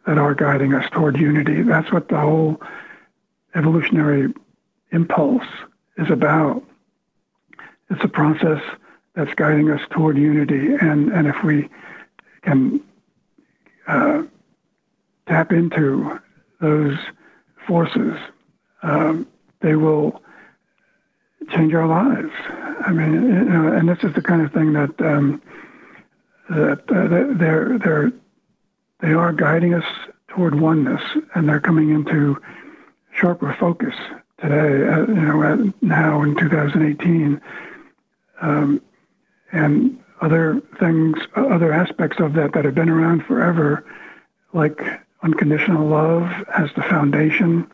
that 0.06 0.18
are 0.18 0.34
guiding 0.34 0.74
us 0.74 0.88
toward 0.90 1.16
unity. 1.16 1.62
That's 1.62 1.92
what 1.92 2.08
the 2.08 2.18
whole 2.18 2.60
evolutionary 3.54 4.32
impulse 4.92 5.46
is 5.98 6.10
about. 6.10 6.62
It's 7.90 8.04
a 8.04 8.08
process 8.08 8.62
that's 9.14 9.34
guiding 9.34 9.70
us 9.70 9.80
toward 9.90 10.18
unity, 10.18 10.74
and, 10.74 11.10
and 11.10 11.26
if 11.26 11.42
we 11.42 11.68
can 12.42 12.80
uh, 13.86 14.22
tap 15.26 15.52
into 15.52 16.20
those 16.60 16.98
forces 17.66 18.16
um, 18.82 19.26
they 19.60 19.74
will 19.74 20.22
change 21.50 21.74
our 21.74 21.86
lives. 21.86 22.32
I 22.86 22.92
mean, 22.92 23.14
you 23.14 23.44
know, 23.44 23.72
and 23.72 23.88
this 23.88 23.98
is 24.02 24.14
the 24.14 24.22
kind 24.22 24.42
of 24.42 24.52
thing 24.52 24.72
that 24.74 25.00
um, 25.00 25.42
that 26.48 26.82
uh, 26.88 27.36
they're 27.36 27.78
they're 27.78 28.12
they 29.06 29.12
are 29.12 29.32
guiding 29.32 29.72
us 29.72 29.84
toward 30.26 30.58
oneness, 30.58 31.00
and 31.36 31.48
they're 31.48 31.60
coming 31.60 31.90
into 31.90 32.36
sharper 33.14 33.54
focus 33.58 33.94
today. 34.40 34.88
Uh, 34.88 35.06
you 35.06 35.14
know, 35.14 35.72
now 35.80 36.22
in 36.22 36.34
2018, 36.34 37.40
um, 38.40 38.82
and 39.52 40.02
other 40.20 40.60
things, 40.80 41.18
other 41.36 41.72
aspects 41.72 42.18
of 42.18 42.32
that 42.32 42.52
that 42.52 42.64
have 42.64 42.74
been 42.74 42.88
around 42.88 43.24
forever, 43.24 43.86
like 44.52 44.82
unconditional 45.22 45.86
love 45.86 46.28
as 46.58 46.68
the 46.74 46.82
foundation 46.82 47.70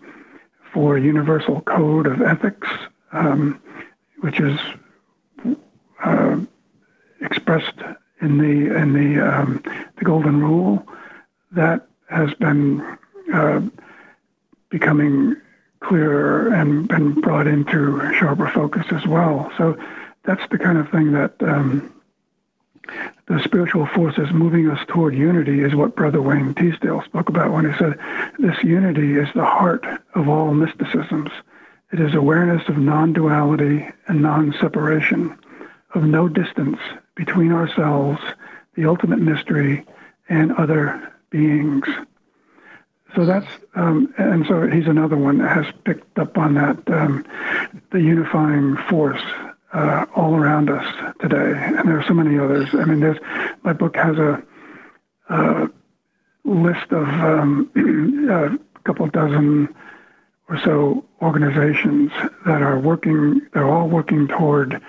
for 0.71 0.99
universal 0.99 1.63
code 1.63 2.07
of 2.07 2.21
ethics, 2.21 2.69
um, 3.13 3.59
which 4.21 4.39
is 4.39 4.61
uh, 6.05 6.39
expressed 7.23 7.79
in 8.21 8.37
the 8.37 8.77
in 8.77 8.93
the 8.93 9.19
um, 9.19 9.63
the 9.97 10.05
golden 10.05 10.39
rule 10.39 10.87
that 11.53 11.87
has 12.09 12.33
been 12.35 12.99
uh, 13.33 13.61
becoming 14.69 15.37
clearer 15.81 16.53
and 16.53 16.89
been 16.89 17.21
brought 17.21 17.47
into 17.47 18.01
sharper 18.15 18.49
focus 18.49 18.87
as 18.93 19.07
well. 19.07 19.53
So 19.59 19.77
that's 20.25 20.43
the 20.51 20.59
kind 20.59 20.79
of 20.79 20.89
thing 20.91 21.13
that 21.13 21.35
um, 21.43 21.93
the 23.27 23.41
spiritual 23.43 23.87
forces 23.87 24.33
moving 24.33 24.69
us 24.69 24.85
toward 24.89 25.15
unity 25.15 25.61
is 25.61 25.75
what 25.75 25.97
Brother 25.97 26.21
Wayne 26.23 26.55
Teasdale 26.55 27.03
spoke 27.03 27.29
about 27.29 27.53
when 27.53 27.71
he 27.71 27.77
said, 27.79 27.99
This 28.39 28.63
unity 28.63 29.17
is 29.17 29.29
the 29.35 29.45
heart 29.45 29.85
of 30.15 30.29
all 30.29 30.55
mysticisms. 30.55 31.31
It 31.93 32.01
is 32.01 32.15
awareness 32.15 32.69
of 32.69 32.79
non 32.79 33.13
duality 33.13 33.87
and 34.07 34.23
non 34.23 34.55
separation, 34.61 35.39
of 35.95 36.05
no 36.05 36.29
distance 36.29 36.79
between 37.15 37.53
ourselves, 37.53 38.21
the 38.75 38.87
ultimate 38.87 39.21
mystery, 39.21 39.85
and 40.29 40.53
other 40.53 41.13
beings. 41.33 41.85
So 43.17 43.27
that's, 43.27 43.47
um, 43.75 44.13
and 44.17 44.47
so 44.47 44.67
he's 44.69 44.87
another 44.87 45.17
one 45.17 45.39
that 45.39 45.51
has 45.51 45.67
picked 45.85 46.19
up 46.19 46.39
on 46.39 46.55
that, 46.55 46.79
um, 46.89 47.27
the 47.91 48.01
unifying 48.01 48.77
force 48.89 49.21
uh, 49.73 50.07
all 50.15 50.35
around 50.35 50.71
us 50.71 50.87
today. 51.21 51.53
And 51.57 51.89
there 51.89 51.99
are 51.99 52.05
so 52.07 52.15
many 52.15 52.39
others. 52.39 52.69
I 52.73 52.85
mean, 52.85 53.01
there's, 53.01 53.19
my 53.63 53.73
book 53.73 53.97
has 53.97 54.17
a, 54.19 54.43
a 55.29 55.69
list 56.45 56.91
of 56.93 57.09
um, 57.09 57.71
a 58.31 58.85
couple 58.85 59.07
dozen 59.09 59.75
or 60.49 60.59
so 60.59 61.05
organizations 61.21 62.11
that 62.47 62.63
are 62.63 62.79
working, 62.79 63.41
they're 63.55 63.69
all 63.69 63.89
working 63.89 64.29
toward 64.29 64.81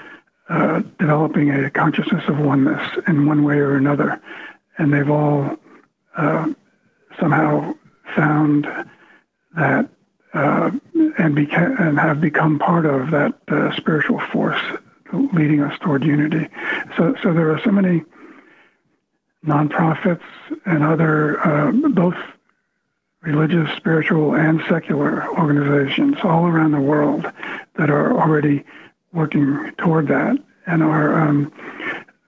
uh, 0.49 0.81
developing 0.99 1.51
a 1.51 1.69
consciousness 1.69 2.23
of 2.27 2.37
oneness 2.37 2.81
in 3.07 3.25
one 3.25 3.43
way 3.43 3.55
or 3.55 3.75
another. 3.75 4.21
And 4.77 4.93
they've 4.93 5.09
all 5.09 5.57
uh, 6.18 6.47
somehow 7.20 7.74
found 8.16 8.68
that 9.55 9.89
uh, 10.34 10.72
and, 11.18 11.38
beca- 11.38 11.80
and 11.80 11.99
have 11.99 12.20
become 12.20 12.57
part 12.57 12.86
of 12.86 13.11
that 13.11 13.36
uh, 13.49 13.76
spiritual 13.76 14.20
force 14.32 14.59
leading 15.32 15.61
us 15.61 15.78
toward 15.80 16.03
unity. 16.03 16.47
So, 16.97 17.16
so 17.22 17.34
there 17.34 17.51
are 17.51 17.61
so 17.64 17.72
many 17.72 18.03
nonprofits 19.45 20.24
and 20.66 20.84
other, 20.84 21.39
uh, 21.45 21.72
both 21.72 22.16
religious, 23.22 23.70
spiritual, 23.78 24.36
and 24.36 24.61
secular 24.68 25.28
organizations 25.38 26.18
all 26.24 26.45
around 26.47 26.72
the 26.72 26.82
world 26.82 27.32
that 27.78 27.89
are 27.89 28.20
already 28.20 28.64
working 29.14 29.72
toward 29.78 30.07
that 30.07 30.38
and 30.66 30.82
are 30.82 31.20
um, 31.20 31.51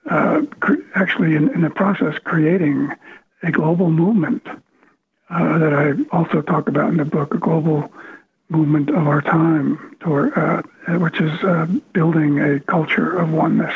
uh, 0.10 0.42
cre- 0.60 0.76
actually 0.94 1.36
in, 1.36 1.50
in, 1.54 1.62
the 1.62 1.70
process 1.70 2.16
creating 2.24 2.92
a 3.44 3.52
global 3.52 3.90
movement 3.90 4.46
uh, 5.30 5.58
that 5.58 5.74
I 5.74 5.94
also 6.16 6.42
talk 6.42 6.68
about 6.68 6.90
in 6.90 6.98
the 6.98 7.06
book, 7.06 7.34
a 7.34 7.38
global 7.38 7.92
movement 8.50 8.90
of 8.90 9.08
our 9.08 9.22
time, 9.22 9.96
toward, 10.00 10.38
uh, 10.38 10.62
which 11.00 11.20
is 11.20 11.44
uh, 11.44 11.66
building 11.94 12.40
a 12.40 12.60
culture 12.60 13.18
of 13.18 13.32
oneness. 13.32 13.74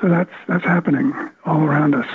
So 0.00 0.08
that's 0.08 0.32
that's 0.48 0.64
happening 0.64 1.12
all 1.44 1.62
around 1.62 1.94
us. 1.94 2.08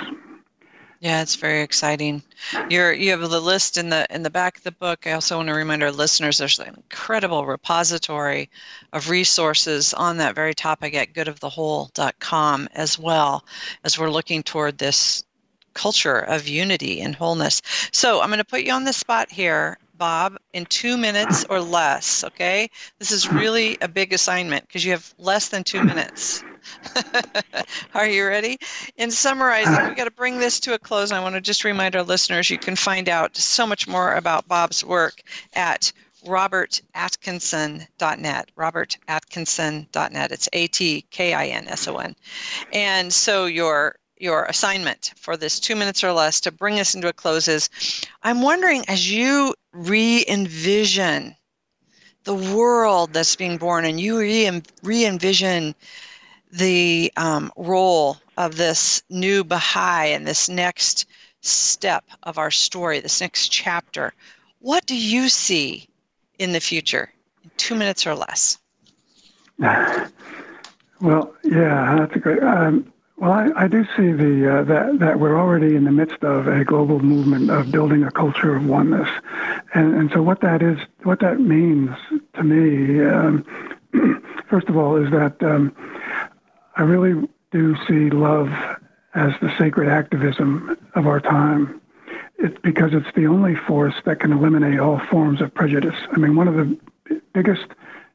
Yeah, 1.00 1.22
it's 1.22 1.36
very 1.36 1.62
exciting. 1.62 2.22
You're 2.68 2.92
you 2.92 3.10
have 3.12 3.20
the 3.20 3.40
list 3.40 3.78
in 3.78 3.88
the 3.88 4.06
in 4.10 4.22
the 4.22 4.30
back 4.30 4.58
of 4.58 4.64
the 4.64 4.72
book. 4.72 5.06
I 5.06 5.12
also 5.12 5.36
want 5.38 5.48
to 5.48 5.54
remind 5.54 5.82
our 5.82 5.90
listeners 5.90 6.36
there's 6.36 6.58
an 6.58 6.74
incredible 6.74 7.46
repository 7.46 8.50
of 8.92 9.08
resources 9.08 9.94
on 9.94 10.18
that 10.18 10.34
very 10.34 10.54
topic 10.54 10.94
at 10.94 11.14
goodofthewhole.com 11.14 12.68
as 12.74 12.98
well 12.98 13.46
as 13.82 13.98
we're 13.98 14.10
looking 14.10 14.42
toward 14.42 14.76
this 14.76 15.24
culture 15.74 16.18
of 16.18 16.48
unity 16.48 17.00
and 17.00 17.14
wholeness. 17.14 17.62
So 17.92 18.20
I'm 18.20 18.28
going 18.28 18.38
to 18.38 18.44
put 18.44 18.62
you 18.62 18.72
on 18.72 18.84
the 18.84 18.92
spot 18.92 19.30
here, 19.30 19.78
Bob, 19.96 20.36
in 20.52 20.66
two 20.66 20.96
minutes 20.96 21.44
or 21.50 21.60
less. 21.60 22.24
Okay, 22.24 22.70
this 22.98 23.10
is 23.10 23.32
really 23.32 23.76
a 23.80 23.88
big 23.88 24.12
assignment 24.12 24.66
because 24.66 24.84
you 24.84 24.92
have 24.92 25.14
less 25.18 25.48
than 25.48 25.64
two 25.64 25.82
minutes. 25.82 26.44
Are 27.94 28.06
you 28.06 28.26
ready? 28.26 28.58
In 28.96 29.10
summarizing, 29.10 29.86
we've 29.86 29.96
got 29.96 30.04
to 30.04 30.10
bring 30.10 30.38
this 30.38 30.60
to 30.60 30.74
a 30.74 30.78
close. 30.78 31.12
I 31.12 31.20
want 31.20 31.34
to 31.34 31.40
just 31.40 31.64
remind 31.64 31.96
our 31.96 32.02
listeners 32.02 32.50
you 32.50 32.58
can 32.58 32.76
find 32.76 33.08
out 33.08 33.34
so 33.36 33.66
much 33.66 33.88
more 33.88 34.14
about 34.14 34.48
Bob's 34.48 34.84
work 34.84 35.22
at 35.54 35.92
robertatkinson.net. 36.26 38.50
Robertatkinson.net. 38.56 40.32
It's 40.32 40.48
A 40.52 40.66
T 40.68 41.02
K 41.10 41.34
I 41.34 41.46
N 41.46 41.66
S 41.68 41.88
O 41.88 41.96
N. 41.96 42.14
And 42.72 43.12
so 43.12 43.46
your 43.46 43.96
your 44.20 44.44
assignment 44.44 45.12
for 45.16 45.36
this 45.36 45.58
two 45.58 45.74
minutes 45.74 46.04
or 46.04 46.12
less 46.12 46.40
to 46.40 46.52
bring 46.52 46.78
us 46.78 46.94
into 46.94 47.08
a 47.08 47.12
close 47.12 47.48
is 47.48 47.70
I'm 48.22 48.42
wondering 48.42 48.84
as 48.88 49.10
you 49.10 49.54
re 49.72 50.24
envision 50.28 51.34
the 52.24 52.34
world 52.34 53.12
that's 53.12 53.36
being 53.36 53.56
born 53.56 53.84
and 53.84 53.98
you 53.98 54.18
re 54.82 55.06
envision 55.06 55.74
the 56.52 57.12
um, 57.16 57.52
role 57.56 58.18
of 58.36 58.56
this 58.56 59.02
new 59.08 59.44
Baha'i 59.44 60.08
and 60.08 60.26
this 60.26 60.48
next 60.48 61.06
step 61.40 62.04
of 62.24 62.38
our 62.38 62.50
story, 62.50 63.00
this 63.00 63.20
next 63.20 63.48
chapter, 63.48 64.12
what 64.58 64.84
do 64.86 64.96
you 64.96 65.28
see 65.28 65.88
in 66.38 66.52
the 66.52 66.60
future 66.60 67.12
in 67.44 67.50
two 67.56 67.74
minutes 67.74 68.06
or 68.06 68.14
less? 68.14 68.58
Well, 71.00 71.34
yeah, 71.42 71.96
that's 71.98 72.14
a 72.14 72.18
great. 72.18 72.42
Um, 72.42 72.92
well, 73.20 73.32
I, 73.32 73.50
I, 73.54 73.68
do 73.68 73.84
see 73.96 74.12
the 74.12 74.60
uh, 74.60 74.64
that 74.64 74.98
that 74.98 75.20
we're 75.20 75.38
already 75.38 75.76
in 75.76 75.84
the 75.84 75.92
midst 75.92 76.24
of 76.24 76.48
a 76.48 76.64
global 76.64 77.00
movement 77.00 77.50
of 77.50 77.70
building 77.70 78.02
a 78.02 78.10
culture 78.10 78.56
of 78.56 78.64
oneness, 78.64 79.10
and 79.74 79.94
and 79.94 80.10
so 80.10 80.22
what 80.22 80.40
that 80.40 80.62
is, 80.62 80.78
what 81.02 81.20
that 81.20 81.38
means 81.38 81.90
to 82.34 82.42
me, 82.42 83.04
um, 83.04 83.44
first 84.48 84.70
of 84.70 84.76
all, 84.78 84.96
is 84.96 85.10
that 85.10 85.36
um, 85.42 85.76
I 86.76 86.82
really 86.82 87.28
do 87.50 87.76
see 87.86 88.08
love 88.08 88.48
as 89.14 89.34
the 89.42 89.54
sacred 89.58 89.90
activism 89.90 90.74
of 90.94 91.06
our 91.06 91.20
time. 91.20 91.78
It's 92.38 92.58
because 92.62 92.94
it's 92.94 93.14
the 93.14 93.26
only 93.26 93.54
force 93.54 93.96
that 94.06 94.20
can 94.20 94.32
eliminate 94.32 94.80
all 94.80 94.98
forms 95.10 95.42
of 95.42 95.52
prejudice. 95.52 95.96
I 96.10 96.16
mean, 96.16 96.36
one 96.36 96.48
of 96.48 96.54
the 96.54 97.20
biggest 97.34 97.66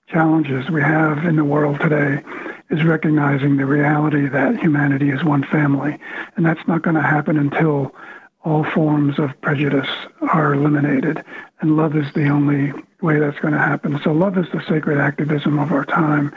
challenges 0.07 0.69
we 0.69 0.81
have 0.81 1.25
in 1.25 1.35
the 1.35 1.43
world 1.43 1.79
today 1.79 2.21
is 2.69 2.83
recognizing 2.83 3.57
the 3.57 3.65
reality 3.65 4.27
that 4.27 4.59
humanity 4.59 5.09
is 5.09 5.23
one 5.23 5.43
family. 5.43 5.97
And 6.35 6.45
that's 6.45 6.67
not 6.67 6.81
going 6.83 6.95
to 6.95 7.01
happen 7.01 7.37
until 7.37 7.95
all 8.43 8.63
forms 8.63 9.17
of 9.17 9.39
prejudice 9.41 9.89
are 10.21 10.53
eliminated. 10.53 11.23
And 11.59 11.77
love 11.77 11.95
is 11.95 12.11
the 12.13 12.29
only 12.29 12.71
way 13.01 13.19
that's 13.19 13.39
going 13.39 13.53
to 13.53 13.59
happen. 13.59 13.99
So 14.03 14.11
love 14.11 14.37
is 14.37 14.45
the 14.51 14.63
sacred 14.67 14.99
activism 14.99 15.57
of 15.57 15.71
our 15.71 15.85
time. 15.85 16.33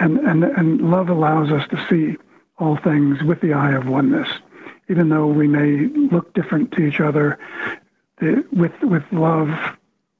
And, 0.00 0.18
and, 0.20 0.44
and 0.44 0.90
love 0.90 1.10
allows 1.10 1.50
us 1.50 1.68
to 1.68 1.86
see 1.88 2.16
all 2.58 2.76
things 2.76 3.22
with 3.22 3.40
the 3.40 3.52
eye 3.52 3.72
of 3.72 3.86
oneness. 3.86 4.28
Even 4.88 5.10
though 5.10 5.26
we 5.26 5.46
may 5.46 5.86
look 6.10 6.32
different 6.34 6.72
to 6.72 6.82
each 6.82 7.00
other, 7.00 7.38
the, 8.18 8.44
with, 8.52 8.72
with 8.82 9.04
love, 9.12 9.50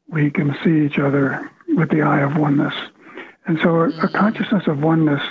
we 0.09 0.31
can 0.31 0.57
see 0.63 0.85
each 0.85 0.99
other 0.99 1.51
with 1.69 1.91
the 1.91 2.03
eye 2.03 2.21
of 2.21 2.37
oneness. 2.37 2.75
And 3.47 3.59
so 3.63 3.83
a, 3.83 3.89
a 3.89 4.09
consciousness 4.09 4.67
of 4.67 4.83
oneness 4.83 5.23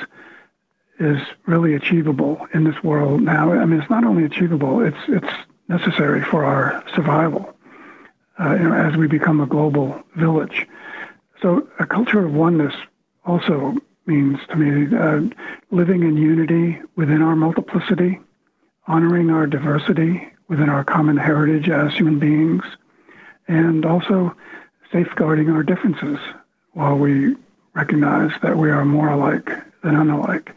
is 0.99 1.19
really 1.45 1.73
achievable 1.73 2.47
in 2.53 2.63
this 2.63 2.81
world 2.83 3.21
now. 3.21 3.51
I 3.51 3.65
mean, 3.65 3.79
it's 3.79 3.89
not 3.89 4.03
only 4.03 4.23
achievable; 4.23 4.81
it's 4.81 4.97
it's 5.07 5.33
necessary 5.67 6.23
for 6.23 6.45
our 6.45 6.83
survival. 6.95 7.55
Uh, 8.39 8.53
you 8.53 8.69
know, 8.69 8.73
as 8.73 8.95
we 8.95 9.07
become 9.07 9.41
a 9.41 9.45
global 9.45 10.01
village. 10.15 10.67
So 11.41 11.67
a 11.79 11.85
culture 11.85 12.25
of 12.25 12.33
oneness 12.33 12.73
also 13.25 13.75
means 14.05 14.39
to 14.49 14.55
me 14.55 14.95
uh, 14.95 15.21
living 15.71 16.03
in 16.03 16.17
unity 16.17 16.81
within 16.95 17.21
our 17.21 17.35
multiplicity, 17.35 18.19
honoring 18.87 19.29
our 19.29 19.45
diversity 19.45 20.27
within 20.47 20.69
our 20.69 20.83
common 20.83 21.17
heritage 21.17 21.69
as 21.69 21.93
human 21.93 22.19
beings, 22.19 22.63
and 23.47 23.85
also 23.85 24.35
safeguarding 24.93 25.49
our 25.49 25.63
differences 25.63 26.19
while 26.71 26.95
we 26.95 27.35
recognize 27.73 28.31
that 28.41 28.57
we 28.57 28.69
are 28.69 28.85
more 28.85 29.09
alike 29.09 29.49
than 29.83 29.95
unlike. 29.95 30.55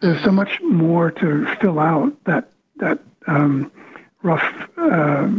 There's 0.00 0.22
so 0.24 0.32
much 0.32 0.60
more 0.62 1.10
to 1.12 1.46
fill 1.60 1.78
out 1.78 2.12
that 2.24 2.50
that 2.76 2.98
um, 3.26 3.70
rough 4.22 4.42
uh, 4.76 5.30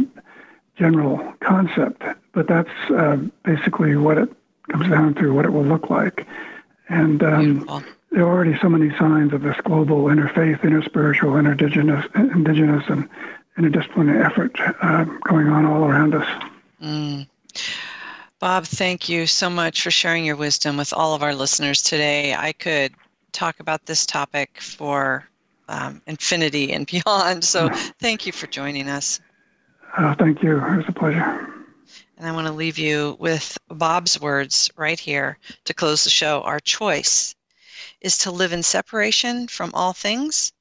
general 0.76 1.34
concept, 1.40 2.02
but 2.32 2.46
that's 2.46 2.70
uh, 2.90 3.18
basically 3.44 3.96
what 3.96 4.16
it 4.16 4.32
comes 4.70 4.88
down 4.88 5.14
to, 5.16 5.34
what 5.34 5.44
it 5.44 5.52
will 5.52 5.64
look 5.64 5.90
like. 5.90 6.26
And 6.88 7.22
um, 7.22 7.84
there 8.10 8.24
are 8.24 8.32
already 8.32 8.56
so 8.60 8.68
many 8.68 8.96
signs 8.96 9.32
of 9.32 9.42
this 9.42 9.56
global 9.64 10.04
interfaith, 10.04 10.60
interspiritual, 10.60 11.34
interindigenous, 11.36 12.34
indigenous, 12.34 12.84
and 12.88 13.08
interdisciplinary 13.58 14.24
effort 14.24 14.58
uh, 14.82 15.04
going 15.28 15.48
on 15.48 15.66
all 15.66 15.84
around 15.84 16.14
us. 16.14 16.44
Mm. 16.82 17.26
Bob, 18.38 18.66
thank 18.66 19.08
you 19.08 19.26
so 19.26 19.48
much 19.48 19.82
for 19.82 19.90
sharing 19.90 20.26
your 20.26 20.36
wisdom 20.36 20.76
with 20.76 20.92
all 20.92 21.14
of 21.14 21.22
our 21.22 21.34
listeners 21.34 21.80
today. 21.80 22.34
I 22.34 22.52
could 22.52 22.92
talk 23.32 23.60
about 23.60 23.86
this 23.86 24.04
topic 24.04 24.60
for 24.60 25.26
um, 25.68 26.02
infinity 26.06 26.72
and 26.72 26.86
beyond. 26.90 27.44
So 27.44 27.70
thank 27.98 28.26
you 28.26 28.32
for 28.32 28.46
joining 28.46 28.90
us. 28.90 29.20
Uh, 29.96 30.14
thank 30.18 30.42
you. 30.42 30.58
It 30.58 30.76
was 30.76 30.84
a 30.88 30.92
pleasure. 30.92 31.64
And 32.18 32.28
I 32.28 32.32
want 32.32 32.46
to 32.46 32.52
leave 32.52 32.78
you 32.78 33.16
with 33.18 33.56
Bob's 33.68 34.20
words 34.20 34.70
right 34.76 35.00
here 35.00 35.38
to 35.64 35.72
close 35.72 36.04
the 36.04 36.10
show. 36.10 36.42
Our 36.42 36.60
choice 36.60 37.34
is 38.02 38.18
to 38.18 38.30
live 38.30 38.52
in 38.52 38.62
separation 38.62 39.48
from 39.48 39.70
all 39.72 39.94
things 39.94 40.52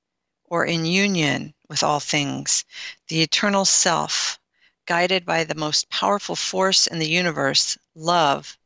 or 0.46 0.66
in 0.66 0.86
union 0.86 1.54
with 1.68 1.84
all 1.84 2.00
things. 2.00 2.64
The 3.10 3.22
eternal 3.22 3.66
self 3.66 4.40
guided 4.86 5.26
by 5.26 5.44
the 5.44 5.56
most 5.56 5.90
powerful 5.90 6.36
force 6.36 6.88
in 6.88 7.00
the 7.00 7.10
universe, 7.10 7.78
love, 7.96 8.58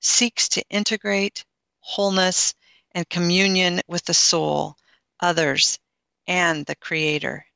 seeks 0.00 0.48
to 0.48 0.64
integrate 0.70 1.44
wholeness 1.80 2.54
and 2.92 3.08
communion 3.08 3.80
with 3.86 4.04
the 4.04 4.14
soul, 4.14 4.76
others, 5.20 5.78
and 6.26 6.66
the 6.66 6.76
Creator. 6.76 7.46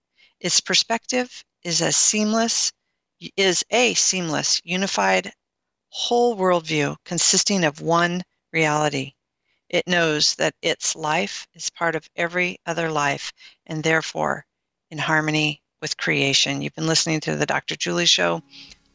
Its 0.41 0.61
perspective 0.61 1.45
is 1.63 1.83
seamless 1.97 2.73
is 3.37 3.65
a 3.71 3.95
seamless, 3.95 4.61
unified 4.65 5.33
whole 5.89 6.37
worldview 6.37 6.97
consisting 7.05 7.65
of 7.65 7.81
one 7.81 8.23
reality. 8.53 9.15
It 9.69 9.87
knows 9.87 10.35
that 10.35 10.55
its 10.61 10.95
life 10.95 11.47
is 11.55 11.71
part 11.71 11.95
of 11.95 12.09
every 12.17 12.59
other 12.67 12.91
life 12.91 13.33
and 13.67 13.83
therefore 13.83 14.45
in 14.91 14.99
harmony 14.99 15.63
with 15.85 15.99
creation. 15.99 16.63
You've 16.63 16.75
been 16.75 16.87
listening 16.87 17.21
to 17.21 17.37
the 17.37 17.45
Dr. 17.45 17.77
Julie 17.77 18.07
Show, 18.07 18.43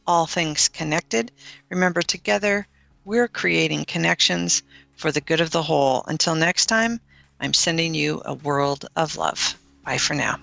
All 0.08 0.26
Things 0.26 0.68
Connected. 0.70 1.32
Remember, 1.70 2.02
together, 2.02 2.68
we're 3.06 3.28
creating 3.28 3.86
connections 3.86 4.64
for 4.96 5.12
the 5.12 5.22
good 5.22 5.40
of 5.40 5.52
the 5.52 5.62
whole. 5.62 6.04
Until 6.08 6.34
next 6.34 6.66
time, 6.66 7.00
I'm 7.40 7.54
sending 7.54 7.94
you 7.94 8.24
a 8.26 8.34
world 8.34 8.88
of 8.96 9.18
love. 9.18 9.56
Bye 9.86 10.00
for 10.00 10.16
now. 10.16 10.40